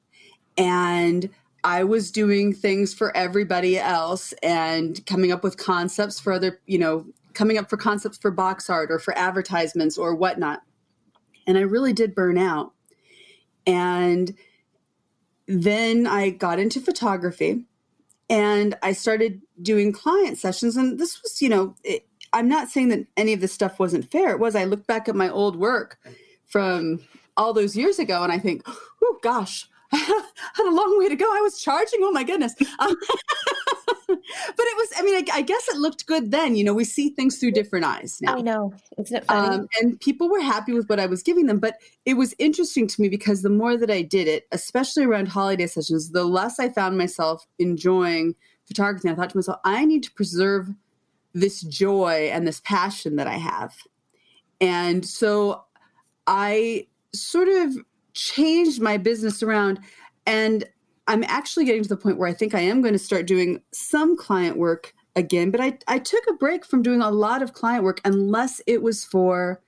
And 0.59 1.31
I 1.65 1.85
was 1.85 2.11
doing 2.11 2.53
things 2.53 2.93
for 2.93 3.17
everybody 3.17 3.79
else 3.79 4.35
and 4.43 5.05
coming 5.07 5.33
up 5.33 5.43
with 5.43 5.57
concepts 5.57 6.21
for 6.21 6.33
other, 6.33 6.61
you 6.67 6.79
know, 6.79 7.07
coming 7.35 7.57
up 7.57 7.71
for 7.71 7.77
concepts 7.77 8.19
for 8.19 8.31
box 8.31 8.69
art 8.69 8.91
or 8.91 8.99
for 8.99 9.17
advertisements 9.17 9.97
or 9.97 10.15
whatnot. 10.15 10.61
And 11.47 11.57
I 11.57 11.63
really 11.63 11.93
did 11.93 12.15
burn 12.15 12.37
out. 12.37 12.73
And 13.67 14.35
then 15.53 16.07
I 16.07 16.31
got 16.31 16.59
into 16.59 16.81
photography 16.81 17.65
and 18.31 18.75
I 18.83 18.93
started 18.93 19.43
doing 19.61 19.93
client 19.93 20.39
sessions. 20.39 20.77
And 20.77 20.99
this 20.99 21.23
was, 21.23 21.43
you 21.43 21.49
know, 21.49 21.75
it, 21.85 22.07
I'm 22.33 22.49
not 22.49 22.69
saying 22.69 22.89
that 22.89 23.07
any 23.17 23.33
of 23.33 23.41
this 23.41 23.53
stuff 23.53 23.79
wasn't 23.79 24.11
fair. 24.11 24.31
It 24.31 24.39
was. 24.39 24.55
I 24.57 24.65
look 24.65 24.87
back 24.87 25.09
at 25.09 25.15
my 25.15 25.29
old 25.29 25.57
work 25.57 25.99
from 26.47 27.01
all 27.37 27.53
those 27.53 27.77
years 27.77 27.99
ago 27.99 28.23
and 28.23 28.33
I 28.33 28.39
think, 28.39 28.63
oh 28.67 29.19
gosh, 29.23 29.69
I 29.93 29.99
had 30.55 30.67
a 30.67 30.75
long 30.75 30.99
way 30.99 31.09
to 31.09 31.17
go. 31.17 31.27
I 31.27 31.41
was 31.43 31.61
charging. 31.61 32.01
Oh 32.03 32.13
my 32.13 32.25
goodness. 32.25 32.55
Um, 32.79 32.97
but 34.17 34.67
it 34.67 34.77
was, 34.77 34.89
I 34.97 35.03
mean, 35.03 35.15
I, 35.15 35.39
I, 35.39 35.43
guess 35.43 35.69
it 35.69 35.77
looked 35.77 36.07
good 36.07 36.31
then. 36.31 36.57
You 36.57 36.65
know, 36.65 36.75
we 36.75 36.85
see 36.85 37.11
things 37.11 37.39
through 37.39 37.53
different 37.53 37.85
eyes 37.85 38.19
now. 38.21 38.37
I 38.37 38.41
know. 38.41 38.73
Isn't 38.99 39.17
it 39.17 39.25
funny? 39.25 39.57
Um, 39.57 39.69
and 39.81 40.01
people 40.01 40.29
were 40.29 40.41
happy 40.41 40.73
with 40.73 40.89
what 40.89 41.01
I 41.01 41.07
was 41.07 41.23
giving 41.23 41.47
them. 41.47 41.59
But 41.59 41.77
it 42.05 42.15
was 42.15 42.35
interesting 42.39 42.87
to 42.87 43.01
me 43.01 43.09
because 43.09 43.43
the 43.43 43.51
more 43.51 43.77
that 43.77 43.91
I 43.91 44.03
did 44.03 44.29
it, 44.29 44.47
especially 44.53 45.05
around 45.05 45.29
holiday 45.29 45.67
sessions, 45.67 46.11
the 46.11 46.25
less 46.25 46.59
I 46.59 46.69
found 46.69 46.99
myself 46.99 47.47
enjoying 47.59 48.35
photography. 48.67 49.09
I 49.09 49.15
thought 49.15 49.31
to 49.31 49.37
myself, 49.37 49.61
I 49.65 49.85
need 49.85 50.03
to 50.05 50.13
preserve 50.13 50.69
this 51.35 51.63
joy 51.63 52.31
and 52.33 52.47
this 52.47 52.61
passion 52.61 53.17
that 53.17 53.27
I 53.27 53.37
have. 53.37 53.75
And 54.61 55.05
so 55.05 55.65
I 56.27 56.87
sort 57.15 57.49
of 57.49 57.77
changed 58.15 58.81
my 58.81 58.97
business 58.97 59.43
around 59.43 59.81
and 60.27 60.65
I'm 61.07 61.25
actually 61.25 61.65
getting 61.65 61.83
to 61.83 61.89
the 61.89 61.97
point 61.97 62.19
where 62.19 62.29
I 62.29 62.33
think 62.33 62.55
I 62.55 62.61
am 62.61 62.81
going 62.81 62.95
to 62.95 62.99
start 62.99 63.27
doing 63.27 63.63
some 63.73 64.17
client 64.17 64.57
work 64.57 64.95
again, 65.17 65.51
but 65.51 65.61
I, 65.61 65.79
I 65.89 65.99
took 65.99 66.25
a 66.29 66.35
break 66.35 66.65
from 66.65 66.83
doing 66.83 67.01
a 67.01 67.11
lot 67.11 67.43
of 67.43 67.53
client 67.53 67.85
work 67.85 68.01
unless 68.05 68.61
it 68.67 68.83
was 68.83 69.05
for 69.05 69.61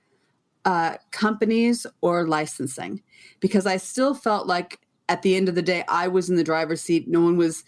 uh, 0.63 0.97
companies 1.11 1.85
or 2.01 2.27
licensing 2.27 3.01
because 3.39 3.65
I 3.65 3.77
still 3.77 4.13
felt 4.13 4.47
like 4.47 4.79
at 5.07 5.21
the 5.21 5.35
end 5.35 5.47
of 5.47 5.55
the 5.55 5.61
day, 5.61 5.83
I 5.87 6.07
was 6.07 6.29
in 6.29 6.35
the 6.35 6.43
driver's 6.43 6.81
seat. 6.81 7.07
No 7.07 7.21
one 7.21 7.37
was 7.37 7.63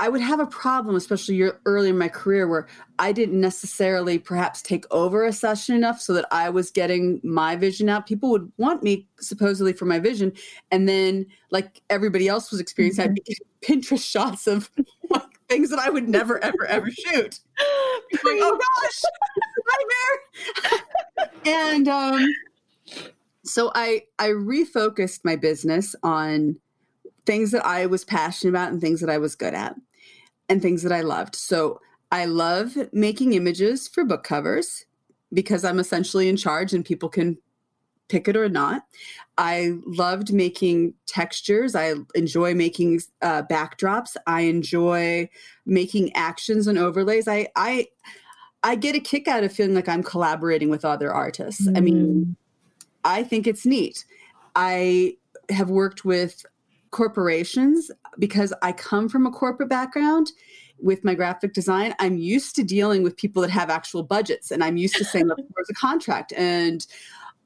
I 0.00 0.08
would 0.08 0.22
have 0.22 0.40
a 0.40 0.46
problem, 0.46 0.96
especially 0.96 1.50
early 1.66 1.90
in 1.90 1.98
my 1.98 2.08
career, 2.08 2.48
where 2.48 2.66
I 2.98 3.12
didn't 3.12 3.38
necessarily 3.38 4.18
perhaps 4.18 4.62
take 4.62 4.86
over 4.90 5.26
a 5.26 5.32
session 5.32 5.76
enough 5.76 6.00
so 6.00 6.14
that 6.14 6.24
I 6.30 6.48
was 6.48 6.70
getting 6.70 7.20
my 7.22 7.54
vision 7.54 7.90
out. 7.90 8.06
People 8.06 8.30
would 8.30 8.50
want 8.56 8.82
me 8.82 9.06
supposedly 9.20 9.74
for 9.74 9.84
my 9.84 9.98
vision, 9.98 10.32
and 10.70 10.88
then 10.88 11.26
like 11.50 11.82
everybody 11.90 12.28
else 12.28 12.50
was 12.50 12.60
experiencing, 12.60 13.08
mm-hmm. 13.08 13.10
I'd 13.10 13.24
be 13.26 13.36
Pinterest 13.60 14.02
shots 14.02 14.46
of 14.46 14.70
like, 15.10 15.22
things 15.50 15.68
that 15.68 15.78
I 15.78 15.90
would 15.90 16.08
never, 16.08 16.42
ever, 16.42 16.64
ever 16.64 16.90
shoot. 16.90 17.40
like, 18.24 18.38
oh 18.40 18.58
gosh, 18.80 19.02
nightmare! 20.72 21.30
and 21.44 21.88
um, 21.88 22.26
so 23.44 23.70
I 23.74 24.04
I 24.18 24.28
refocused 24.28 25.26
my 25.26 25.36
business 25.36 25.94
on 26.02 26.56
things 27.26 27.50
that 27.50 27.66
I 27.66 27.84
was 27.84 28.02
passionate 28.02 28.52
about 28.52 28.72
and 28.72 28.80
things 28.80 29.02
that 29.02 29.10
I 29.10 29.18
was 29.18 29.34
good 29.34 29.52
at 29.52 29.76
and 30.50 30.60
things 30.60 30.82
that 30.82 30.92
I 30.92 31.00
loved. 31.00 31.34
So 31.34 31.80
I 32.12 32.26
love 32.26 32.76
making 32.92 33.32
images 33.32 33.88
for 33.88 34.04
book 34.04 34.24
covers 34.24 34.84
because 35.32 35.64
I'm 35.64 35.78
essentially 35.78 36.28
in 36.28 36.36
charge 36.36 36.74
and 36.74 36.84
people 36.84 37.08
can 37.08 37.38
pick 38.08 38.26
it 38.26 38.36
or 38.36 38.48
not. 38.48 38.82
I 39.38 39.74
loved 39.86 40.32
making 40.32 40.94
textures. 41.06 41.76
I 41.76 41.94
enjoy 42.16 42.54
making 42.54 43.00
uh, 43.22 43.44
backdrops. 43.44 44.16
I 44.26 44.42
enjoy 44.42 45.30
making 45.64 46.12
actions 46.14 46.66
and 46.66 46.76
overlays. 46.76 47.28
I 47.28 47.46
I 47.54 47.86
I 48.64 48.74
get 48.74 48.96
a 48.96 49.00
kick 49.00 49.28
out 49.28 49.44
of 49.44 49.52
feeling 49.52 49.76
like 49.76 49.88
I'm 49.88 50.02
collaborating 50.02 50.68
with 50.68 50.84
other 50.84 51.12
artists. 51.12 51.66
Mm. 51.66 51.76
I 51.76 51.80
mean, 51.80 52.06
mm. 52.06 52.36
I 53.04 53.22
think 53.22 53.46
it's 53.46 53.64
neat. 53.64 54.04
I 54.56 55.16
have 55.48 55.70
worked 55.70 56.04
with 56.04 56.44
corporations 56.90 57.90
because 58.18 58.52
I 58.62 58.72
come 58.72 59.08
from 59.08 59.26
a 59.26 59.30
corporate 59.30 59.68
background 59.68 60.32
with 60.78 61.04
my 61.04 61.14
graphic 61.14 61.52
design. 61.52 61.94
I'm 61.98 62.16
used 62.16 62.56
to 62.56 62.64
dealing 62.64 63.02
with 63.02 63.16
people 63.16 63.42
that 63.42 63.50
have 63.50 63.70
actual 63.70 64.02
budgets 64.02 64.50
and 64.50 64.64
I'm 64.64 64.76
used 64.76 64.96
to 64.96 65.04
saying, 65.04 65.26
look, 65.26 65.38
there's 65.38 65.70
a 65.70 65.74
contract 65.74 66.32
and 66.36 66.86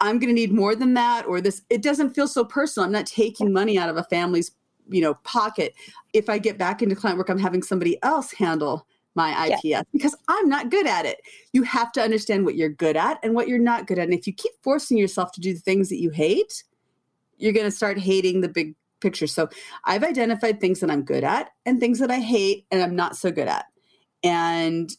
I'm 0.00 0.18
going 0.18 0.28
to 0.28 0.34
need 0.34 0.52
more 0.52 0.74
than 0.74 0.94
that 0.94 1.26
or 1.26 1.40
this. 1.40 1.62
It 1.70 1.82
doesn't 1.82 2.14
feel 2.14 2.28
so 2.28 2.44
personal. 2.44 2.86
I'm 2.86 2.92
not 2.92 3.06
taking 3.06 3.52
money 3.52 3.78
out 3.78 3.88
of 3.88 3.96
a 3.96 4.04
family's 4.04 4.52
you 4.90 5.00
know 5.00 5.14
pocket 5.24 5.74
if 6.12 6.28
i 6.28 6.36
get 6.36 6.58
back 6.58 6.82
into 6.82 6.94
client 6.94 7.16
work 7.16 7.30
i'm 7.30 7.38
having 7.38 7.62
somebody 7.62 7.98
else 8.02 8.30
handle 8.32 8.86
my 9.14 9.46
IPS 9.46 9.64
yeah. 9.64 9.82
because 9.92 10.14
I'm 10.28 10.48
not 10.48 10.70
good 10.70 10.86
at 10.86 11.06
it. 11.06 11.20
You 11.52 11.62
have 11.62 11.92
to 11.92 12.02
understand 12.02 12.44
what 12.44 12.56
you're 12.56 12.68
good 12.68 12.96
at 12.96 13.18
and 13.22 13.34
what 13.34 13.48
you're 13.48 13.58
not 13.58 13.86
good 13.86 13.98
at. 13.98 14.04
And 14.04 14.14
if 14.14 14.26
you 14.26 14.32
keep 14.32 14.52
forcing 14.62 14.98
yourself 14.98 15.32
to 15.32 15.40
do 15.40 15.54
the 15.54 15.60
things 15.60 15.88
that 15.88 16.00
you 16.00 16.10
hate, 16.10 16.64
you're 17.38 17.52
going 17.52 17.66
to 17.66 17.70
start 17.70 17.98
hating 17.98 18.40
the 18.40 18.48
big 18.48 18.74
picture. 19.00 19.26
So 19.26 19.48
I've 19.84 20.04
identified 20.04 20.60
things 20.60 20.80
that 20.80 20.90
I'm 20.90 21.02
good 21.02 21.24
at 21.24 21.50
and 21.66 21.80
things 21.80 21.98
that 21.98 22.10
I 22.10 22.20
hate 22.20 22.66
and 22.70 22.82
I'm 22.82 22.96
not 22.96 23.16
so 23.16 23.30
good 23.30 23.48
at. 23.48 23.66
And 24.22 24.90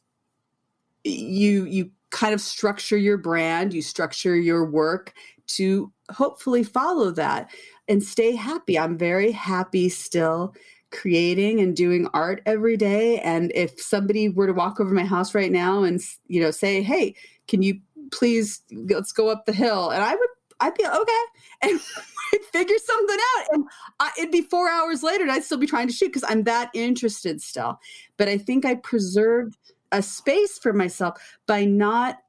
you 1.03 1.65
you 1.65 1.91
kind 2.11 2.33
of 2.33 2.41
structure 2.41 2.97
your 2.97 3.17
brand, 3.17 3.73
you 3.73 3.81
structure 3.81 4.35
your 4.35 4.65
work 4.65 5.13
to 5.47 5.91
hopefully 6.11 6.63
follow 6.63 7.11
that 7.11 7.49
and 7.87 8.03
stay 8.03 8.35
happy. 8.35 8.79
I'm 8.79 8.97
very 8.97 9.31
happy 9.31 9.89
still 9.89 10.55
creating 10.91 11.59
and 11.59 11.75
doing 11.75 12.07
art 12.13 12.41
every 12.45 12.77
day 12.77 13.19
and 13.19 13.51
if 13.53 13.81
somebody 13.81 14.29
were 14.29 14.47
to 14.47 14.53
walk 14.53 14.79
over 14.79 14.93
my 14.93 15.03
house 15.03 15.35
right 15.35 15.51
now 15.51 15.83
and 15.83 15.99
you 16.27 16.39
know 16.41 16.51
say, 16.51 16.81
"Hey, 16.81 17.15
can 17.47 17.61
you 17.61 17.79
please 18.11 18.61
let's 18.71 19.11
go 19.11 19.29
up 19.29 19.45
the 19.45 19.53
hill?" 19.53 19.89
and 19.89 20.03
I 20.03 20.15
would 20.15 20.29
I'd 20.59 20.75
be 20.75 20.85
okay 20.85 21.23
and 21.61 21.79
figure 22.53 22.77
something 22.83 23.17
out. 23.37 23.45
And 23.51 23.65
I, 23.99 24.11
it'd 24.17 24.31
be 24.31 24.41
four 24.41 24.69
hours 24.69 25.03
later 25.03 25.23
and 25.23 25.31
I'd 25.31 25.43
still 25.43 25.57
be 25.57 25.67
trying 25.67 25.87
to 25.87 25.93
shoot 25.93 26.07
because 26.07 26.25
I'm 26.27 26.43
that 26.43 26.69
interested 26.73 27.41
still. 27.41 27.79
But 28.17 28.29
I 28.29 28.37
think 28.37 28.65
I 28.65 28.75
preserved 28.75 29.57
a 29.91 30.01
space 30.01 30.57
for 30.57 30.73
myself 30.73 31.19
by 31.47 31.65
not, 31.65 32.19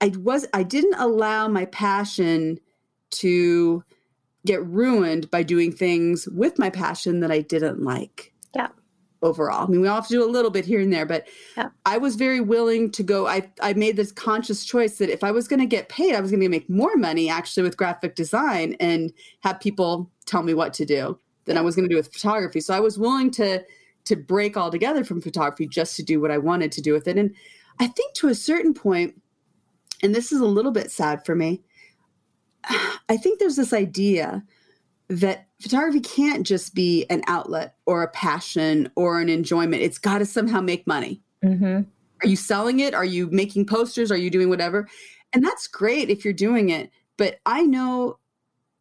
I 0.00 0.12
was, 0.18 0.46
I 0.54 0.62
didn't 0.62 0.94
allow 0.94 1.48
my 1.48 1.66
passion 1.66 2.58
to 3.10 3.82
get 4.46 4.64
ruined 4.64 5.30
by 5.30 5.42
doing 5.42 5.72
things 5.72 6.28
with 6.28 6.58
my 6.58 6.70
passion 6.70 7.20
that 7.20 7.30
I 7.30 7.40
didn't 7.40 7.82
like. 7.82 8.32
Yeah 9.20 9.22
overall. 9.22 9.64
I 9.64 9.66
mean, 9.66 9.80
we 9.80 9.88
all 9.88 9.96
have 9.96 10.08
to 10.08 10.14
do 10.14 10.24
a 10.24 10.30
little 10.30 10.50
bit 10.50 10.64
here 10.64 10.80
and 10.80 10.92
there, 10.92 11.06
but 11.06 11.26
yeah. 11.56 11.70
I 11.86 11.98
was 11.98 12.16
very 12.16 12.40
willing 12.40 12.90
to 12.92 13.02
go. 13.02 13.26
I, 13.26 13.50
I 13.60 13.72
made 13.72 13.96
this 13.96 14.12
conscious 14.12 14.64
choice 14.64 14.98
that 14.98 15.10
if 15.10 15.24
I 15.24 15.30
was 15.30 15.48
going 15.48 15.60
to 15.60 15.66
get 15.66 15.88
paid, 15.88 16.14
I 16.14 16.20
was 16.20 16.30
going 16.30 16.40
to 16.40 16.48
make 16.48 16.68
more 16.68 16.96
money 16.96 17.28
actually 17.28 17.64
with 17.64 17.76
graphic 17.76 18.14
design 18.14 18.76
and 18.80 19.12
have 19.40 19.60
people 19.60 20.10
tell 20.26 20.42
me 20.42 20.54
what 20.54 20.72
to 20.74 20.84
do 20.84 21.18
than 21.46 21.58
I 21.58 21.62
was 21.62 21.74
going 21.74 21.88
to 21.88 21.92
do 21.92 21.96
with 21.96 22.12
photography. 22.12 22.60
So 22.60 22.74
I 22.74 22.80
was 22.80 22.98
willing 22.98 23.30
to 23.32 23.64
to 24.04 24.16
break 24.16 24.56
altogether 24.56 25.04
from 25.04 25.20
photography 25.20 25.66
just 25.66 25.94
to 25.96 26.02
do 26.02 26.18
what 26.18 26.30
I 26.30 26.38
wanted 26.38 26.72
to 26.72 26.80
do 26.80 26.94
with 26.94 27.06
it. 27.06 27.18
And 27.18 27.34
I 27.78 27.88
think 27.88 28.14
to 28.14 28.28
a 28.28 28.34
certain 28.34 28.72
point, 28.72 29.20
and 30.02 30.14
this 30.14 30.32
is 30.32 30.40
a 30.40 30.46
little 30.46 30.72
bit 30.72 30.90
sad 30.90 31.26
for 31.26 31.34
me, 31.34 31.60
I 33.10 33.18
think 33.18 33.38
there's 33.38 33.56
this 33.56 33.74
idea 33.74 34.42
that 35.08 35.47
photography 35.60 36.00
can't 36.00 36.46
just 36.46 36.74
be 36.74 37.04
an 37.10 37.22
outlet 37.26 37.74
or 37.86 38.02
a 38.02 38.08
passion 38.08 38.90
or 38.94 39.20
an 39.20 39.28
enjoyment. 39.28 39.82
It's 39.82 39.98
got 39.98 40.18
to 40.18 40.26
somehow 40.26 40.60
make 40.60 40.86
money. 40.86 41.20
Mm-hmm. 41.44 41.82
Are 42.22 42.28
you 42.28 42.36
selling 42.36 42.80
it? 42.80 42.94
Are 42.94 43.04
you 43.04 43.28
making 43.30 43.66
posters? 43.66 44.10
Are 44.10 44.16
you 44.16 44.30
doing 44.30 44.48
whatever? 44.48 44.88
And 45.32 45.44
that's 45.44 45.66
great 45.66 46.10
if 46.10 46.24
you're 46.24 46.34
doing 46.34 46.70
it. 46.70 46.90
But 47.16 47.40
I 47.46 47.62
know 47.62 48.18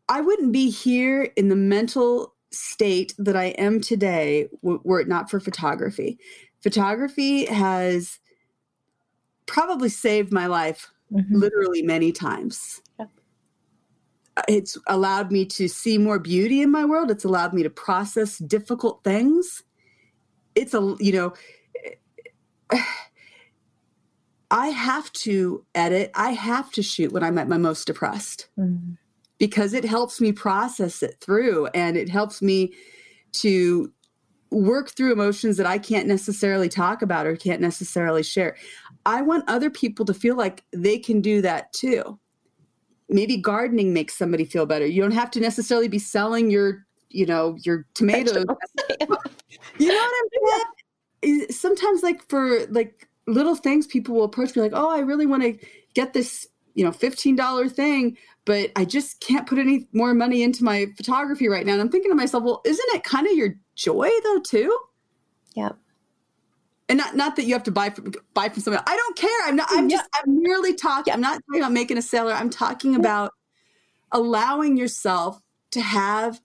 I 0.09 0.21
wouldn't 0.21 0.53
be 0.53 0.69
here 0.69 1.23
in 1.36 1.49
the 1.49 1.55
mental 1.55 2.34
state 2.51 3.13
that 3.17 3.36
I 3.36 3.45
am 3.45 3.82
today 3.82 4.47
were 4.61 5.01
it 5.01 5.07
not 5.07 5.30
for 5.30 5.39
photography. 5.39 6.17
Photography 6.61 7.45
has 7.45 8.19
probably 9.45 9.89
saved 9.89 10.32
my 10.32 10.47
life 10.47 10.89
mm-hmm. 11.11 11.36
literally 11.36 11.82
many 11.82 12.11
times 12.11 12.82
it's 14.47 14.77
allowed 14.88 15.31
me 15.31 15.45
to 15.45 15.67
see 15.67 15.97
more 15.97 16.19
beauty 16.19 16.61
in 16.61 16.71
my 16.71 16.85
world. 16.85 17.09
It's 17.11 17.23
allowed 17.23 17.53
me 17.53 17.63
to 17.63 17.69
process 17.69 18.38
difficult 18.38 19.03
things. 19.03 19.63
It's 20.55 20.73
a, 20.73 20.95
you 20.99 21.13
know, 21.13 21.33
I 24.49 24.67
have 24.67 25.11
to 25.13 25.65
edit, 25.75 26.11
I 26.15 26.31
have 26.31 26.71
to 26.71 26.81
shoot 26.81 27.11
when 27.11 27.23
I'm 27.23 27.38
at 27.38 27.49
my 27.49 27.57
most 27.57 27.85
depressed 27.85 28.47
mm-hmm. 28.57 28.93
because 29.39 29.73
it 29.73 29.83
helps 29.83 30.21
me 30.21 30.31
process 30.31 31.03
it 31.03 31.17
through 31.19 31.67
and 31.67 31.97
it 31.97 32.07
helps 32.07 32.41
me 32.41 32.73
to 33.33 33.91
work 34.49 34.91
through 34.91 35.11
emotions 35.11 35.57
that 35.57 35.65
I 35.65 35.77
can't 35.77 36.07
necessarily 36.07 36.69
talk 36.69 37.01
about 37.01 37.27
or 37.27 37.35
can't 37.35 37.59
necessarily 37.59 38.23
share. 38.23 38.55
I 39.05 39.21
want 39.21 39.43
other 39.49 39.69
people 39.69 40.05
to 40.05 40.13
feel 40.13 40.38
like 40.38 40.63
they 40.71 40.97
can 40.97 41.19
do 41.19 41.41
that 41.41 41.73
too. 41.73 42.17
Maybe 43.10 43.38
gardening 43.38 43.93
makes 43.93 44.18
somebody 44.18 44.45
feel 44.45 44.66
better. 44.66 44.86
You 44.86 45.01
don't 45.01 45.12
have 45.12 45.32
to 45.32 45.39
necessarily 45.39 45.88
be 45.88 45.99
selling 45.99 46.49
your, 46.49 46.86
you 47.10 47.26
know, 47.26 47.58
your 47.64 47.86
tomatoes. 47.93 48.45
you 49.80 49.88
know 49.88 49.95
what 49.95 50.14
I'm 50.24 50.64
saying? 51.24 51.51
Sometimes 51.51 52.03
like 52.03 52.28
for 52.30 52.66
like 52.68 53.08
little 53.28 53.55
things 53.55 53.88
people 53.88 54.16
will 54.16 54.24
approach 54.24 54.55
me 54.55 54.62
like, 54.62 54.74
oh, 54.74 54.89
I 54.89 54.99
really 54.99 55.26
want 55.26 55.43
to 55.43 55.58
get 55.93 56.14
this, 56.14 56.47
you 56.74 56.84
know, 56.84 56.91
$15 56.91 57.72
thing, 57.72 58.18
but 58.45 58.72
I 58.76 58.86
just 58.86 59.20
can't 59.20 59.47
put 59.47 59.60
any 59.60 59.88
more 59.93 60.14
money 60.14 60.43
into 60.43 60.64
my 60.64 60.88
photography 60.95 61.47
right 61.47 61.66
now. 61.66 61.74
And 61.74 61.82
I'm 61.82 61.89
thinking 61.89 62.12
to 62.12 62.16
myself, 62.16 62.43
well, 62.43 62.62
isn't 62.66 62.95
it 62.95 63.03
kind 63.03 63.28
of 63.28 63.34
your 63.34 63.55
joy 63.76 64.10
though, 64.24 64.39
too? 64.39 64.78
Yeah. 65.55 65.72
And 66.89 66.97
not 66.97 67.15
not 67.15 67.35
that 67.35 67.45
you 67.45 67.53
have 67.53 67.63
to 67.63 67.71
buy 67.71 67.89
from 67.89 68.13
buy 68.33 68.49
from 68.49 68.61
someone. 68.61 68.83
I 68.88 68.95
don't 68.95 69.17
care. 69.17 69.39
I'm 69.43 69.55
not. 69.55 69.67
I'm 69.71 69.89
yeah. 69.89 69.97
just. 69.97 70.09
I'm 70.15 70.41
merely 70.41 70.73
talking. 70.73 71.13
I'm 71.13 71.21
not 71.21 71.41
talking 71.47 71.61
about 71.61 71.73
making 71.73 71.97
a 71.97 72.01
seller. 72.01 72.31
I'm 72.31 72.49
talking 72.49 72.95
about 72.95 73.33
allowing 74.11 74.77
yourself 74.77 75.41
to 75.71 75.81
have 75.81 76.39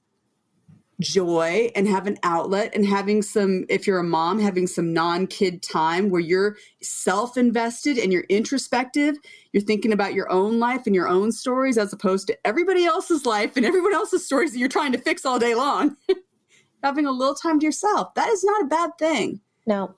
joy 1.03 1.71
and 1.75 1.89
have 1.89 2.07
an 2.07 2.17
outlet 2.23 2.75
and 2.75 2.87
having 2.87 3.23
some 3.23 3.65
if 3.69 3.87
you're 3.87 3.99
a 3.99 4.05
mom 4.05 4.39
having 4.39 4.67
some 4.67 4.93
non-kid 4.93 5.63
time 5.63 6.11
where 6.11 6.21
you're 6.21 6.57
self-invested 6.81 7.99
and 7.99 8.13
you're 8.13 8.25
introspective 8.29 9.17
you're 9.53 9.63
thinking 9.63 9.93
about 9.93 10.15
your 10.15 10.31
own 10.31 10.59
life 10.59 10.83
and 10.87 10.95
your 10.95 11.09
own 11.09 11.33
stories 11.33 11.77
as 11.77 11.93
opposed 11.93 12.27
to 12.29 12.47
everybody 12.47 12.85
else's 12.85 13.27
life 13.27 13.57
and 13.57 13.67
everyone 13.67 13.93
else's 13.93 14.25
stories 14.25 14.53
that 14.53 14.59
you're 14.59 14.69
trying 14.69 14.93
to 14.93 14.99
fix 14.99 15.27
all 15.27 15.39
day 15.39 15.55
long 15.55 15.97
having 16.83 17.07
a 17.07 17.11
little 17.11 17.35
time 17.35 17.59
to 17.59 17.67
yourself 17.67 18.15
that 18.15 18.29
is 18.29 18.45
not 18.45 18.63
a 18.63 18.67
bad 18.67 18.91
thing 18.99 19.41
no 19.67 19.93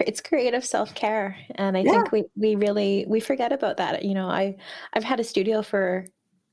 it's 0.00 0.20
creative 0.20 0.64
self-care 0.64 1.36
and 1.56 1.76
i 1.76 1.80
yeah. 1.80 1.92
think 1.92 2.12
we 2.12 2.24
we 2.36 2.54
really 2.56 3.04
we 3.06 3.20
forget 3.20 3.52
about 3.52 3.76
that 3.76 4.04
you 4.04 4.14
know 4.14 4.28
i 4.28 4.56
i've 4.94 5.04
had 5.04 5.20
a 5.20 5.24
studio 5.24 5.60
for 5.62 6.06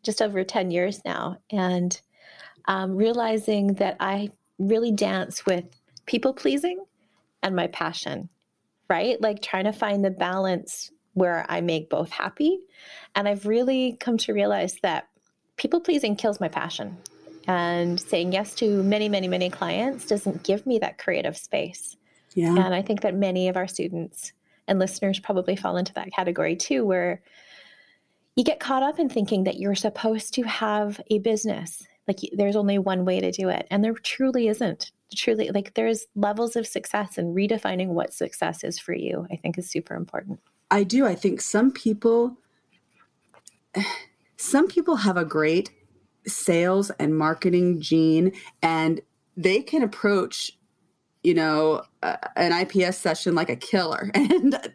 just 0.04 0.22
over 0.22 0.44
10 0.44 0.72
years 0.72 1.02
now 1.06 1.38
and 1.50 2.02
um, 2.66 2.96
realizing 2.96 3.76
that 3.76 3.98
I 4.00 4.30
really 4.60 4.92
dance 4.92 5.46
with 5.46 5.66
people 6.06 6.34
pleasing 6.34 6.84
and 7.42 7.56
my 7.56 7.68
passion, 7.68 8.30
right? 8.90 9.20
Like 9.22 9.42
trying 9.42 9.66
to 9.66 9.74
find 9.74 10.04
the 10.04 10.12
balance 10.12 10.92
where 11.14 11.46
I 11.50 11.62
make 11.62 11.90
both 11.90 12.10
happy. 12.12 12.60
And 13.16 13.28
I've 13.28 13.46
really 13.46 13.98
come 14.00 14.18
to 14.20 14.34
realize 14.34 14.76
that 14.84 15.10
people 15.58 15.82
pleasing 15.82 16.16
kills 16.16 16.40
my 16.40 16.48
passion. 16.48 16.98
And 17.48 18.00
saying 18.00 18.34
yes 18.34 18.54
to 18.56 18.84
many, 18.84 19.10
many, 19.10 19.28
many 19.28 19.50
clients 19.50 20.06
doesn't 20.06 20.44
give 20.44 20.68
me 20.68 20.78
that 20.80 21.00
creative 21.00 21.36
space. 21.36 21.98
Yeah. 22.34 22.56
And 22.56 22.74
I 22.74 22.82
think 22.82 23.02
that 23.02 23.16
many 23.16 23.50
of 23.50 23.58
our 23.58 23.68
students 23.68 24.34
and 24.68 24.80
listeners 24.80 25.20
probably 25.20 25.56
fall 25.56 25.78
into 25.78 25.94
that 25.94 26.12
category 26.14 26.56
too, 26.56 26.86
where 26.86 27.22
you 28.36 28.44
get 28.44 28.60
caught 28.60 28.84
up 28.84 29.00
in 29.00 29.10
thinking 29.10 29.44
that 29.44 29.58
you're 29.58 29.76
supposed 29.76 30.34
to 30.36 30.44
have 30.44 31.02
a 31.10 31.20
business. 31.20 31.86
Like 32.08 32.20
there's 32.34 32.56
only 32.56 32.78
one 32.78 33.06
way 33.06 33.20
to 33.20 33.32
do 33.32 33.50
it 33.50 33.68
and 33.70 33.84
there 33.84 33.94
truly 33.94 34.48
isn't. 34.48 34.92
Truly 35.14 35.52
like 35.52 35.74
there's 35.74 36.06
levels 36.16 36.56
of 36.56 36.66
success 36.66 37.18
and 37.18 37.36
redefining 37.36 37.88
what 37.90 38.14
success 38.14 38.64
is 38.64 38.80
for 38.80 38.96
you 38.96 39.28
i 39.30 39.36
think 39.36 39.58
is 39.58 39.70
super 39.70 39.94
important. 39.94 40.40
I 40.72 40.84
do. 40.84 41.06
I 41.06 41.16
think 41.16 41.42
some 41.42 41.72
people 41.72 42.38
some 44.38 44.68
people 44.68 44.96
have 44.96 45.18
a 45.18 45.26
great 45.26 45.70
sales 46.26 46.92
and 46.92 47.18
marketing 47.18 47.82
gene 47.82 48.32
and 48.62 49.02
they 49.36 49.62
can 49.62 49.84
approach 49.84 50.58
you 51.24 51.34
know 51.34 51.84
uh, 52.04 52.18
an 52.36 52.52
ips 52.52 52.98
session 52.98 53.36
like 53.36 53.50
a 53.50 53.56
killer 53.56 54.12
and 54.16 54.74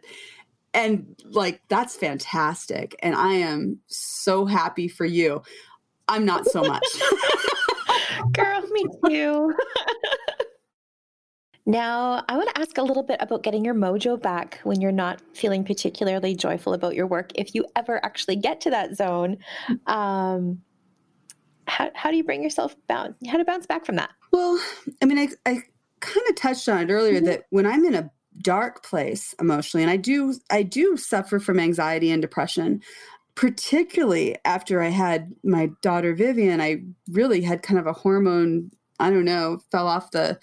and 0.73 1.15
like 1.25 1.61
that's 1.67 1.95
fantastic 1.95 2.95
and 3.01 3.15
i 3.15 3.33
am 3.33 3.79
so 3.87 4.45
happy 4.45 4.87
for 4.87 5.05
you 5.05 5.41
I'm 6.07 6.25
not 6.25 6.45
so 6.45 6.63
much. 6.63 6.85
Girl, 8.33 8.61
me 8.71 8.85
too. 9.05 9.53
now, 11.65 12.23
I 12.29 12.37
want 12.37 12.49
to 12.55 12.61
ask 12.61 12.77
a 12.77 12.81
little 12.81 13.03
bit 13.03 13.17
about 13.19 13.43
getting 13.43 13.65
your 13.65 13.73
mojo 13.73 14.21
back 14.21 14.59
when 14.63 14.79
you're 14.79 14.91
not 14.91 15.21
feeling 15.33 15.63
particularly 15.63 16.35
joyful 16.35 16.73
about 16.73 16.95
your 16.95 17.07
work. 17.07 17.31
If 17.35 17.53
you 17.53 17.65
ever 17.75 18.03
actually 18.05 18.37
get 18.37 18.61
to 18.61 18.69
that 18.69 18.95
zone, 18.95 19.37
um, 19.85 20.61
how, 21.67 21.91
how 21.93 22.09
do 22.09 22.17
you 22.17 22.23
bring 22.23 22.41
yourself 22.41 22.75
bounce? 22.87 23.15
How 23.27 23.37
to 23.37 23.45
bounce 23.45 23.65
back 23.65 23.85
from 23.85 23.97
that? 23.97 24.11
Well, 24.31 24.59
I 25.01 25.05
mean, 25.05 25.19
I, 25.19 25.27
I 25.45 25.61
kind 25.99 26.27
of 26.29 26.35
touched 26.35 26.67
on 26.69 26.81
it 26.81 26.91
earlier 26.91 27.17
mm-hmm. 27.17 27.25
that 27.25 27.45
when 27.49 27.65
I'm 27.65 27.85
in 27.85 27.95
a 27.95 28.11
dark 28.41 28.83
place 28.83 29.33
emotionally, 29.39 29.83
and 29.83 29.91
I 29.91 29.97
do, 29.97 30.35
I 30.49 30.63
do 30.63 30.97
suffer 30.97 31.39
from 31.39 31.59
anxiety 31.59 32.11
and 32.11 32.21
depression 32.21 32.81
particularly 33.37 34.35
after 34.45 34.81
I 34.81 34.87
had 34.87 35.31
my 35.43 35.69
daughter 35.83 36.15
Vivian, 36.15 36.59
I 36.59 36.81
really 37.11 37.43
had 37.43 37.61
kind 37.61 37.79
of 37.79 37.85
a 37.85 37.93
hormone, 37.93 38.71
I 38.99 39.11
don't 39.11 39.25
know, 39.25 39.59
fell 39.71 39.87
off 39.87 40.11
the. 40.11 40.39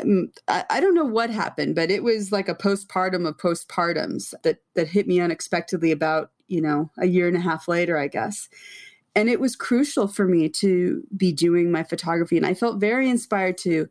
Um, 0.00 0.32
I, 0.48 0.64
I, 0.68 0.80
don't 0.80 0.96
know 0.96 1.04
what 1.04 1.30
happened, 1.30 1.76
but 1.76 1.90
it 1.90 2.02
was 2.02 2.30
like 2.30 2.48
a 2.48 2.54
postpartum 2.54 3.26
of 3.26 3.38
postpartums 3.38 4.34
that 4.42 4.58
that 4.74 4.88
hit 4.88 5.06
me 5.06 5.20
unexpectedly 5.20 5.92
about 5.92 6.32
you 6.48 6.60
know 6.60 6.90
a 6.98 7.06
year 7.06 7.28
and 7.28 7.36
a 7.36 7.40
half 7.40 7.68
later, 7.68 7.96
I 7.96 8.08
guess. 8.08 8.48
And 9.14 9.30
it 9.30 9.40
was 9.40 9.56
crucial 9.56 10.08
for 10.08 10.26
me 10.26 10.48
to 10.50 11.04
be 11.16 11.32
doing 11.32 11.70
my 11.70 11.84
photography, 11.84 12.36
and 12.36 12.44
I 12.44 12.52
felt 12.52 12.80
very 12.80 13.08
inspired 13.08 13.56
to 13.58 13.88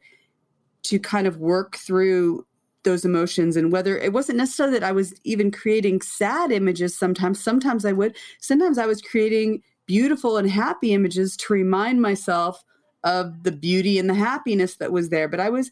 to 0.90 1.00
kind 1.00 1.28
of 1.28 1.38
work 1.38 1.78
through 1.78 2.46
those 2.84 3.04
emotions 3.04 3.58
and 3.58 3.72
whether 3.72 3.98
it 3.98 4.14
wasn't 4.14 4.38
necessarily 4.38 4.80
that 4.80 4.88
I 4.88 4.94
was 4.94 5.14
even 5.24 5.52
creating 5.52 6.02
sad 6.02 6.52
images 6.52 6.98
sometimes. 6.98 7.44
Sometimes 7.44 7.84
I 7.84 7.92
would 7.92 8.16
sometimes 8.40 8.78
I 8.78 8.86
was 8.86 9.02
creating 9.02 9.62
beautiful 9.86 10.38
and 10.38 10.50
happy 10.50 10.94
images 10.94 11.36
to 11.38 11.54
remind 11.54 12.02
myself 12.02 12.64
of 13.04 13.44
the 13.44 13.52
beauty 13.52 14.00
and 14.00 14.10
the 14.10 14.14
happiness 14.14 14.76
that 14.76 14.92
was 14.92 15.10
there. 15.10 15.28
But 15.28 15.40
I 15.40 15.50
was 15.50 15.70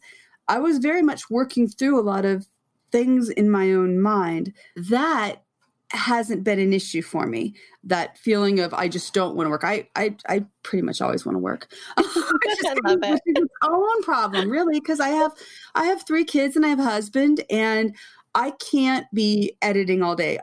I 0.48 0.58
was 0.58 0.78
very 0.78 1.02
much 1.02 1.30
working 1.30 1.68
through 1.68 1.98
a 1.98 2.02
lot 2.02 2.24
of 2.24 2.46
things 2.92 3.30
in 3.30 3.50
my 3.50 3.72
own 3.72 4.00
mind. 4.00 4.52
That 4.76 5.42
hasn't 5.90 6.44
been 6.44 6.58
an 6.58 6.72
issue 6.72 7.02
for 7.02 7.26
me. 7.26 7.54
That 7.84 8.18
feeling 8.18 8.60
of 8.60 8.74
I 8.74 8.88
just 8.88 9.14
don't 9.14 9.36
want 9.36 9.46
to 9.46 9.50
work. 9.50 9.64
I 9.64 9.88
I, 9.94 10.16
I 10.28 10.44
pretty 10.62 10.82
much 10.82 11.00
always 11.00 11.24
want 11.24 11.36
to 11.36 11.40
work. 11.40 11.72
I 11.96 12.02
love 12.84 12.98
it. 13.02 13.20
It's 13.26 13.46
own 13.62 14.02
problem, 14.02 14.50
really, 14.50 14.80
because 14.80 15.00
I 15.00 15.10
have 15.10 15.32
I 15.74 15.84
have 15.84 16.06
three 16.06 16.24
kids 16.24 16.56
and 16.56 16.66
I 16.66 16.70
have 16.70 16.80
a 16.80 16.84
husband 16.84 17.44
and 17.50 17.94
I 18.34 18.50
can't 18.50 19.06
be 19.14 19.56
editing 19.62 20.02
all 20.02 20.14
day, 20.14 20.38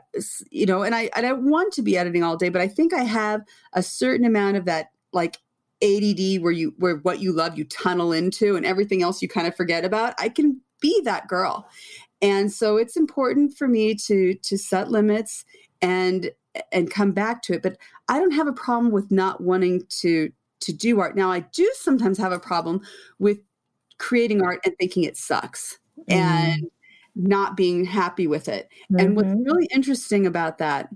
you 0.50 0.66
know, 0.66 0.82
and 0.82 0.94
I 0.94 1.10
and 1.14 1.26
I 1.26 1.32
want 1.32 1.72
to 1.74 1.82
be 1.82 1.96
editing 1.96 2.24
all 2.24 2.36
day, 2.36 2.48
but 2.48 2.60
I 2.60 2.66
think 2.66 2.92
I 2.92 3.04
have 3.04 3.42
a 3.72 3.82
certain 3.82 4.26
amount 4.26 4.56
of 4.56 4.64
that 4.64 4.88
like 5.12 5.38
ADD 5.82 6.42
where 6.42 6.52
you 6.52 6.74
where 6.78 6.96
what 6.96 7.20
you 7.20 7.32
love 7.32 7.56
you 7.56 7.64
tunnel 7.64 8.12
into 8.12 8.56
and 8.56 8.66
everything 8.66 9.02
else 9.02 9.22
you 9.22 9.28
kind 9.28 9.46
of 9.46 9.54
forget 9.54 9.84
about. 9.84 10.14
I 10.18 10.28
can 10.28 10.60
be 10.80 11.00
that 11.04 11.28
girl 11.28 11.68
and 12.24 12.50
so 12.50 12.78
it's 12.78 12.96
important 12.96 13.56
for 13.56 13.68
me 13.68 13.94
to 13.94 14.34
to 14.34 14.56
set 14.56 14.90
limits 14.90 15.44
and 15.82 16.30
and 16.72 16.90
come 16.90 17.12
back 17.12 17.42
to 17.42 17.52
it 17.52 17.62
but 17.62 17.76
i 18.08 18.18
don't 18.18 18.32
have 18.32 18.48
a 18.48 18.52
problem 18.52 18.90
with 18.90 19.10
not 19.10 19.40
wanting 19.40 19.84
to 19.88 20.32
to 20.60 20.72
do 20.72 20.98
art 21.00 21.14
now 21.14 21.30
i 21.30 21.40
do 21.40 21.70
sometimes 21.74 22.18
have 22.18 22.32
a 22.32 22.40
problem 22.40 22.80
with 23.18 23.38
creating 23.98 24.42
art 24.42 24.60
and 24.64 24.74
thinking 24.78 25.04
it 25.04 25.16
sucks 25.16 25.78
mm-hmm. 25.98 26.12
and 26.12 26.62
not 27.14 27.56
being 27.56 27.84
happy 27.84 28.26
with 28.26 28.48
it 28.48 28.68
mm-hmm. 28.84 29.00
and 29.00 29.16
what's 29.16 29.28
mm-hmm. 29.28 29.42
really 29.42 29.68
interesting 29.72 30.26
about 30.26 30.58
that 30.58 30.88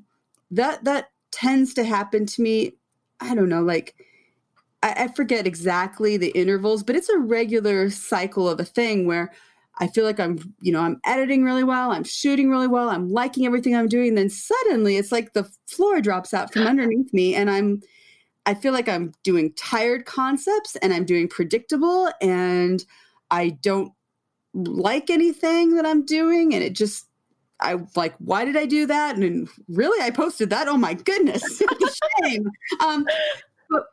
that 0.51 0.83
that 0.85 1.11
tends 1.31 1.75
to 1.75 1.85
happen 1.85 2.25
to 2.25 2.43
me 2.43 2.73
i 3.21 3.35
don't 3.35 3.51
know 3.51 3.63
like 3.63 3.95
I, 4.83 5.05
I 5.05 5.09
forget 5.09 5.47
exactly 5.47 6.17
the 6.17 6.31
intervals 6.31 6.83
but 6.83 6.97
it's 6.97 7.11
a 7.11 7.19
regular 7.19 7.91
cycle 7.91 8.49
of 8.49 8.59
a 8.59 8.65
thing 8.65 9.07
where 9.07 9.33
I 9.81 9.87
feel 9.87 10.05
like 10.05 10.19
I'm, 10.19 10.55
you 10.61 10.73
know, 10.73 10.81
I'm 10.81 11.01
editing 11.05 11.45
really 11.45 11.65
well, 11.65 11.93
I'm 11.93 12.05
shooting 12.05 12.51
really 12.51 12.67
well, 12.67 12.89
I'm 12.89 13.11
liking 13.11 13.47
everything 13.47 13.77
I'm 13.77 13.89
doing. 13.89 14.15
Then 14.15 14.29
suddenly 14.29 14.97
it's 14.97 15.13
like 15.13 15.33
the 15.33 15.49
floor 15.67 16.01
drops 16.01 16.35
out 16.35 16.53
from 16.53 16.63
underneath 16.67 17.13
me 17.13 17.35
and 17.35 17.51
I'm 17.51 17.83
I 18.47 18.55
feel 18.55 18.73
like 18.73 18.89
I'm 18.89 19.13
doing 19.25 19.53
tired 19.55 20.07
concepts 20.07 20.75
and 20.77 20.93
I'm 20.95 21.05
doing 21.05 21.29
predictable 21.29 22.11
and 22.23 22.83
I 23.31 23.51
don't 23.51 23.93
like 24.55 25.11
anything 25.11 25.75
that 25.75 25.85
I'm 25.85 26.07
doing 26.07 26.55
and 26.55 26.65
it 26.65 26.73
just 26.73 27.07
I 27.61 27.77
like 27.95 28.15
why 28.19 28.45
did 28.45 28.57
I 28.57 28.67
do 28.67 28.87
that? 28.87 29.17
And 29.17 29.49
really 29.69 30.03
I 30.05 30.11
posted 30.11 30.51
that? 30.51 30.67
Oh 30.67 30.79
my 30.79 30.95
goodness 30.95 31.63
shame. 32.23 32.49
Um 32.81 33.07
but 33.71 33.85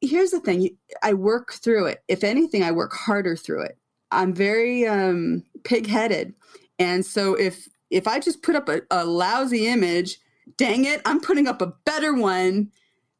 here's 0.00 0.30
the 0.30 0.40
thing 0.40 0.76
I 1.02 1.14
work 1.14 1.54
through 1.54 1.86
it. 1.86 2.02
If 2.06 2.22
anything 2.24 2.62
I 2.62 2.72
work 2.72 2.92
harder 2.92 3.36
through 3.36 3.62
it 3.62 3.78
I'm 4.14 4.34
very 4.34 4.86
um, 4.86 5.44
pig-headed, 5.64 6.34
and 6.78 7.04
so 7.04 7.34
if 7.34 7.68
if 7.90 8.08
I 8.08 8.18
just 8.18 8.42
put 8.42 8.56
up 8.56 8.68
a, 8.68 8.80
a 8.90 9.04
lousy 9.04 9.66
image, 9.66 10.18
dang 10.56 10.84
it, 10.84 11.00
I'm 11.04 11.20
putting 11.20 11.46
up 11.46 11.62
a 11.62 11.72
better 11.84 12.14
one 12.14 12.70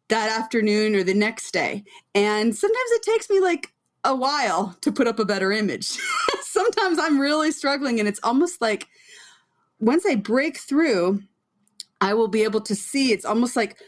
that 0.08 0.38
afternoon 0.38 0.94
or 0.94 1.02
the 1.02 1.14
next 1.14 1.52
day. 1.52 1.84
And 2.14 2.54
sometimes 2.54 2.90
it 2.90 3.02
takes 3.02 3.30
me 3.30 3.40
like 3.40 3.72
a 4.04 4.14
while 4.14 4.76
to 4.82 4.92
put 4.92 5.06
up 5.06 5.18
a 5.18 5.24
better 5.24 5.52
image. 5.52 5.98
sometimes 6.42 6.98
I'm 6.98 7.18
really 7.18 7.52
struggling, 7.52 7.98
and 7.98 8.08
it's 8.08 8.20
almost 8.22 8.60
like 8.60 8.86
once 9.80 10.04
I 10.06 10.14
break 10.14 10.58
through, 10.58 11.22
I 12.00 12.14
will 12.14 12.28
be 12.28 12.44
able 12.44 12.60
to 12.62 12.74
see. 12.74 13.12
It's 13.12 13.24
almost 13.24 13.56
like 13.56 13.78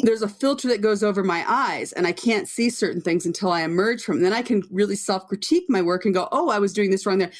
there's 0.00 0.22
a 0.22 0.28
filter 0.28 0.68
that 0.68 0.82
goes 0.82 1.02
over 1.02 1.24
my 1.24 1.44
eyes 1.48 1.92
and 1.92 2.06
I 2.06 2.12
can't 2.12 2.48
see 2.48 2.68
certain 2.68 3.00
things 3.00 3.24
until 3.24 3.50
I 3.50 3.62
emerge 3.62 4.02
from. 4.02 4.18
It. 4.18 4.22
Then 4.22 4.32
I 4.32 4.42
can 4.42 4.62
really 4.70 4.96
self-critique 4.96 5.64
my 5.68 5.80
work 5.80 6.04
and 6.04 6.14
go, 6.14 6.28
"Oh, 6.32 6.50
I 6.50 6.58
was 6.58 6.72
doing 6.72 6.90
this 6.90 7.06
wrong 7.06 7.18
there." 7.18 7.32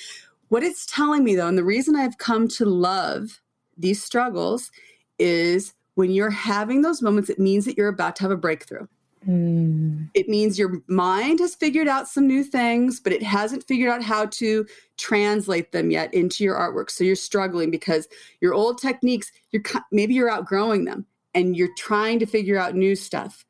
What 0.48 0.62
it's 0.62 0.86
telling 0.86 1.24
me 1.24 1.34
though, 1.34 1.48
and 1.48 1.59
the 1.59 1.64
reason 1.64 1.96
I've 1.96 2.18
come 2.18 2.48
to 2.48 2.64
love 2.64 3.40
these 3.76 4.02
struggles 4.02 4.70
is 5.18 5.74
when 5.96 6.11
you're 6.11 6.30
having 6.30 6.82
those 6.82 7.02
moments, 7.02 7.30
it 7.30 7.38
means 7.38 7.64
that 7.64 7.76
you're 7.76 7.88
about 7.88 8.16
to 8.16 8.22
have 8.22 8.30
a 8.30 8.36
breakthrough. 8.36 8.86
Mm. 9.28 10.09
It 10.14 10.28
means 10.28 10.59
your 10.59 10.80
mind 10.86 11.40
has 11.40 11.54
figured 11.54 11.88
out 11.88 12.09
some 12.09 12.26
new 12.26 12.44
things, 12.44 13.00
but 13.00 13.12
it 13.12 13.22
hasn't 13.22 13.66
figured 13.66 13.90
out 13.90 14.02
how 14.02 14.26
to 14.26 14.64
translate 14.98 15.72
them 15.72 15.90
yet 15.90 16.14
into 16.14 16.44
your 16.44 16.54
artwork. 16.54 16.90
So 16.90 17.02
you're 17.02 17.16
struggling 17.16 17.70
because 17.70 18.09
your 18.40 18.54
old 18.54 18.80
techniques, 18.80 19.32
you're 19.50 19.62
maybe 19.90 20.14
you're 20.14 20.30
outgrowing 20.30 20.84
them 20.84 21.07
and 21.37 21.57
you're 21.57 21.74
trying 21.78 22.18
to 22.18 22.26
figure 22.26 22.59
out 22.59 22.74
new 22.74 22.97
stuff. 22.97 23.45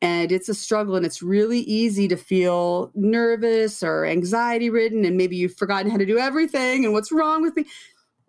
And 0.00 0.30
it's 0.30 0.48
a 0.48 0.54
struggle 0.54 0.94
and 0.96 1.04
it's 1.04 1.22
really 1.22 1.60
easy 1.60 2.06
to 2.08 2.16
feel 2.16 2.92
nervous 2.94 3.82
or 3.82 4.06
anxiety 4.06 4.70
ridden 4.70 5.04
and 5.04 5.16
maybe 5.16 5.36
you've 5.36 5.56
forgotten 5.56 5.90
how 5.90 5.98
to 5.98 6.06
do 6.06 6.18
everything 6.18 6.84
and 6.84 6.94
what's 6.94 7.12
wrong 7.12 7.42
with 7.42 7.56
me 7.56 7.66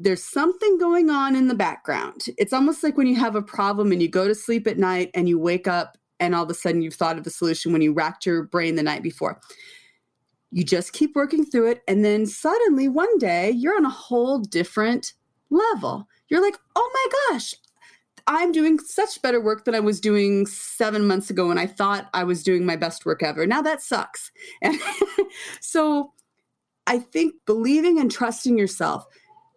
there's 0.03 0.24
something 0.24 0.78
going 0.78 1.09
on 1.09 1.36
in 1.36 1.47
the 1.47 1.53
background. 1.53 2.26
It's 2.38 2.53
almost 2.53 2.84
like 2.84 2.97
when 2.97 3.07
you 3.07 3.16
have 3.18 3.36
a 3.36 3.41
problem 3.41 3.91
and 3.91 4.01
you 4.01 4.07
go 4.07 4.28
to 4.28 4.34
sleep 4.34 4.66
at 4.66 4.80
night 4.80 5.12
and 5.14 5.30
you 5.30 5.38
wake 5.38 5.68
up 5.68 5.97
and 6.20 6.34
all 6.34 6.43
of 6.43 6.49
a 6.49 6.53
sudden 6.53 6.82
you've 6.82 6.95
thought 6.95 7.18
of 7.18 7.24
the 7.24 7.30
solution 7.30 7.72
when 7.72 7.82
you 7.82 7.93
racked 7.93 8.26
your 8.26 8.43
brain 8.43 8.76
the 8.76 8.84
night 8.84 9.03
before. 9.03 9.39
You 10.51 10.64
just 10.64 10.93
keep 10.93 11.16
working 11.16 11.45
through 11.45 11.72
it. 11.72 11.82
And 11.88 12.03
then 12.03 12.26
suddenly 12.26 12.88
one 12.88 13.18
day 13.20 13.51
you're 13.51 13.76
on 13.76 13.86
a 13.86 13.91
whole 13.91 14.39
different 14.39 15.14
level. 15.49 16.07
You're 16.30 16.41
like, 16.41 16.57
oh 16.76 16.91
my 16.93 17.36
gosh, 17.36 17.53
I'm 18.28 18.51
doing 18.51 18.80
such 18.80 19.22
better 19.22 19.41
work 19.41 19.65
than 19.65 19.76
I 19.76 19.80
was 19.80 19.99
doing 19.99 20.45
seven 20.45 21.07
months 21.07 21.30
ago 21.30 21.47
when 21.47 21.57
I 21.57 21.67
thought 21.67 22.09
I 22.13 22.24
was 22.24 22.43
doing 22.43 22.65
my 22.65 22.76
best 22.76 23.05
work 23.05 23.24
ever. 23.24 23.45
Now 23.45 23.61
that 23.61 23.82
sucks. 23.82 24.32
And 24.61 24.80
so 25.61 26.13
I 26.88 26.99
think 26.99 27.36
believing 27.45 27.99
and 27.99 28.11
trusting 28.11 28.57
yourself 28.57 29.05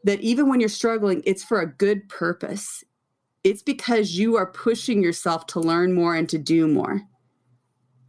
that 0.04 0.20
even 0.20 0.48
when 0.48 0.60
you're 0.60 0.68
struggling, 0.68 1.22
it's 1.24 1.42
for 1.42 1.60
a 1.60 1.66
good 1.66 2.08
purpose. 2.08 2.84
It's 3.42 3.62
because 3.62 4.16
you 4.16 4.36
are 4.36 4.46
pushing 4.46 5.02
yourself 5.02 5.46
to 5.48 5.60
learn 5.60 5.94
more 5.94 6.14
and 6.14 6.28
to 6.28 6.38
do 6.38 6.68
more. 6.68 7.02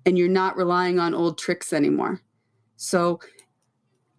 And 0.05 0.17
you're 0.17 0.27
not 0.29 0.57
relying 0.57 0.99
on 0.99 1.15
old 1.15 1.37
tricks 1.37 1.73
anymore. 1.73 2.21
So 2.75 3.19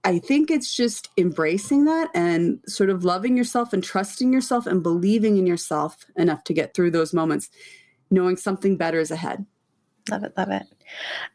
I 0.06 0.20
think 0.20 0.52
it's 0.52 0.72
just 0.72 1.08
embracing 1.16 1.84
that 1.86 2.10
and 2.14 2.60
sort 2.68 2.90
of 2.90 3.04
loving 3.04 3.36
yourself 3.36 3.72
and 3.72 3.82
trusting 3.82 4.32
yourself 4.32 4.64
and 4.64 4.80
believing 4.80 5.36
in 5.36 5.48
yourself 5.48 6.06
enough 6.14 6.44
to 6.44 6.54
get 6.54 6.74
through 6.74 6.92
those 6.92 7.12
moments, 7.12 7.50
knowing 8.08 8.36
something 8.36 8.76
better 8.76 9.00
is 9.00 9.10
ahead. 9.10 9.44
Love 10.08 10.22
it, 10.22 10.32
love 10.36 10.50
it. 10.50 10.62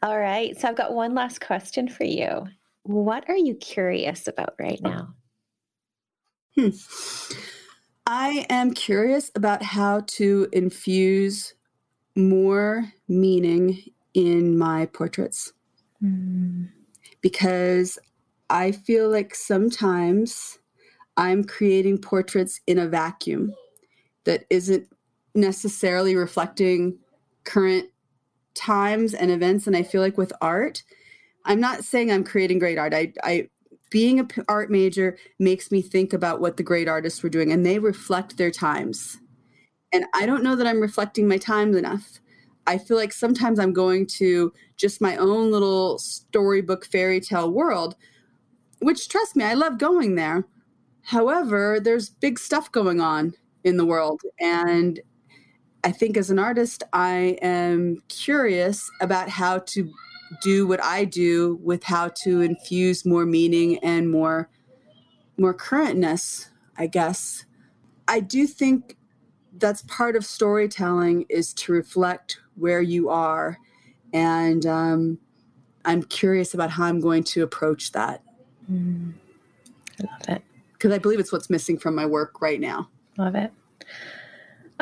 All 0.02 0.18
right. 0.18 0.58
So 0.58 0.68
I've 0.68 0.76
got 0.76 0.94
one 0.94 1.14
last 1.14 1.42
question 1.42 1.86
for 1.86 2.04
you. 2.04 2.46
What 2.84 3.28
are 3.28 3.36
you 3.36 3.54
curious 3.56 4.26
about 4.26 4.54
right 4.58 4.80
now? 4.80 5.16
Hmm. 6.56 6.70
I 8.06 8.46
am 8.48 8.72
curious 8.72 9.30
about 9.34 9.62
how 9.62 10.00
to 10.06 10.48
infuse 10.50 11.52
more 12.16 12.90
meaning 13.06 13.82
in 14.14 14.56
my 14.56 14.86
portraits 14.86 15.52
mm. 16.02 16.70
because 17.20 17.98
I 18.52 18.70
feel 18.70 19.10
like 19.10 19.34
sometimes 19.34 20.58
I'm 21.16 21.42
creating 21.42 21.98
portraits 21.98 22.60
in 22.66 22.78
a 22.78 22.86
vacuum 22.86 23.54
that 24.24 24.44
isn't 24.50 24.86
necessarily 25.34 26.14
reflecting 26.14 26.98
current 27.44 27.88
times 28.54 29.14
and 29.14 29.30
events. 29.30 29.66
And 29.66 29.74
I 29.74 29.82
feel 29.82 30.02
like 30.02 30.18
with 30.18 30.34
art, 30.42 30.82
I'm 31.46 31.60
not 31.60 31.82
saying 31.82 32.12
I'm 32.12 32.24
creating 32.24 32.58
great 32.58 32.76
art. 32.76 32.92
I, 32.92 33.14
I 33.24 33.48
being 33.90 34.20
an 34.20 34.28
art 34.48 34.70
major 34.70 35.16
makes 35.38 35.72
me 35.72 35.80
think 35.80 36.12
about 36.12 36.40
what 36.40 36.58
the 36.58 36.62
great 36.62 36.88
artists 36.88 37.22
were 37.22 37.30
doing 37.30 37.52
and 37.52 37.64
they 37.64 37.78
reflect 37.78 38.38
their 38.38 38.50
times 38.50 39.18
and 39.92 40.06
i 40.14 40.24
don't 40.24 40.42
know 40.42 40.56
that 40.56 40.66
i'm 40.66 40.80
reflecting 40.80 41.28
my 41.28 41.36
times 41.36 41.76
enough 41.76 42.18
i 42.66 42.78
feel 42.78 42.96
like 42.96 43.12
sometimes 43.12 43.58
i'm 43.58 43.74
going 43.74 44.06
to 44.06 44.50
just 44.78 45.02
my 45.02 45.14
own 45.18 45.50
little 45.52 45.98
storybook 45.98 46.86
fairy 46.86 47.20
tale 47.20 47.50
world 47.50 47.94
which 48.82 49.08
trust 49.08 49.36
me 49.36 49.44
i 49.44 49.54
love 49.54 49.78
going 49.78 50.14
there 50.14 50.44
however 51.02 51.80
there's 51.80 52.10
big 52.10 52.38
stuff 52.38 52.70
going 52.72 53.00
on 53.00 53.34
in 53.64 53.76
the 53.76 53.84
world 53.84 54.20
and 54.40 55.00
i 55.84 55.90
think 55.90 56.16
as 56.16 56.30
an 56.30 56.38
artist 56.38 56.82
i 56.92 57.36
am 57.42 58.02
curious 58.08 58.90
about 59.00 59.28
how 59.28 59.58
to 59.58 59.92
do 60.40 60.66
what 60.66 60.82
I 60.82 61.04
do 61.04 61.58
with 61.62 61.84
how 61.84 62.08
to 62.22 62.40
infuse 62.40 63.04
more 63.04 63.26
meaning 63.26 63.78
and 63.78 64.10
more 64.10 64.48
more 65.38 65.54
currentness, 65.54 66.48
I 66.76 66.86
guess. 66.86 67.44
I 68.06 68.20
do 68.20 68.46
think 68.46 68.96
that's 69.58 69.82
part 69.82 70.14
of 70.14 70.24
storytelling 70.24 71.26
is 71.28 71.52
to 71.54 71.72
reflect 71.72 72.38
where 72.54 72.82
you 72.82 73.08
are 73.08 73.58
and 74.12 74.66
um, 74.66 75.18
i'm 75.84 76.02
curious 76.02 76.54
about 76.54 76.70
how 76.70 76.84
i'm 76.84 77.00
going 77.00 77.22
to 77.22 77.42
approach 77.42 77.92
that 77.92 78.22
mm, 78.70 79.12
i 80.00 80.04
love 80.04 80.36
it 80.36 80.42
because 80.72 80.92
i 80.92 80.98
believe 80.98 81.20
it's 81.20 81.32
what's 81.32 81.50
missing 81.50 81.78
from 81.78 81.94
my 81.94 82.06
work 82.06 82.40
right 82.40 82.60
now 82.60 82.88
love 83.16 83.34
it 83.34 83.52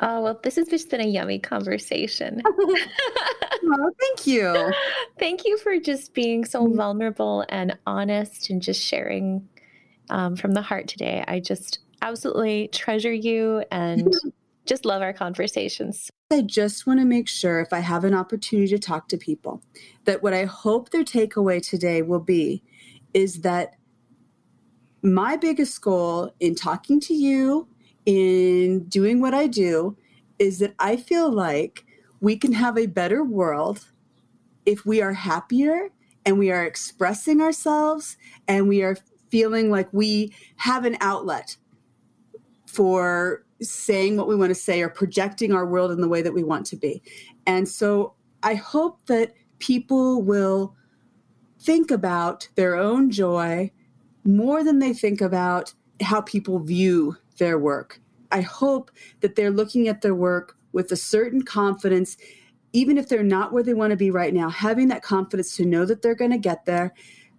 Oh, 0.02 0.22
well, 0.22 0.40
this 0.42 0.56
has 0.56 0.68
just 0.68 0.88
been 0.88 1.02
a 1.02 1.06
yummy 1.06 1.38
conversation. 1.38 2.40
oh, 2.46 3.90
thank 4.00 4.26
you. 4.26 4.72
thank 5.18 5.44
you 5.44 5.58
for 5.58 5.78
just 5.78 6.14
being 6.14 6.44
so 6.44 6.66
mm. 6.66 6.74
vulnerable 6.74 7.44
and 7.50 7.76
honest 7.86 8.48
and 8.48 8.62
just 8.62 8.80
sharing 8.80 9.46
um, 10.08 10.36
from 10.36 10.52
the 10.52 10.62
heart 10.62 10.88
today. 10.88 11.22
I 11.28 11.40
just 11.40 11.80
absolutely 12.00 12.68
treasure 12.68 13.12
you 13.12 13.62
and 13.70 14.10
just 14.64 14.86
love 14.86 15.02
our 15.02 15.12
conversations. 15.12 16.10
I 16.30 16.42
just 16.42 16.86
want 16.86 17.00
to 17.00 17.04
make 17.04 17.28
sure 17.28 17.60
if 17.60 17.72
I 17.72 17.80
have 17.80 18.04
an 18.04 18.14
opportunity 18.14 18.68
to 18.68 18.78
talk 18.78 19.08
to 19.08 19.18
people 19.18 19.62
that 20.04 20.22
what 20.22 20.32
I 20.32 20.44
hope 20.44 20.90
their 20.90 21.04
takeaway 21.04 21.66
today 21.66 22.00
will 22.00 22.20
be 22.20 22.62
is 23.14 23.42
that 23.42 23.76
my 25.02 25.36
biggest 25.36 25.80
goal 25.80 26.34
in 26.40 26.54
talking 26.54 27.00
to 27.00 27.14
you 27.14 27.66
in 28.06 28.84
doing 28.84 29.20
what 29.20 29.34
I 29.34 29.46
do 29.46 29.96
is 30.38 30.58
that 30.58 30.74
I 30.78 30.96
feel 30.96 31.30
like 31.30 31.84
we 32.20 32.36
can 32.36 32.52
have 32.52 32.76
a 32.76 32.86
better 32.86 33.24
world 33.24 33.86
if 34.66 34.84
we 34.84 35.00
are 35.00 35.12
happier 35.12 35.88
and 36.26 36.38
we 36.38 36.50
are 36.50 36.64
expressing 36.64 37.40
ourselves 37.40 38.16
and 38.46 38.68
we 38.68 38.82
are 38.82 38.96
feeling 39.30 39.70
like 39.70 39.88
we 39.92 40.34
have 40.56 40.84
an 40.84 40.96
outlet 41.00 41.56
for 42.66 43.44
saying 43.62 44.16
what 44.16 44.28
we 44.28 44.36
want 44.36 44.50
to 44.50 44.54
say 44.54 44.80
or 44.80 44.88
projecting 44.88 45.52
our 45.52 45.66
world 45.66 45.90
in 45.90 46.00
the 46.00 46.08
way 46.08 46.22
that 46.22 46.32
we 46.32 46.42
want 46.42 46.66
to 46.66 46.76
be. 46.76 47.02
And 47.46 47.68
so 47.68 48.14
I 48.42 48.54
hope 48.54 49.06
that 49.06 49.34
people 49.58 50.22
will 50.22 50.74
think 51.60 51.90
about 51.90 52.48
their 52.54 52.74
own 52.74 53.10
joy 53.10 53.70
more 54.24 54.64
than 54.64 54.78
they 54.78 54.92
think 54.92 55.20
about 55.20 55.72
how 56.02 56.20
people 56.20 56.58
view 56.58 57.16
their 57.38 57.58
work. 57.58 58.00
I 58.32 58.40
hope 58.40 58.90
that 59.20 59.36
they're 59.36 59.50
looking 59.50 59.88
at 59.88 60.02
their 60.02 60.14
work 60.14 60.56
with 60.72 60.90
a 60.92 60.96
certain 60.96 61.42
confidence, 61.42 62.16
even 62.72 62.96
if 62.96 63.08
they're 63.08 63.22
not 63.22 63.52
where 63.52 63.62
they 63.62 63.74
want 63.74 63.90
to 63.90 63.96
be 63.96 64.10
right 64.10 64.32
now, 64.32 64.48
having 64.48 64.88
that 64.88 65.02
confidence 65.02 65.56
to 65.56 65.64
know 65.64 65.84
that 65.84 66.02
they're 66.02 66.14
going 66.14 66.30
to 66.30 66.38
get 66.38 66.64
there. 66.64 66.94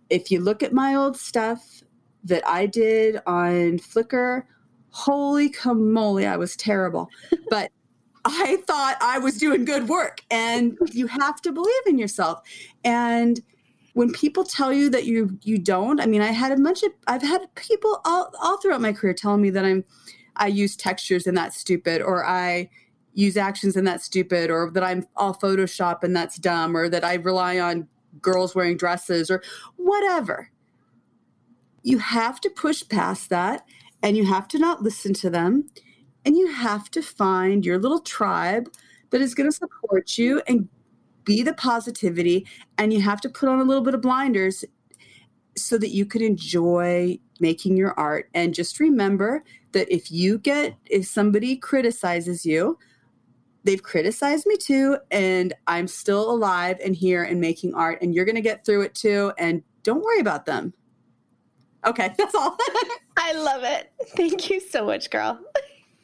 If 0.10 0.30
you 0.30 0.42
look 0.42 0.62
at 0.62 0.74
my 0.74 0.96
old 0.96 1.18
stuff 1.18 1.82
that 2.24 2.46
I 2.46 2.66
did 2.66 3.22
on 3.26 3.80
Flickr, 3.80 4.44
holy 4.90 5.50
camole, 5.50 6.28
I 6.28 6.36
was 6.36 6.56
terrible. 6.56 7.10
but 7.50 7.72
I 8.26 8.58
thought 8.68 8.98
I 9.02 9.18
was 9.18 9.38
doing 9.38 9.66
good 9.66 9.88
work. 9.88 10.22
And 10.30 10.78
you 10.92 11.08
have 11.08 11.42
to 11.42 11.52
believe 11.52 11.88
in 11.88 11.98
yourself. 11.98 12.42
And 12.84 13.40
when 13.94 14.12
people 14.14 14.44
tell 14.44 14.72
you 14.72 14.90
that 14.90 15.06
you 15.06 15.38
you 15.42 15.58
don't, 15.58 16.00
I 16.00 16.06
mean, 16.06 16.22
I 16.22 16.32
had 16.32 16.52
a 16.52 16.62
bunch 16.62 16.84
of 16.84 16.92
I've 17.08 17.22
had 17.22 17.54
people 17.56 18.02
all 18.06 18.32
all 18.42 18.58
throughout 18.58 18.82
my 18.82 18.94
career 18.94 19.14
telling 19.14 19.42
me 19.42 19.50
that 19.52 19.66
I'm 19.66 19.84
I 20.38 20.48
use 20.48 20.76
textures 20.76 21.28
and 21.28 21.38
that's 21.38 21.58
stupid, 21.58 22.02
or 22.02 22.26
I 22.26 22.70
use 23.14 23.36
actions 23.36 23.76
and 23.76 23.86
that's 23.86 24.06
stupid, 24.06 24.50
or 24.50 24.72
that 24.74 24.84
I'm 24.84 25.06
all 25.16 25.36
Photoshop 25.36 26.04
and 26.04 26.16
that's 26.16 26.38
dumb, 26.38 26.76
or 26.76 26.90
that 26.90 27.04
I 27.04 27.16
rely 27.16 27.60
on 27.60 27.88
girls 28.22 28.56
wearing 28.56 28.78
dresses 28.78 29.30
or 29.30 29.42
whatever. 29.78 30.50
You 31.84 31.98
have 32.00 32.40
to 32.42 32.50
push 32.50 32.84
past 32.88 33.30
that 33.30 33.66
and 34.04 34.18
you 34.18 34.26
have 34.26 34.48
to 34.50 34.60
not 34.60 34.84
listen 34.84 35.14
to 35.16 35.30
them 35.30 35.70
and 36.26 36.36
you 36.38 36.52
have 36.52 36.92
to 36.92 37.02
find 37.02 37.66
your 37.66 37.80
little 37.80 38.00
tribe 38.00 38.72
that 39.10 39.22
is 39.22 39.34
going 39.34 39.50
to 39.50 39.56
support 39.56 40.18
you 40.18 40.42
and 40.48 40.70
be 41.24 41.44
the 41.44 41.54
positivity 41.54 42.46
and 42.78 42.94
you 42.94 43.02
have 43.02 43.22
to 43.22 43.30
put 43.30 43.50
on 43.50 43.60
a 43.60 43.64
little 43.64 43.84
bit 43.84 43.94
of 43.94 44.02
blinders 44.02 44.66
so 45.58 45.78
that 45.78 45.90
you 45.90 46.06
can 46.06 46.22
enjoy 46.22 47.20
making 47.40 47.76
your 47.76 47.94
art. 48.00 48.30
And 48.34 48.54
just 48.54 48.80
remember 48.80 49.44
that 49.72 49.92
if 49.94 50.12
you 50.12 50.38
get 50.38 50.76
if 50.86 51.06
somebody 51.08 51.56
criticizes 51.56 52.46
you 52.46 52.78
they've 53.64 53.84
criticized 53.84 54.46
me 54.48 54.58
too 54.58 54.98
and 55.12 55.54
i'm 55.68 55.88
still 55.88 56.32
alive 56.32 56.78
and 56.84 56.96
here 56.96 57.24
and 57.24 57.40
making 57.40 57.74
art 57.74 58.02
and 58.02 58.14
you're 58.14 58.26
going 58.26 58.36
to 58.36 58.42
get 58.42 58.66
through 58.66 58.82
it 58.82 58.96
too 58.96 59.32
and 59.38 59.64
don't 59.84 60.04
worry 60.04 60.20
about 60.20 60.46
them. 60.46 60.74
Okay 61.86 62.14
that's 62.18 62.36
all. 62.36 62.58
I 63.18 63.34
love 63.34 63.64
it. 63.64 63.92
Thank 64.16 64.50
you 64.50 64.60
so 64.60 64.86
much 64.86 65.10
girl. 65.10 65.40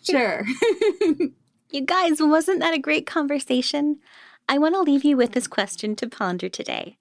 Sure. 0.04 0.46
You 1.70 1.82
guys 1.82 2.22
wasn't 2.22 2.62
that 2.62 2.74
a 2.74 2.80
great 2.80 3.06
conversation 3.06 4.00
i 4.48 4.58
want 4.58 4.76
to 4.76 4.82
leave 4.82 5.04
you 5.04 5.18
with 5.18 5.34
this 5.34 5.48
question 5.48 5.96
to 5.96 6.08
ponder 6.08 6.50
today 6.50 6.98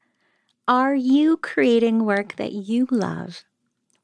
are 0.69 0.95
you 0.95 1.37
creating 1.37 2.05
work 2.05 2.37
that 2.37 2.53
you 2.53 2.87
love 2.91 3.45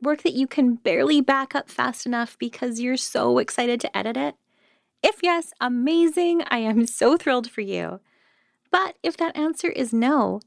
work 0.00 0.22
that 0.22 0.34
you 0.34 0.46
can 0.46 0.74
barely 0.74 1.20
back 1.20 1.54
up 1.54 1.68
fast 1.68 2.06
enough 2.06 2.36
because 2.38 2.80
you're 2.80 2.96
so 2.96 3.38
excited 3.38 3.80
to 3.80 3.96
edit 3.96 4.16
it 4.16 4.34
if 5.02 5.18
yes, 5.20 5.52
amazing. 5.60 6.44
I 6.48 6.58
am 6.58 6.86
so 6.86 7.16
thrilled 7.16 7.50
for 7.50 7.60
you. 7.60 8.00
But 8.70 8.96
if 9.02 9.16
that 9.16 9.36
answer 9.36 9.68
is 9.68 9.92
no, 9.92 10.40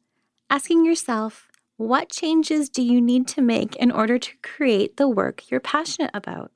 asking 0.49 0.85
yourself, 0.85 1.49
what 1.75 2.09
changes 2.09 2.69
do 2.69 2.81
you 2.81 3.01
need 3.01 3.27
to 3.29 3.41
make 3.41 3.75
in 3.75 3.91
order 3.91 4.17
to 4.17 4.31
create 4.41 4.95
the 4.95 5.09
work 5.09 5.51
you're 5.51 5.59
passionate 5.59 6.11
about? 6.13 6.51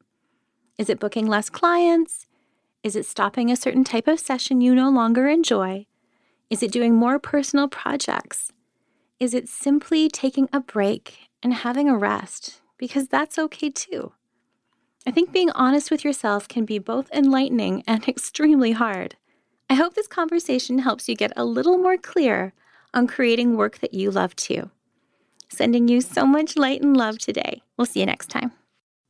Is 0.78 0.90
it 0.90 1.00
booking 1.00 1.28
less 1.28 1.50
clients? 1.50 2.26
Is 2.84 2.96
it 2.96 3.06
stopping 3.06 3.52
a 3.52 3.58
certain 3.58 3.84
type 3.84 4.08
of 4.08 4.20
session 4.20 4.62
you 4.62 4.74
no 4.74 4.90
longer 4.90 5.28
enjoy? 5.28 5.86
Is 6.50 6.64
it 6.64 6.72
doing 6.72 6.96
more 6.96 7.20
personal 7.20 7.68
projects? 7.68 8.52
Is 9.20 9.36
it 9.36 9.48
simply 9.48 10.10
taking 10.10 10.50
a 10.52 10.60
break 10.60 11.30
and 11.44 11.54
having 11.54 11.88
a 11.88 11.96
rest? 11.96 12.62
Because 12.78 13.08
that's 13.08 13.38
okay 13.38 13.70
too. 13.70 14.14
I 15.06 15.12
think 15.12 15.32
being 15.32 15.52
honest 15.52 15.92
with 15.92 16.04
yourself 16.04 16.48
can 16.48 16.66
be 16.66 16.80
both 16.80 17.12
enlightening 17.12 17.84
and 17.88 18.08
extremely 18.08 18.72
hard. 18.72 19.16
I 19.70 19.76
hope 19.76 19.94
this 19.94 20.08
conversation 20.08 20.80
helps 20.80 21.08
you 21.08 21.16
get 21.16 21.34
a 21.36 21.46
little 21.46 21.78
more 21.78 21.98
clear 21.98 22.54
on 22.96 23.06
creating 23.06 23.56
work 23.56 23.78
that 23.80 23.94
you 23.94 24.10
love 24.10 24.36
too. 24.36 24.72
Sending 25.50 25.88
you 25.88 26.02
so 26.02 26.26
much 26.26 26.58
light 26.58 26.82
and 26.82 26.98
love 26.98 27.20
today. 27.20 27.62
We'll 27.78 27.86
see 27.86 28.00
you 28.00 28.08
next 28.08 28.30
time. 28.32 28.54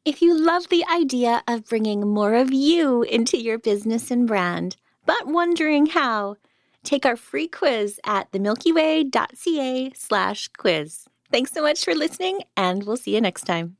If 0.04 0.22
you 0.22 0.38
love 0.38 0.68
the 0.68 0.84
idea 0.92 1.42
of 1.48 1.70
bringing 1.70 2.06
more 2.06 2.34
of 2.34 2.52
you 2.52 3.04
into 3.04 3.38
your 3.38 3.58
business 3.58 4.12
and 4.12 4.28
brand, 4.28 4.76
but 5.06 5.28
wondering 5.28 5.86
how, 5.86 6.36
take 6.84 7.06
our 7.06 7.16
free 7.16 7.48
quiz 7.48 8.00
at 8.06 8.32
themilkyway.ca 8.32 9.92
slash 9.96 10.48
quiz. 10.58 11.06
Thanks 11.32 11.52
so 11.52 11.62
much 11.62 11.84
for 11.84 11.94
listening, 11.94 12.42
and 12.58 12.84
we'll 12.84 12.98
see 12.98 13.14
you 13.14 13.22
next 13.22 13.44
time. 13.44 13.79